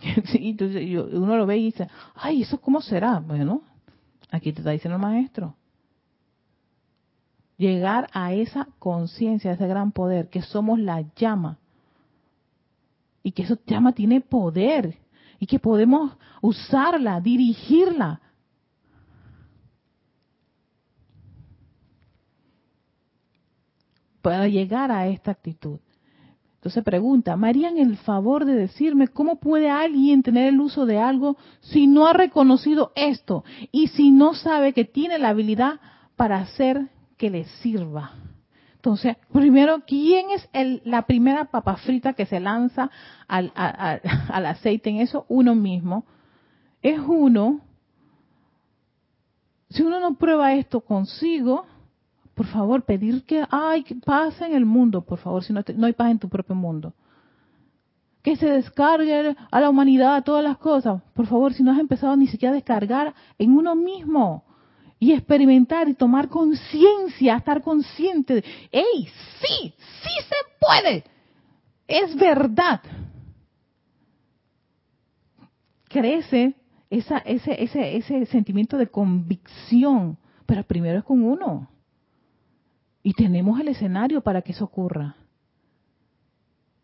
sí, 0.26 0.50
entonces 0.50 0.82
uno 1.12 1.36
lo 1.36 1.46
ve 1.46 1.58
y 1.58 1.64
dice, 1.64 1.88
ay, 2.14 2.42
¿eso 2.42 2.60
cómo 2.60 2.80
será? 2.80 3.18
Bueno, 3.18 3.62
aquí 4.30 4.52
te 4.52 4.60
está 4.60 4.70
diciendo 4.70 4.96
el 4.96 5.02
maestro. 5.02 5.56
Llegar 7.58 8.08
a 8.12 8.32
esa 8.32 8.68
conciencia, 8.78 9.50
a 9.50 9.54
ese 9.54 9.66
gran 9.66 9.92
poder, 9.92 10.28
que 10.30 10.42
somos 10.42 10.78
la 10.78 11.04
llama 11.16 11.58
y 13.22 13.32
que 13.32 13.42
esa 13.42 13.58
llama 13.66 13.92
tiene 13.92 14.20
poder 14.20 14.98
y 15.38 15.46
que 15.46 15.58
podemos 15.58 16.16
usarla, 16.40 17.20
dirigirla. 17.20 18.20
para 24.22 24.46
llegar 24.46 24.92
a 24.92 25.08
esta 25.08 25.32
actitud. 25.32 25.80
Entonces 26.54 26.84
pregunta, 26.84 27.36
Marían 27.36 27.76
el 27.76 27.96
favor 27.96 28.44
de 28.44 28.54
decirme 28.54 29.08
cómo 29.08 29.40
puede 29.40 29.68
alguien 29.68 30.22
tener 30.22 30.46
el 30.46 30.60
uso 30.60 30.86
de 30.86 31.00
algo 31.00 31.36
si 31.60 31.88
no 31.88 32.06
ha 32.06 32.12
reconocido 32.12 32.92
esto 32.94 33.44
y 33.72 33.88
si 33.88 34.12
no 34.12 34.34
sabe 34.34 34.72
que 34.72 34.84
tiene 34.84 35.18
la 35.18 35.30
habilidad 35.30 35.80
para 36.14 36.38
hacer 36.38 36.88
que 37.16 37.30
le 37.30 37.46
sirva. 37.62 38.21
Entonces, 38.82 39.16
primero, 39.32 39.84
¿quién 39.86 40.30
es 40.30 40.48
el, 40.52 40.82
la 40.84 41.02
primera 41.02 41.44
papa 41.44 41.76
frita 41.76 42.14
que 42.14 42.26
se 42.26 42.40
lanza 42.40 42.90
al, 43.28 43.52
al 43.54 44.46
aceite 44.46 44.90
en 44.90 44.96
eso? 44.96 45.24
Uno 45.28 45.54
mismo. 45.54 46.04
Es 46.82 46.98
uno. 46.98 47.60
Si 49.70 49.84
uno 49.84 50.00
no 50.00 50.14
prueba 50.14 50.54
esto 50.54 50.80
consigo, 50.80 51.64
por 52.34 52.46
favor, 52.46 52.82
pedir 52.82 53.24
que 53.24 53.44
hay 53.52 53.84
paz 54.04 54.40
en 54.40 54.52
el 54.52 54.66
mundo, 54.66 55.02
por 55.02 55.20
favor, 55.20 55.44
si 55.44 55.52
no, 55.52 55.62
no 55.76 55.86
hay 55.86 55.92
paz 55.92 56.10
en 56.10 56.18
tu 56.18 56.28
propio 56.28 56.56
mundo. 56.56 56.92
Que 58.24 58.34
se 58.34 58.50
descargue 58.50 59.36
a 59.48 59.60
la 59.60 59.70
humanidad 59.70 60.24
todas 60.24 60.42
las 60.42 60.58
cosas. 60.58 61.00
Por 61.14 61.28
favor, 61.28 61.54
si 61.54 61.62
no 61.62 61.70
has 61.70 61.78
empezado 61.78 62.16
ni 62.16 62.26
siquiera 62.26 62.50
a 62.50 62.56
descargar 62.56 63.14
en 63.38 63.56
uno 63.56 63.76
mismo 63.76 64.42
y 65.02 65.14
experimentar 65.14 65.88
y 65.88 65.94
tomar 65.94 66.28
conciencia, 66.28 67.34
estar 67.34 67.60
consciente 67.60 68.34
de, 68.34 68.44
¡hey! 68.70 69.08
Sí, 69.40 69.74
sí 69.76 70.10
se 70.28 70.36
puede. 70.60 71.02
Es 71.88 72.14
verdad. 72.14 72.80
Crece 75.88 76.54
esa, 76.88 77.18
ese, 77.18 77.60
ese, 77.60 77.96
ese 77.96 78.26
sentimiento 78.26 78.78
de 78.78 78.86
convicción, 78.86 80.18
pero 80.46 80.62
primero 80.62 81.00
es 81.00 81.04
con 81.04 81.24
uno. 81.24 81.68
Y 83.02 83.12
tenemos 83.14 83.58
el 83.58 83.66
escenario 83.66 84.20
para 84.20 84.40
que 84.40 84.52
eso 84.52 84.66
ocurra. 84.66 85.16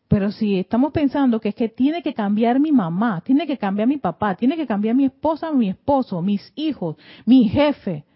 Pero 0.09 0.33
si 0.33 0.59
estamos 0.59 0.91
pensando 0.91 1.39
que 1.39 1.51
es 1.51 1.55
que 1.55 1.69
tiene 1.69 2.03
que 2.03 2.15
cambiar 2.15 2.59
mi 2.59 2.73
mamá, 2.73 3.21
tiene 3.21 3.47
que 3.47 3.59
cambiar 3.59 3.87
mi 3.87 3.99
papá, 3.99 4.35
tiene 4.35 4.57
que 4.57 4.67
cambiar 4.67 4.97
mi 4.97 5.05
esposa, 5.05 5.53
mi 5.53 5.69
esposo, 5.69 6.21
mis 6.21 6.53
hijos, 6.57 6.97
mi 7.25 7.49
jefe, 7.49 8.08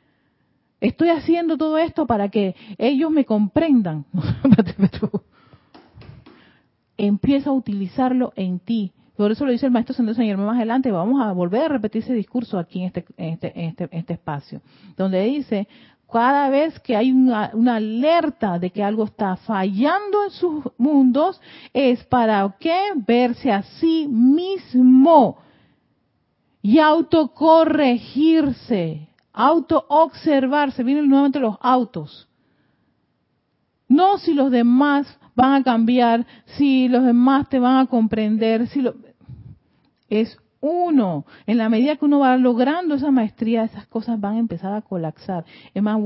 estoy 0.82 1.08
haciendo 1.08 1.56
todo 1.56 1.78
esto 1.78 2.06
para 2.06 2.28
que 2.28 2.54
ellos 2.76 3.10
me 3.10 3.24
comprendan. 3.24 4.04
Empieza 6.96 7.50
a 7.50 7.54
utilizarlo 7.54 8.32
en 8.36 8.58
ti. 8.58 8.92
Por 9.16 9.30
eso 9.30 9.46
lo 9.46 9.52
dice 9.52 9.66
el 9.66 9.72
maestro 9.72 9.94
Sendero 9.94 10.16
Señor 10.16 10.38
más 10.38 10.56
adelante. 10.56 10.90
Vamos 10.90 11.22
a 11.22 11.32
volver 11.32 11.62
a 11.62 11.68
repetir 11.68 12.02
ese 12.02 12.14
discurso 12.14 12.58
aquí 12.58 12.80
en 12.80 12.86
este, 12.86 13.04
este, 13.16 13.66
este, 13.66 13.88
este 13.92 14.14
espacio, 14.14 14.60
donde 14.96 15.22
dice, 15.22 15.68
cada 16.10 16.50
vez 16.50 16.78
que 16.80 16.94
hay 16.94 17.10
una, 17.10 17.52
alerta 17.74 18.58
de 18.58 18.68
que 18.70 18.82
algo 18.82 19.04
está 19.04 19.36
fallando 19.36 20.24
en 20.24 20.30
sus 20.30 20.64
mundos, 20.76 21.40
es 21.72 22.04
para 22.04 22.54
qué 22.60 22.78
verse 22.94 23.50
a 23.50 23.62
sí 23.62 24.06
mismo 24.08 25.38
y 26.60 26.78
autocorregirse, 26.78 29.08
autoobservarse. 29.32 30.82
Vienen 30.82 31.08
nuevamente 31.08 31.40
los 31.40 31.56
autos. 31.60 32.28
No 33.88 34.18
si 34.18 34.34
los 34.34 34.50
demás 34.50 35.18
van 35.34 35.54
a 35.54 35.62
cambiar, 35.62 36.26
si 36.46 36.88
los 36.88 37.04
demás 37.04 37.48
te 37.48 37.58
van 37.58 37.78
a 37.78 37.86
comprender, 37.86 38.66
si 38.68 38.80
lo... 38.80 38.94
es 40.08 40.38
uno. 40.60 41.26
En 41.46 41.58
la 41.58 41.68
medida 41.68 41.96
que 41.96 42.04
uno 42.04 42.20
va 42.20 42.36
logrando 42.36 42.94
esa 42.94 43.10
maestría, 43.10 43.64
esas 43.64 43.86
cosas 43.86 44.20
van 44.20 44.36
a 44.36 44.38
empezar 44.38 44.72
a 44.72 44.82
colapsar. 44.82 45.44
Es 45.74 45.82
más, 45.82 45.98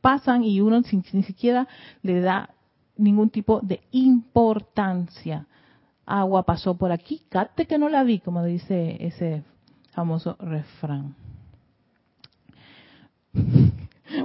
pasan 0.00 0.44
y 0.44 0.60
uno 0.60 0.80
ni 1.12 1.22
siquiera 1.22 1.66
le 2.02 2.20
da 2.20 2.50
ningún 2.96 3.30
tipo 3.30 3.60
de 3.60 3.80
importancia. 3.90 5.46
Agua 6.06 6.44
pasó 6.44 6.76
por 6.76 6.92
aquí, 6.92 7.22
cate 7.30 7.66
que 7.66 7.78
no 7.78 7.88
la 7.88 8.04
vi, 8.04 8.18
como 8.20 8.44
dice 8.44 8.98
ese 9.00 9.42
famoso 9.92 10.36
refrán. 10.38 11.14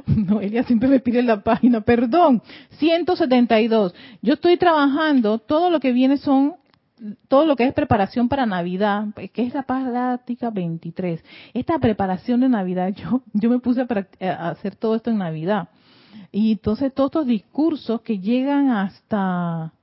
No, 0.30 0.42
ella 0.42 0.64
siempre 0.64 0.90
me 0.90 1.00
pide 1.00 1.24
la 1.24 1.42
página, 1.42 1.82
perdón. 1.82 2.42
172. 2.78 3.94
Yo 4.22 4.34
estoy 4.34 4.58
trabajando, 4.58 5.40
todo 5.40 5.70
lo 5.70 5.80
que 5.80 5.92
viene 5.92 6.18
son, 6.18 6.56
todo 7.28 7.46
lo 7.46 7.56
que 7.56 7.66
es 7.66 7.74
preparación 7.74 8.28
para 8.28 8.46
Navidad, 8.46 9.08
que 9.34 9.44
es 9.44 9.54
la 9.54 9.64
práctica 9.64 10.50
23. 10.50 11.24
Esta 11.54 11.80
preparación 11.80 12.42
de 12.42 12.50
Navidad, 12.50 12.90
yo, 12.96 13.22
yo 13.34 13.50
me 13.50 13.60
puse 13.60 13.82
a, 13.82 14.50
hacer 14.50 14.76
todo 14.76 14.96
esto 14.96 15.10
en 15.10 15.18
Navidad. 15.18 15.70
Y 16.32 16.54
entonces 16.54 16.94
todos 16.94 17.10
estos 17.10 17.28
discursos 17.28 18.02
que 18.02 18.20
llegan 18.20 18.72
hasta 18.72 19.74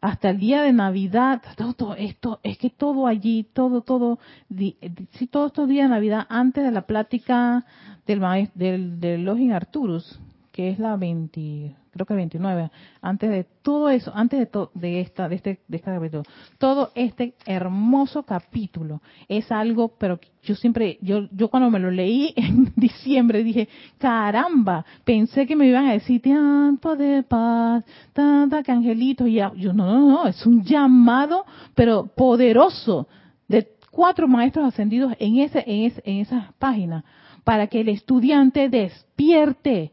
hasta 0.00 0.30
el 0.30 0.38
día 0.38 0.62
de 0.62 0.72
Navidad, 0.72 1.42
todo, 1.56 1.94
esto, 1.94 2.40
es 2.42 2.58
que 2.58 2.70
todo 2.70 3.06
allí, 3.06 3.44
todo, 3.52 3.80
todo, 3.80 4.18
sí, 4.50 5.26
todos 5.30 5.48
estos 5.48 5.68
días 5.68 5.88
de 5.88 5.94
Navidad, 5.94 6.26
antes 6.28 6.64
de 6.64 6.70
la 6.70 6.82
plática 6.82 7.64
del, 8.06 8.20
del, 8.54 9.00
del 9.00 9.24
Login 9.24 9.52
Arturus, 9.52 10.20
que 10.52 10.70
es 10.70 10.78
la 10.78 10.96
20, 10.96 11.74
creo 11.98 12.06
que 12.06 12.14
29, 12.14 12.70
antes 13.02 13.30
de 13.30 13.44
todo 13.62 13.90
eso, 13.90 14.12
antes 14.14 14.38
de, 14.38 14.66
de 14.74 15.00
esta, 15.00 15.28
de 15.28 15.36
este, 15.36 15.58
de 15.66 15.76
este 15.76 15.90
capítulo, 15.90 16.22
todo 16.58 16.90
este 16.94 17.34
hermoso 17.44 18.22
capítulo 18.22 19.02
es 19.28 19.50
algo, 19.50 19.88
pero 19.98 20.20
yo 20.42 20.54
siempre, 20.54 20.98
yo, 21.02 21.28
yo 21.32 21.48
cuando 21.48 21.70
me 21.70 21.78
lo 21.78 21.90
leí 21.90 22.32
en 22.36 22.72
diciembre 22.76 23.42
dije, 23.42 23.68
caramba, 23.98 24.84
pensé 25.04 25.46
que 25.46 25.56
me 25.56 25.66
iban 25.66 25.86
a 25.86 25.92
decir 25.92 26.22
tiempo 26.22 26.96
de 26.96 27.22
paz, 27.24 27.84
tanta 28.12 28.62
que 28.62 28.72
angelitos, 28.72 29.28
y 29.28 29.34
yo 29.34 29.72
no, 29.72 29.86
no, 29.86 30.08
no, 30.08 30.26
es 30.26 30.46
un 30.46 30.62
llamado, 30.64 31.44
pero 31.74 32.06
poderoso 32.06 33.08
de 33.48 33.68
cuatro 33.90 34.28
maestros 34.28 34.66
ascendidos 34.66 35.14
en 35.18 35.38
ese, 35.38 35.64
en 35.66 35.84
ese, 35.86 36.02
en 36.04 36.18
esas 36.18 36.52
páginas 36.54 37.04
para 37.48 37.66
que 37.66 37.80
el 37.80 37.88
estudiante 37.88 38.68
despierte 38.68 39.90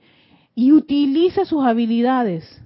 y 0.56 0.72
utilice 0.72 1.46
sus 1.46 1.64
habilidades, 1.64 2.62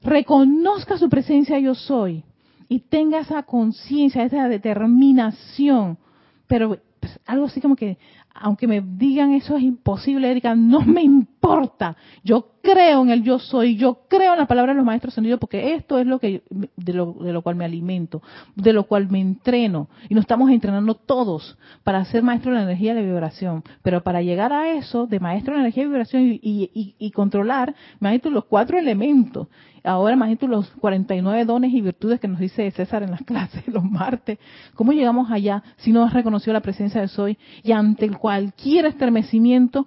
reconozca 0.00 0.96
su 0.96 1.08
presencia 1.08 1.58
yo 1.58 1.74
soy 1.74 2.22
y 2.68 2.80
tenga 2.80 3.18
esa 3.18 3.42
conciencia, 3.42 4.22
esa 4.22 4.48
determinación, 4.48 5.98
pero 6.46 6.78
pues, 7.00 7.18
algo 7.26 7.46
así 7.46 7.60
como 7.60 7.76
que, 7.76 7.98
aunque 8.34 8.66
me 8.66 8.80
digan 8.80 9.32
eso 9.32 9.56
es 9.56 9.62
imposible, 9.62 10.30
Erika, 10.30 10.54
no 10.54 10.80
me 10.80 11.02
importa. 11.02 11.96
Yo 12.22 12.55
creo 12.66 13.02
en 13.02 13.10
el 13.10 13.22
yo 13.22 13.38
soy, 13.38 13.76
yo 13.76 14.00
creo 14.08 14.32
en 14.32 14.40
la 14.40 14.46
palabra 14.46 14.72
de 14.72 14.76
los 14.76 14.84
maestros 14.84 15.14
sentidos, 15.14 15.38
porque 15.38 15.74
esto 15.74 15.98
es 15.98 16.06
lo 16.06 16.18
que 16.18 16.42
de 16.76 16.92
lo, 16.92 17.12
de 17.12 17.32
lo, 17.32 17.42
cual 17.42 17.54
me 17.54 17.64
alimento, 17.64 18.22
de 18.56 18.72
lo 18.72 18.84
cual 18.84 19.08
me 19.08 19.20
entreno. 19.20 19.88
Y 20.08 20.14
nos 20.14 20.22
estamos 20.22 20.50
entrenando 20.50 20.94
todos 20.94 21.56
para 21.84 22.04
ser 22.06 22.22
maestro 22.24 22.50
de 22.50 22.58
la 22.58 22.64
energía 22.64 22.92
y 22.92 22.96
la 22.96 23.02
vibración. 23.02 23.62
Pero 23.82 24.02
para 24.02 24.20
llegar 24.20 24.52
a 24.52 24.72
eso, 24.72 25.06
de 25.06 25.20
maestro 25.20 25.52
de 25.52 25.58
la 25.58 25.64
energía 25.64 25.84
y 25.84 25.86
vibración 25.86 26.22
y, 26.24 26.40
y, 26.42 26.94
y 26.98 27.10
controlar, 27.12 27.74
maestro, 28.00 28.30
los 28.30 28.44
cuatro 28.46 28.78
elementos. 28.78 29.46
Ahora 29.86 30.14
imagínate 30.14 30.48
los 30.48 30.68
49 30.80 31.44
dones 31.44 31.72
y 31.72 31.80
virtudes 31.80 32.18
que 32.18 32.26
nos 32.26 32.40
dice 32.40 32.68
César 32.72 33.04
en 33.04 33.12
las 33.12 33.22
clases 33.24 33.66
los 33.68 33.84
martes. 33.84 34.38
¿Cómo 34.74 34.92
llegamos 34.92 35.30
allá 35.30 35.62
si 35.76 35.92
no 35.92 36.02
has 36.02 36.12
reconocido 36.12 36.54
la 36.54 36.60
presencia 36.60 37.00
de 37.00 37.06
Soy 37.06 37.38
y 37.62 37.70
ante 37.70 38.10
cualquier 38.10 38.86
estremecimiento 38.86 39.86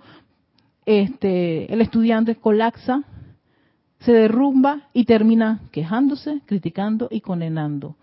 este, 0.89 1.71
el 1.71 1.81
estudiante 1.81 2.33
colapsa, 2.33 3.03
se 3.99 4.11
derrumba 4.11 4.87
y 4.91 5.05
termina 5.05 5.59
quejándose, 5.71 6.41
criticando 6.47 7.09
y 7.11 7.21
condenando 7.21 7.95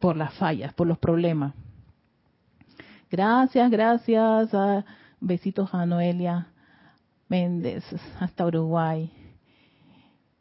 por 0.00 0.16
las 0.16 0.34
fallas, 0.34 0.74
por 0.74 0.88
los 0.88 0.98
problemas. 0.98 1.54
Gracias, 3.12 3.70
gracias. 3.70 4.50
besitos 5.20 5.72
a 5.72 5.86
Noelia 5.86 6.48
Méndez 7.28 7.84
hasta 8.18 8.44
Uruguay. 8.46 9.08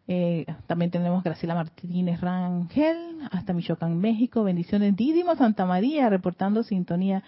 Eh, 0.07 0.47
también 0.65 0.89
tenemos 0.89 1.23
Graciela 1.23 1.53
Martínez 1.53 2.19
Rangel 2.19 2.97
hasta 3.29 3.53
Michoacán, 3.53 3.99
México. 3.99 4.43
Bendiciones. 4.43 4.95
Didimo 4.95 5.35
Santa 5.35 5.67
María 5.67 6.09
reportando 6.09 6.63
sintonía 6.63 7.21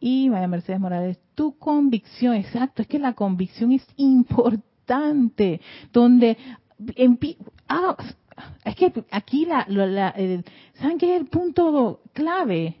y 0.00 0.28
María 0.28 0.48
Mercedes 0.48 0.80
Morales, 0.80 1.18
tu 1.36 1.56
convicción, 1.58 2.34
exacto, 2.34 2.82
es 2.82 2.88
que 2.88 2.98
la 2.98 3.12
convicción 3.12 3.70
es 3.70 3.86
importante, 3.96 5.60
donde 5.92 6.36
ah, 7.68 7.96
es 8.64 8.74
que 8.74 8.92
aquí 9.12 9.44
la, 9.46 9.64
la, 9.68 10.12
¿saben 10.74 10.98
qué 10.98 11.14
es 11.14 11.20
el 11.20 11.28
punto 11.28 12.00
clave? 12.12 12.78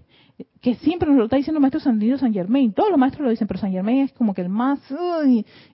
que 0.60 0.74
siempre 0.74 1.08
nos 1.08 1.16
lo 1.16 1.24
está 1.24 1.36
diciendo 1.36 1.58
el 1.58 1.62
maestro 1.62 1.80
San 1.80 2.18
San 2.18 2.32
Germain, 2.32 2.72
todos 2.72 2.90
los 2.90 2.98
maestros 2.98 3.24
lo 3.24 3.30
dicen, 3.30 3.46
pero 3.46 3.60
San 3.60 3.70
Germain 3.70 4.00
es 4.00 4.12
como 4.12 4.34
que 4.34 4.42
el 4.42 4.48
más 4.48 4.80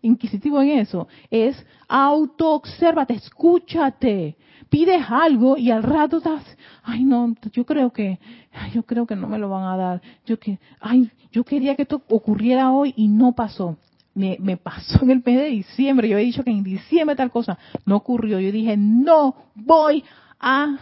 inquisitivo 0.02 0.60
en 0.60 0.80
eso, 0.80 1.08
es 1.30 1.56
auto-obsérvate, 1.88 3.14
escúchate, 3.14 4.36
pides 4.72 5.04
algo 5.10 5.58
y 5.58 5.70
al 5.70 5.82
rato 5.82 6.16
estás, 6.16 6.42
ay 6.82 7.04
no, 7.04 7.34
yo 7.52 7.66
creo 7.66 7.92
que, 7.92 8.18
yo 8.72 8.82
creo 8.84 9.06
que 9.06 9.14
no 9.14 9.28
me 9.28 9.38
lo 9.38 9.50
van 9.50 9.64
a 9.64 9.76
dar, 9.76 10.02
yo 10.24 10.38
que, 10.38 10.58
ay, 10.80 11.10
yo 11.30 11.44
quería 11.44 11.76
que 11.76 11.82
esto 11.82 12.02
ocurriera 12.08 12.72
hoy 12.72 12.94
y 12.96 13.06
no 13.06 13.32
pasó. 13.32 13.76
Me, 14.14 14.38
me 14.40 14.56
pasó 14.56 15.02
en 15.02 15.10
el 15.10 15.22
mes 15.24 15.36
de 15.36 15.48
diciembre, 15.48 16.08
yo 16.08 16.16
he 16.16 16.22
dicho 16.22 16.42
que 16.42 16.50
en 16.50 16.62
diciembre 16.62 17.16
tal 17.16 17.30
cosa, 17.30 17.58
no 17.84 17.96
ocurrió, 17.96 18.40
yo 18.40 18.50
dije, 18.50 18.74
no 18.78 19.36
voy 19.54 20.04
a 20.40 20.78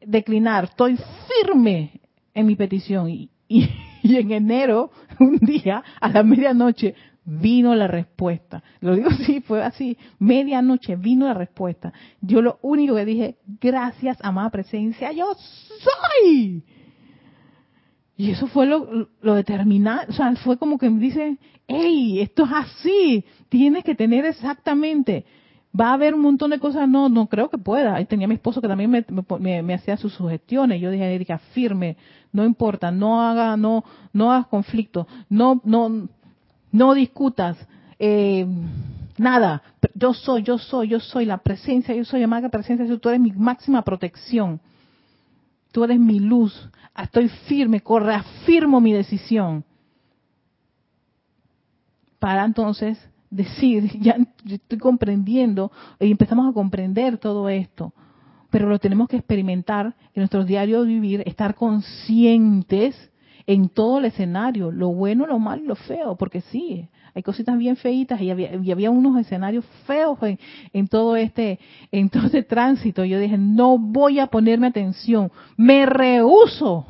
declinar, 0.00 0.64
estoy 0.64 0.98
firme 1.28 2.00
en 2.32 2.46
mi 2.46 2.56
petición 2.56 3.10
y, 3.10 3.28
y, 3.46 3.68
y 4.02 4.16
en 4.16 4.32
enero, 4.32 4.90
un 5.20 5.36
día, 5.36 5.84
a 6.00 6.08
la 6.08 6.22
medianoche, 6.22 6.94
vino 7.24 7.74
la 7.74 7.86
respuesta. 7.86 8.62
Lo 8.80 8.94
digo 8.94 9.08
así, 9.20 9.40
fue 9.40 9.62
así, 9.62 9.96
medianoche 10.18 10.96
vino 10.96 11.26
la 11.26 11.34
respuesta. 11.34 11.92
Yo 12.20 12.42
lo 12.42 12.58
único 12.62 12.94
que 12.94 13.04
dije, 13.04 13.36
gracias, 13.60 14.18
amada 14.22 14.50
presencia, 14.50 15.12
yo 15.12 15.34
soy. 15.34 16.62
Y 18.16 18.30
eso 18.30 18.46
fue 18.46 18.66
lo, 18.66 19.08
lo 19.20 19.34
determinante, 19.34 20.10
o 20.10 20.12
sea, 20.14 20.34
fue 20.36 20.58
como 20.58 20.78
que 20.78 20.90
me 20.90 21.00
dice, 21.00 21.38
hey, 21.66 22.20
esto 22.20 22.44
es 22.44 22.50
así, 22.52 23.24
tienes 23.48 23.84
que 23.84 23.94
tener 23.94 24.24
exactamente. 24.26 25.24
Va 25.78 25.88
a 25.88 25.94
haber 25.94 26.14
un 26.14 26.20
montón 26.20 26.50
de 26.50 26.58
cosas, 26.58 26.86
no, 26.86 27.08
no 27.08 27.28
creo 27.28 27.48
que 27.48 27.56
pueda. 27.56 28.04
Tenía 28.04 28.28
mi 28.28 28.34
esposo 28.34 28.60
que 28.60 28.68
también 28.68 28.90
me, 28.90 29.06
me, 29.40 29.62
me 29.62 29.72
hacía 29.72 29.96
sus 29.96 30.12
sugestiones. 30.12 30.82
Yo 30.82 30.90
dije, 30.90 31.14
Erika, 31.14 31.38
firme, 31.38 31.96
no 32.30 32.44
importa, 32.44 32.90
no 32.90 33.22
haga, 33.22 33.56
no, 33.56 33.82
no 34.12 34.30
hagas 34.30 34.48
conflicto, 34.48 35.06
no, 35.30 35.62
no, 35.64 36.08
no 36.72 36.94
discutas, 36.94 37.56
eh, 37.98 38.46
nada. 39.18 39.62
Yo 39.94 40.14
soy, 40.14 40.42
yo 40.42 40.58
soy, 40.58 40.88
yo 40.88 40.98
soy 40.98 41.26
la 41.26 41.38
presencia, 41.38 41.94
yo 41.94 42.04
soy 42.04 42.26
la 42.26 42.48
presencia, 42.48 42.98
tú 42.98 43.08
eres 43.08 43.20
mi 43.20 43.30
máxima 43.32 43.82
protección. 43.82 44.60
Tú 45.70 45.84
eres 45.84 45.98
mi 45.98 46.18
luz. 46.18 46.68
Estoy 46.96 47.28
firme, 47.28 47.82
reafirmo 48.00 48.80
mi 48.80 48.92
decisión. 48.92 49.64
Para 52.18 52.44
entonces 52.44 52.98
decir, 53.30 53.98
ya 54.00 54.16
estoy 54.48 54.78
comprendiendo 54.78 55.70
y 56.00 56.10
empezamos 56.10 56.48
a 56.48 56.52
comprender 56.52 57.18
todo 57.18 57.48
esto. 57.48 57.92
Pero 58.50 58.68
lo 58.68 58.78
tenemos 58.78 59.08
que 59.08 59.16
experimentar 59.16 59.86
en 59.86 60.20
nuestro 60.20 60.44
diario 60.44 60.84
vivir, 60.84 61.22
estar 61.26 61.54
conscientes 61.54 63.11
en 63.46 63.68
todo 63.68 63.98
el 63.98 64.06
escenario, 64.06 64.70
lo 64.70 64.88
bueno, 64.88 65.26
lo 65.26 65.38
malo 65.38 65.62
y 65.62 65.66
lo 65.66 65.74
feo, 65.74 66.16
porque 66.16 66.40
sí, 66.42 66.88
hay 67.14 67.22
cositas 67.22 67.58
bien 67.58 67.76
feitas 67.76 68.20
y 68.20 68.30
había, 68.30 68.54
y 68.56 68.72
había 68.72 68.90
unos 68.90 69.18
escenarios 69.18 69.64
feos 69.86 70.18
en, 70.22 70.38
en, 70.72 70.88
todo 70.88 71.16
este 71.16 71.58
en 71.90 72.08
todo 72.08 72.26
este 72.26 72.42
tránsito. 72.42 73.04
Yo 73.04 73.18
dije, 73.18 73.36
no 73.36 73.78
voy 73.78 74.18
a 74.18 74.28
ponerme 74.28 74.68
atención, 74.68 75.30
me 75.56 75.84
rehuso 75.84 76.86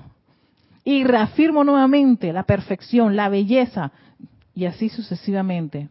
y 0.84 1.04
reafirmo 1.04 1.64
nuevamente 1.64 2.32
la 2.32 2.44
perfección, 2.44 3.16
la 3.16 3.28
belleza 3.28 3.92
y 4.54 4.66
así 4.66 4.88
sucesivamente. 4.88 5.88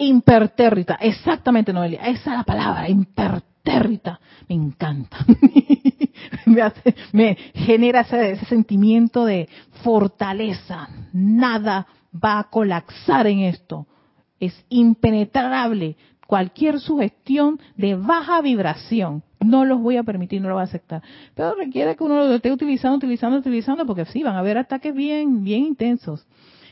Impertérrita, 0.00 0.94
exactamente 1.00 1.72
Noelia, 1.72 2.02
esa 2.02 2.30
es 2.30 2.36
la 2.38 2.44
palabra, 2.44 2.88
impertérrita, 2.88 4.20
me 4.48 4.54
encanta. 4.54 5.18
me, 7.12 7.36
genera 7.54 8.00
ese, 8.00 8.44
sentimiento 8.46 9.24
de 9.24 9.48
fortaleza. 9.82 10.88
Nada 11.12 11.86
va 12.12 12.38
a 12.38 12.44
colapsar 12.44 13.26
en 13.26 13.40
esto. 13.40 13.86
Es 14.40 14.54
impenetrable. 14.68 15.96
cualquier 16.26 16.78
sugestión 16.78 17.58
de 17.76 17.94
baja 17.94 18.42
vibración. 18.42 19.22
No 19.40 19.64
los 19.64 19.80
voy 19.80 19.96
a 19.96 20.02
permitir, 20.02 20.42
no 20.42 20.48
lo 20.48 20.54
voy 20.54 20.62
a 20.62 20.64
aceptar. 20.64 21.02
Pero 21.34 21.54
requiere 21.54 21.96
que 21.96 22.04
uno 22.04 22.16
lo 22.26 22.34
esté 22.34 22.52
utilizando, 22.52 22.98
utilizando, 22.98 23.38
utilizando, 23.38 23.86
porque 23.86 24.04
sí, 24.04 24.22
van 24.22 24.36
a 24.36 24.40
haber 24.40 24.58
ataques 24.58 24.94
bien, 24.94 25.42
bien 25.42 25.64
intensos. 25.64 26.26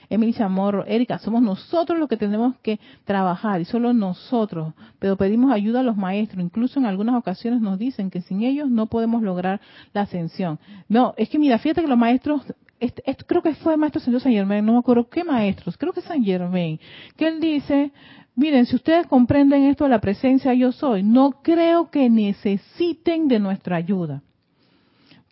Emily 0.09 0.33
Chamorro, 0.33 0.85
Erika, 0.87 1.19
somos 1.19 1.43
nosotros 1.43 1.99
los 1.99 2.09
que 2.09 2.17
tenemos 2.17 2.57
que 2.63 2.79
trabajar 3.05 3.61
y 3.61 3.65
solo 3.65 3.93
nosotros, 3.93 4.75
pero 4.99 5.17
pedimos 5.17 5.53
ayuda 5.53 5.81
a 5.81 5.83
los 5.83 5.97
maestros, 5.97 6.43
incluso 6.43 6.79
en 6.79 6.87
algunas 6.87 7.15
ocasiones 7.17 7.61
nos 7.61 7.79
dicen 7.79 8.11
que 8.11 8.21
sin 8.21 8.43
ellos 8.43 8.71
no 8.71 8.87
podemos 8.87 9.23
lograr 9.23 9.61
la 9.93 10.03
ascensión. 10.03 10.59
No, 10.89 11.15
es 11.17 11.29
que 11.29 11.39
mira, 11.39 11.59
fíjate 11.59 11.83
que 11.83 11.89
los 11.89 11.99
maestros, 11.99 12.43
este, 12.81 13.03
creo 13.27 13.43
que 13.43 13.55
fue 13.55 13.75
el 13.75 13.81
maestro 13.81 14.01
Señor 14.01 14.21
San 14.21 14.33
Germain, 14.33 14.65
no 14.65 14.73
me 14.73 14.79
acuerdo 14.79 15.09
qué 15.09 15.25
maestros, 15.25 15.77
creo 15.77 15.93
que 15.93 16.01
San 16.01 16.23
Germain, 16.25 16.79
que 17.17 17.29
él 17.29 17.41
dice, 17.41 17.93
miren, 18.35 18.67
si 18.67 18.77
ustedes 18.77 19.07
comprenden 19.07 19.65
esto 19.65 19.85
de 19.85 19.91
la 19.91 20.01
presencia 20.01 20.55
yo 20.55 20.73
soy, 20.73 21.03
no 21.03 21.43
creo 21.43 21.91
que 21.91 22.09
necesiten 22.11 23.29
de 23.29 23.39
nuestra 23.39 23.77
ayuda. 23.77 24.23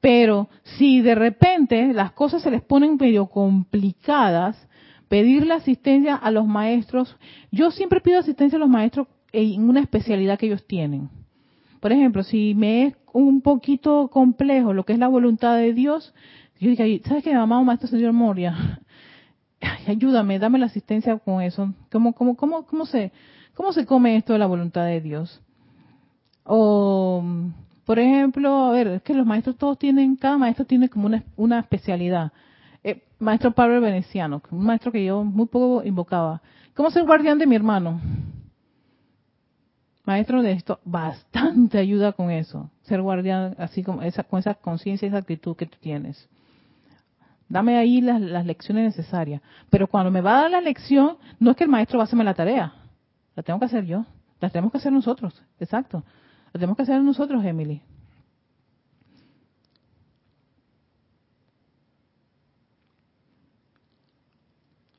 Pero 0.04 0.50
si 0.76 1.00
de 1.00 1.14
repente 1.14 1.94
las 1.94 2.12
cosas 2.12 2.42
se 2.42 2.50
les 2.50 2.60
ponen 2.60 2.98
medio 3.00 3.24
complicadas, 3.24 4.68
pedir 5.08 5.46
la 5.46 5.54
asistencia 5.54 6.14
a 6.14 6.30
los 6.30 6.46
maestros, 6.46 7.16
yo 7.50 7.70
siempre 7.70 8.02
pido 8.02 8.18
asistencia 8.18 8.56
a 8.56 8.60
los 8.60 8.68
maestros 8.68 9.08
en 9.32 9.66
una 9.66 9.80
especialidad 9.80 10.38
que 10.38 10.44
ellos 10.44 10.66
tienen. 10.66 11.08
Por 11.80 11.90
ejemplo, 11.90 12.22
si 12.22 12.54
me 12.54 12.88
es 12.88 12.96
un 13.14 13.40
poquito 13.40 14.08
complejo 14.08 14.74
lo 14.74 14.84
que 14.84 14.92
es 14.92 14.98
la 14.98 15.08
voluntad 15.08 15.56
de 15.56 15.72
Dios, 15.72 16.12
yo 16.60 16.68
digo, 16.68 16.84
¿sabes 17.08 17.24
qué, 17.24 17.32
mamá 17.32 17.58
o 17.58 17.64
maestro 17.64 17.88
señor 17.88 18.12
Moria? 18.12 18.82
ayúdame, 19.86 20.38
dame 20.38 20.58
la 20.58 20.66
asistencia 20.66 21.18
con 21.18 21.40
eso. 21.40 21.72
¿Cómo, 21.90 22.12
cómo, 22.12 22.36
cómo, 22.36 22.66
cómo, 22.66 22.84
se, 22.84 23.10
¿Cómo 23.54 23.72
se 23.72 23.86
come 23.86 24.18
esto 24.18 24.34
de 24.34 24.38
la 24.38 24.46
voluntad 24.46 24.84
de 24.84 25.00
Dios? 25.00 25.40
O 26.44 27.24
por 27.84 27.98
ejemplo, 27.98 28.66
a 28.66 28.70
ver, 28.72 28.86
es 28.88 29.02
que 29.02 29.14
los 29.14 29.26
maestros 29.26 29.56
todos 29.56 29.78
tienen, 29.78 30.16
cada 30.16 30.38
maestro 30.38 30.64
tiene 30.64 30.88
como 30.88 31.06
una, 31.06 31.22
una 31.36 31.60
especialidad. 31.60 32.32
Eh, 32.82 33.02
maestro 33.18 33.52
Pablo 33.52 33.80
Veneciano, 33.80 34.42
un 34.50 34.64
maestro 34.64 34.90
que 34.90 35.04
yo 35.04 35.22
muy 35.24 35.46
poco 35.46 35.82
invocaba. 35.84 36.40
¿Cómo 36.74 36.90
ser 36.90 37.04
guardián 37.04 37.38
de 37.38 37.46
mi 37.46 37.56
hermano? 37.56 38.00
Maestro 40.04 40.42
de 40.42 40.52
esto, 40.52 40.80
bastante 40.84 41.78
ayuda 41.78 42.12
con 42.12 42.30
eso. 42.30 42.70
Ser 42.82 43.00
guardián, 43.00 43.54
así 43.58 43.82
como 43.82 44.02
esa, 44.02 44.24
con 44.24 44.38
esa 44.38 44.54
conciencia 44.54 45.06
y 45.06 45.08
esa 45.08 45.18
actitud 45.18 45.56
que 45.56 45.66
tú 45.66 45.78
tienes. 45.80 46.28
Dame 47.48 47.76
ahí 47.76 48.00
las, 48.00 48.20
las 48.20 48.44
lecciones 48.44 48.84
necesarias. 48.84 49.40
Pero 49.70 49.86
cuando 49.86 50.10
me 50.10 50.20
va 50.20 50.38
a 50.38 50.42
dar 50.42 50.50
la 50.50 50.60
lección, 50.60 51.16
no 51.38 51.50
es 51.50 51.56
que 51.56 51.64
el 51.64 51.70
maestro 51.70 51.98
va 51.98 52.04
a 52.04 52.06
hacerme 52.06 52.24
la 52.24 52.34
tarea. 52.34 52.74
La 53.36 53.42
tengo 53.42 53.58
que 53.58 53.66
hacer 53.66 53.84
yo. 53.84 54.04
La 54.40 54.50
tenemos 54.50 54.72
que 54.72 54.78
hacer 54.78 54.92
nosotros. 54.92 55.42
Exacto. 55.58 56.02
Lo 56.54 56.60
tenemos 56.60 56.76
que 56.76 56.84
hacer 56.84 57.02
nosotros, 57.02 57.44
Emily. 57.44 57.82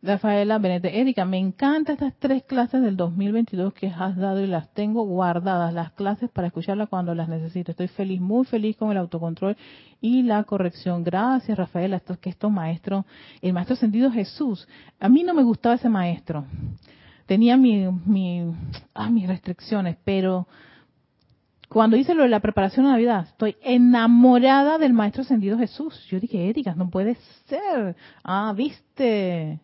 Rafaela 0.01 0.59
Benete, 0.59 0.99
Erika, 0.99 1.23
me 1.23 1.39
encantan 1.39 1.93
estas 1.93 2.13
tres 2.19 2.43
clases 2.43 2.81
del 2.81 2.97
2022 2.97 3.73
que 3.73 3.87
has 3.87 4.17
dado 4.17 4.41
y 4.41 4.47
las 4.47 4.71
tengo 4.73 5.05
guardadas, 5.05 5.73
las 5.73 5.93
clases 5.93 6.29
para 6.29 6.47
escucharlas 6.47 6.89
cuando 6.89 7.15
las 7.15 7.29
necesito. 7.29 7.71
Estoy 7.71 7.87
feliz, 7.87 8.19
muy 8.19 8.43
feliz 8.45 8.75
con 8.75 8.91
el 8.91 8.97
autocontrol 8.97 9.55
y 10.01 10.23
la 10.23 10.43
corrección. 10.43 11.05
Gracias, 11.05 11.57
Rafaela, 11.57 11.95
esto 11.95 12.19
que 12.19 12.29
estos 12.29 12.51
maestros, 12.51 13.05
el 13.41 13.53
maestro 13.53 13.77
sentido 13.77 14.11
Jesús. 14.11 14.67
A 14.99 15.07
mí 15.07 15.23
no 15.23 15.33
me 15.33 15.43
gustaba 15.43 15.75
ese 15.75 15.87
maestro. 15.87 16.45
Tenía 17.25 17.55
mi, 17.55 17.87
mi, 18.05 18.53
ah, 18.93 19.09
mis 19.09 19.25
restricciones, 19.25 19.95
pero 20.03 20.47
cuando 21.69 21.97
hice 21.97 22.13
lo 22.13 22.23
de 22.23 22.29
la 22.29 22.39
preparación 22.39 22.85
de 22.85 22.91
Navidad, 22.91 23.27
estoy 23.27 23.55
enamorada 23.61 24.77
del 24.77 24.93
Maestro 24.93 25.23
Ascendido 25.23 25.57
Jesús. 25.57 26.05
Yo 26.09 26.19
dije, 26.19 26.49
Erika, 26.49 26.75
no 26.75 26.89
puede 26.89 27.17
ser. 27.45 27.95
Ah, 28.23 28.53
viste. 28.55 29.59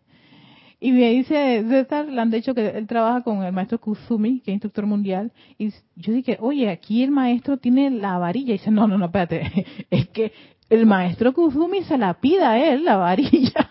Y 0.84 0.92
me 0.92 1.12
dice, 1.12 1.64
César, 1.70 2.08
le 2.08 2.20
han 2.20 2.32
dicho 2.32 2.56
que 2.56 2.70
él 2.70 2.88
trabaja 2.88 3.22
con 3.22 3.44
el 3.44 3.54
maestro 3.54 3.80
Kuzumi, 3.80 4.40
que 4.40 4.50
es 4.50 4.56
instructor 4.56 4.88
mundial. 4.88 5.32
Y 5.60 5.70
yo 5.96 6.12
dije, 6.12 6.38
oye, 6.42 6.72
aquí 6.72 7.04
el 7.04 7.12
maestro 7.12 7.58
tiene 7.58 7.92
la 7.92 8.18
varilla. 8.18 8.56
Y 8.56 8.58
dice, 8.58 8.72
no, 8.72 8.88
no, 8.88 8.98
no, 8.98 9.06
espérate. 9.06 9.66
Es 9.92 10.08
que 10.10 10.34
el 10.72 10.88
maestro 10.88 11.34
Kuzumi 11.34 11.84
se 11.84 12.00
la 12.00 12.16
pida 12.16 12.52
a 12.52 12.60
él, 12.60 12.84
la 12.84 12.98
varilla. 12.98 13.70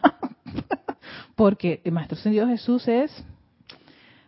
Porque 1.35 1.81
el 1.83 1.91
maestro 1.91 2.17
ascendido 2.17 2.47
Jesús 2.47 2.87
es 2.87 3.25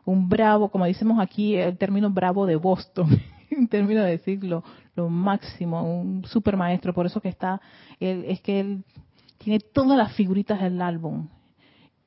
un 0.05 0.29
bravo, 0.29 0.69
como 0.69 0.85
decimos 0.85 1.21
aquí, 1.21 1.55
el 1.55 1.79
término 1.79 2.11
bravo 2.11 2.47
de 2.47 2.57
Boston. 2.57 3.09
en 3.59 3.69
términos 3.69 4.05
de 4.05 4.11
decirlo, 4.11 4.65
lo 4.95 5.09
máximo, 5.09 5.83
un 5.83 6.25
super 6.25 6.57
maestro, 6.57 6.95
por 6.95 7.07
eso 7.07 7.21
que 7.21 7.29
está, 7.29 7.61
él, 8.01 8.25
es 8.27 8.41
que 8.41 8.61
él 8.61 8.85
tiene 9.39 9.61
todas 9.61 9.97
las 9.97 10.15
figuritas 10.15 10.61
del 10.61 10.81
álbum 10.81 11.29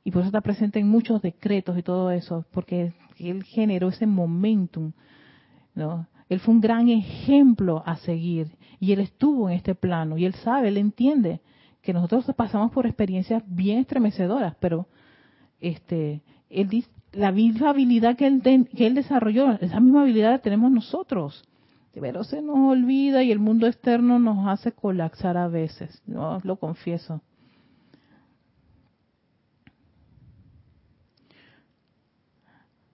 y 0.03 0.11
por 0.11 0.21
eso 0.21 0.27
está 0.27 0.41
presente 0.41 0.79
en 0.79 0.87
muchos 0.87 1.21
decretos 1.21 1.77
y 1.77 1.83
todo 1.83 2.11
eso, 2.11 2.45
porque 2.51 2.93
él 3.19 3.43
generó 3.43 3.89
ese 3.89 4.05
momentum, 4.05 4.91
¿no? 5.73 6.07
Él 6.29 6.39
fue 6.39 6.53
un 6.53 6.61
gran 6.61 6.89
ejemplo 6.89 7.83
a 7.85 7.97
seguir 7.97 8.57
y 8.79 8.91
él 8.93 8.99
estuvo 8.99 9.49
en 9.49 9.55
este 9.55 9.75
plano 9.75 10.17
y 10.17 10.25
él 10.25 10.33
sabe, 10.35 10.69
él 10.69 10.77
entiende 10.77 11.41
que 11.81 11.93
nosotros 11.93 12.25
pasamos 12.35 12.71
por 12.71 12.87
experiencias 12.87 13.43
bien 13.45 13.79
estremecedoras, 13.79 14.55
pero 14.59 14.87
este, 15.59 16.23
él 16.49 16.67
dice, 16.67 16.89
la 17.15 17.31
misma 17.31 17.69
habilidad 17.69 18.15
que 18.15 18.27
él, 18.27 18.41
que 18.75 18.87
él 18.87 18.95
desarrolló, 18.95 19.53
esa 19.61 19.79
misma 19.79 20.01
habilidad 20.01 20.31
la 20.31 20.39
tenemos 20.39 20.71
nosotros. 20.71 21.43
Pero 21.99 22.23
se 22.25 22.41
nos 22.41 22.57
olvida 22.57 23.23
y 23.23 23.31
el 23.31 23.39
mundo 23.39 23.67
externo 23.67 24.19
nos 24.19 24.47
hace 24.47 24.73
colapsar 24.73 25.37
a 25.37 25.47
veces, 25.47 26.01
no 26.05 26.41
lo 26.43 26.57
confieso. 26.57 27.21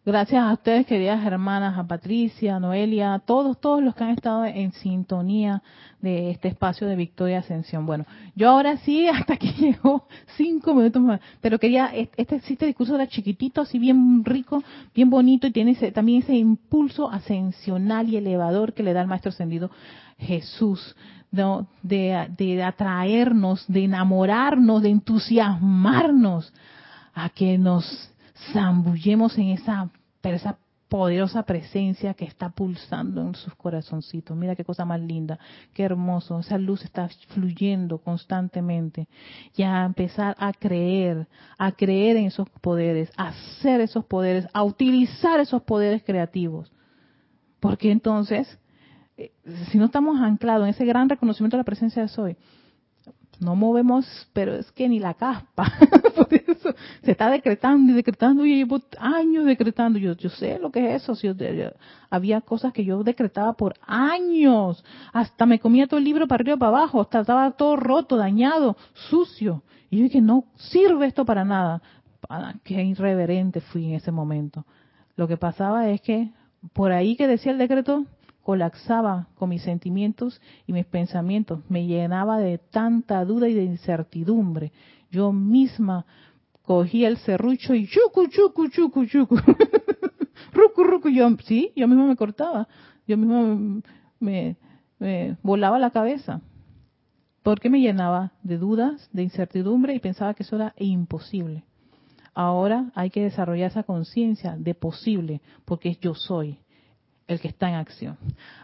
Gracias 0.03 0.41
a 0.41 0.53
ustedes, 0.53 0.87
queridas 0.87 1.23
hermanas, 1.23 1.77
a 1.77 1.83
Patricia, 1.83 2.55
a 2.55 2.59
Noelia, 2.59 3.13
a 3.13 3.19
todos, 3.19 3.61
todos 3.61 3.83
los 3.83 3.93
que 3.93 4.03
han 4.03 4.09
estado 4.09 4.45
en 4.45 4.71
sintonía 4.71 5.61
de 6.01 6.31
este 6.31 6.47
espacio 6.47 6.87
de 6.87 6.95
Victoria 6.95 7.37
Ascensión. 7.37 7.85
Bueno, 7.85 8.07
yo 8.35 8.49
ahora 8.49 8.77
sí, 8.77 9.07
hasta 9.13 9.37
que 9.37 9.49
llegó 9.49 10.07
cinco 10.37 10.73
minutos 10.73 11.03
más, 11.03 11.21
pero 11.39 11.59
quería, 11.59 11.91
este, 11.93 12.37
este 12.37 12.65
discurso 12.65 12.95
era 12.95 13.05
chiquitito, 13.05 13.61
así 13.61 13.77
bien 13.77 14.25
rico, 14.25 14.63
bien 14.95 15.11
bonito, 15.11 15.45
y 15.45 15.51
tiene 15.51 15.75
también 15.91 16.23
ese 16.23 16.33
impulso 16.33 17.11
ascensional 17.11 18.09
y 18.09 18.17
elevador 18.17 18.73
que 18.73 18.81
le 18.81 18.93
da 18.93 19.01
el 19.01 19.07
Maestro 19.07 19.29
Ascendido 19.29 19.69
Jesús, 20.17 20.95
¿no? 21.29 21.67
de, 21.83 22.27
de 22.39 22.63
atraernos, 22.63 23.65
de 23.67 23.83
enamorarnos, 23.83 24.81
de 24.81 24.89
entusiasmarnos 24.89 26.51
a 27.13 27.29
que 27.29 27.59
nos 27.59 28.10
zambullemos 28.53 29.37
en 29.37 29.49
esa, 29.49 29.89
esa 30.23 30.57
poderosa 30.91 31.43
presencia 31.43 32.13
que 32.13 32.25
está 32.25 32.49
pulsando 32.49 33.21
en 33.21 33.33
sus 33.33 33.55
corazoncitos. 33.55 34.35
Mira 34.35 34.57
qué 34.57 34.65
cosa 34.65 34.83
más 34.83 34.99
linda, 34.99 35.39
qué 35.73 35.83
hermoso. 35.83 36.37
Esa 36.39 36.57
luz 36.57 36.83
está 36.83 37.07
fluyendo 37.29 37.99
constantemente. 37.99 39.07
Y 39.55 39.63
a 39.63 39.85
empezar 39.85 40.35
a 40.37 40.51
creer, 40.51 41.29
a 41.57 41.71
creer 41.71 42.17
en 42.17 42.25
esos 42.25 42.49
poderes, 42.59 43.09
a 43.15 43.29
hacer 43.29 43.79
esos 43.79 44.03
poderes, 44.03 44.49
a 44.51 44.63
utilizar 44.63 45.39
esos 45.39 45.61
poderes 45.61 46.03
creativos. 46.03 46.73
Porque 47.61 47.89
entonces, 47.89 48.59
eh, 49.15 49.31
si 49.71 49.77
no 49.77 49.85
estamos 49.85 50.19
anclados 50.19 50.65
en 50.65 50.71
ese 50.71 50.83
gran 50.83 51.07
reconocimiento 51.07 51.55
de 51.55 51.61
la 51.61 51.65
presencia 51.65 52.01
de 52.01 52.09
Soy, 52.09 52.35
no 53.41 53.55
movemos, 53.55 54.05
pero 54.33 54.53
es 54.53 54.71
que 54.71 54.87
ni 54.87 54.99
la 54.99 55.15
caspa. 55.15 55.73
Por 56.15 56.31
eso 56.31 56.75
se 57.03 57.11
está 57.11 57.31
decretando 57.31 57.91
y 57.91 57.95
decretando. 57.95 58.45
Y 58.45 58.57
llevo 58.57 58.79
años 58.99 59.45
decretando. 59.45 59.97
Yo, 59.97 60.15
yo 60.15 60.29
sé 60.29 60.59
lo 60.59 60.71
que 60.71 60.93
es 60.93 61.09
eso. 61.09 61.13
había 62.11 62.41
cosas 62.41 62.71
que 62.71 62.85
yo 62.85 63.03
decretaba 63.03 63.53
por 63.53 63.73
años. 63.87 64.85
Hasta 65.11 65.47
me 65.47 65.59
comía 65.59 65.87
todo 65.87 65.97
el 65.97 66.03
libro 66.03 66.27
para 66.27 66.43
arriba 66.43 66.57
para 66.57 66.77
abajo. 66.77 67.01
Hasta 67.01 67.21
estaba 67.21 67.49
todo 67.51 67.77
roto, 67.77 68.15
dañado, 68.15 68.77
sucio. 69.09 69.63
Y 69.89 69.97
yo 69.97 70.03
dije, 70.03 70.21
no 70.21 70.45
sirve 70.55 71.07
esto 71.07 71.25
para 71.25 71.43
nada. 71.43 71.81
Ah, 72.29 72.53
qué 72.63 72.83
irreverente 72.83 73.59
fui 73.59 73.87
en 73.87 73.95
ese 73.95 74.11
momento. 74.11 74.65
Lo 75.15 75.27
que 75.27 75.37
pasaba 75.37 75.89
es 75.89 75.99
que 76.01 76.29
por 76.73 76.91
ahí 76.91 77.15
que 77.15 77.27
decía 77.27 77.51
el 77.51 77.57
decreto, 77.57 78.05
colapsaba 78.43 79.27
con 79.35 79.49
mis 79.49 79.61
sentimientos 79.61 80.41
y 80.65 80.73
mis 80.73 80.85
pensamientos, 80.85 81.61
me 81.69 81.85
llenaba 81.85 82.39
de 82.39 82.57
tanta 82.57 83.23
duda 83.25 83.47
y 83.47 83.53
de 83.53 83.63
incertidumbre. 83.63 84.71
Yo 85.11 85.31
misma 85.31 86.05
cogía 86.63 87.07
el 87.07 87.17
serrucho 87.17 87.73
y 87.73 87.87
chucu, 87.87 88.27
chucu, 88.27 88.69
chucu, 88.69 89.05
chucu. 89.05 89.35
rucu, 90.53 90.83
rucu, 90.83 91.09
yo, 91.09 91.29
sí, 91.45 91.71
yo 91.75 91.87
misma 91.87 92.07
me 92.07 92.15
cortaba, 92.15 92.67
yo 93.07 93.17
misma 93.17 93.81
me, 94.19 94.57
me 94.99 95.37
volaba 95.43 95.79
la 95.79 95.91
cabeza. 95.91 96.41
Porque 97.43 97.69
me 97.69 97.81
llenaba 97.81 98.33
de 98.43 98.57
dudas, 98.57 99.09
de 99.11 99.23
incertidumbre 99.23 99.95
y 99.95 99.99
pensaba 99.99 100.33
que 100.33 100.43
eso 100.43 100.55
era 100.55 100.73
imposible. 100.77 101.63
Ahora 102.33 102.91
hay 102.95 103.09
que 103.09 103.23
desarrollar 103.23 103.71
esa 103.71 103.83
conciencia 103.83 104.55
de 104.57 104.75
posible, 104.75 105.41
porque 105.65 105.97
yo 105.99 106.13
soy 106.13 106.59
el 107.33 107.39
que 107.39 107.47
está 107.47 107.69
en 107.69 107.75
acción. 107.75 108.17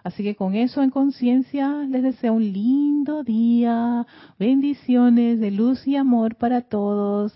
Así 0.03 0.23
que 0.23 0.35
con 0.35 0.55
eso 0.55 0.81
en 0.81 0.89
conciencia 0.89 1.85
les 1.89 2.03
deseo 2.03 2.33
un 2.33 2.43
lindo 2.43 3.23
día, 3.23 4.05
bendiciones 4.39 5.39
de 5.39 5.51
luz 5.51 5.87
y 5.87 5.95
amor 5.95 6.35
para 6.35 6.61
todos. 6.61 7.33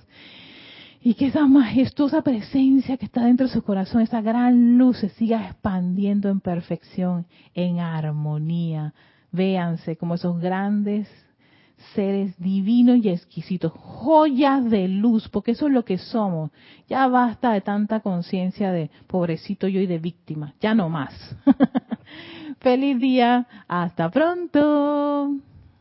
Y 1.03 1.15
que 1.15 1.27
esa 1.27 1.47
majestuosa 1.47 2.21
presencia 2.21 2.97
que 2.97 3.05
está 3.05 3.25
dentro 3.25 3.47
de 3.47 3.53
su 3.53 3.63
corazón, 3.63 4.01
esa 4.01 4.21
gran 4.21 4.77
luz 4.77 4.97
se 4.97 5.09
siga 5.09 5.47
expandiendo 5.47 6.29
en 6.29 6.39
perfección, 6.39 7.25
en 7.55 7.79
armonía. 7.79 8.93
Véanse 9.31 9.95
como 9.97 10.15
esos 10.15 10.39
grandes 10.39 11.07
seres 11.93 12.37
divinos 12.37 12.97
y 12.97 13.09
exquisitos, 13.09 13.71
joyas 13.73 14.69
de 14.69 14.87
luz, 14.87 15.27
porque 15.29 15.51
eso 15.51 15.67
es 15.67 15.73
lo 15.73 15.85
que 15.85 15.97
somos. 15.97 16.51
Ya 16.87 17.07
basta 17.07 17.51
de 17.51 17.61
tanta 17.61 17.99
conciencia 17.99 18.71
de 18.71 18.89
pobrecito 19.07 19.67
yo 19.67 19.79
y 19.79 19.87
de 19.87 19.99
víctima, 19.99 20.53
ya 20.61 20.73
no 20.73 20.89
más. 20.89 21.13
Feliz 22.59 22.99
día, 22.99 23.47
hasta 23.67 24.09
pronto. 24.09 25.35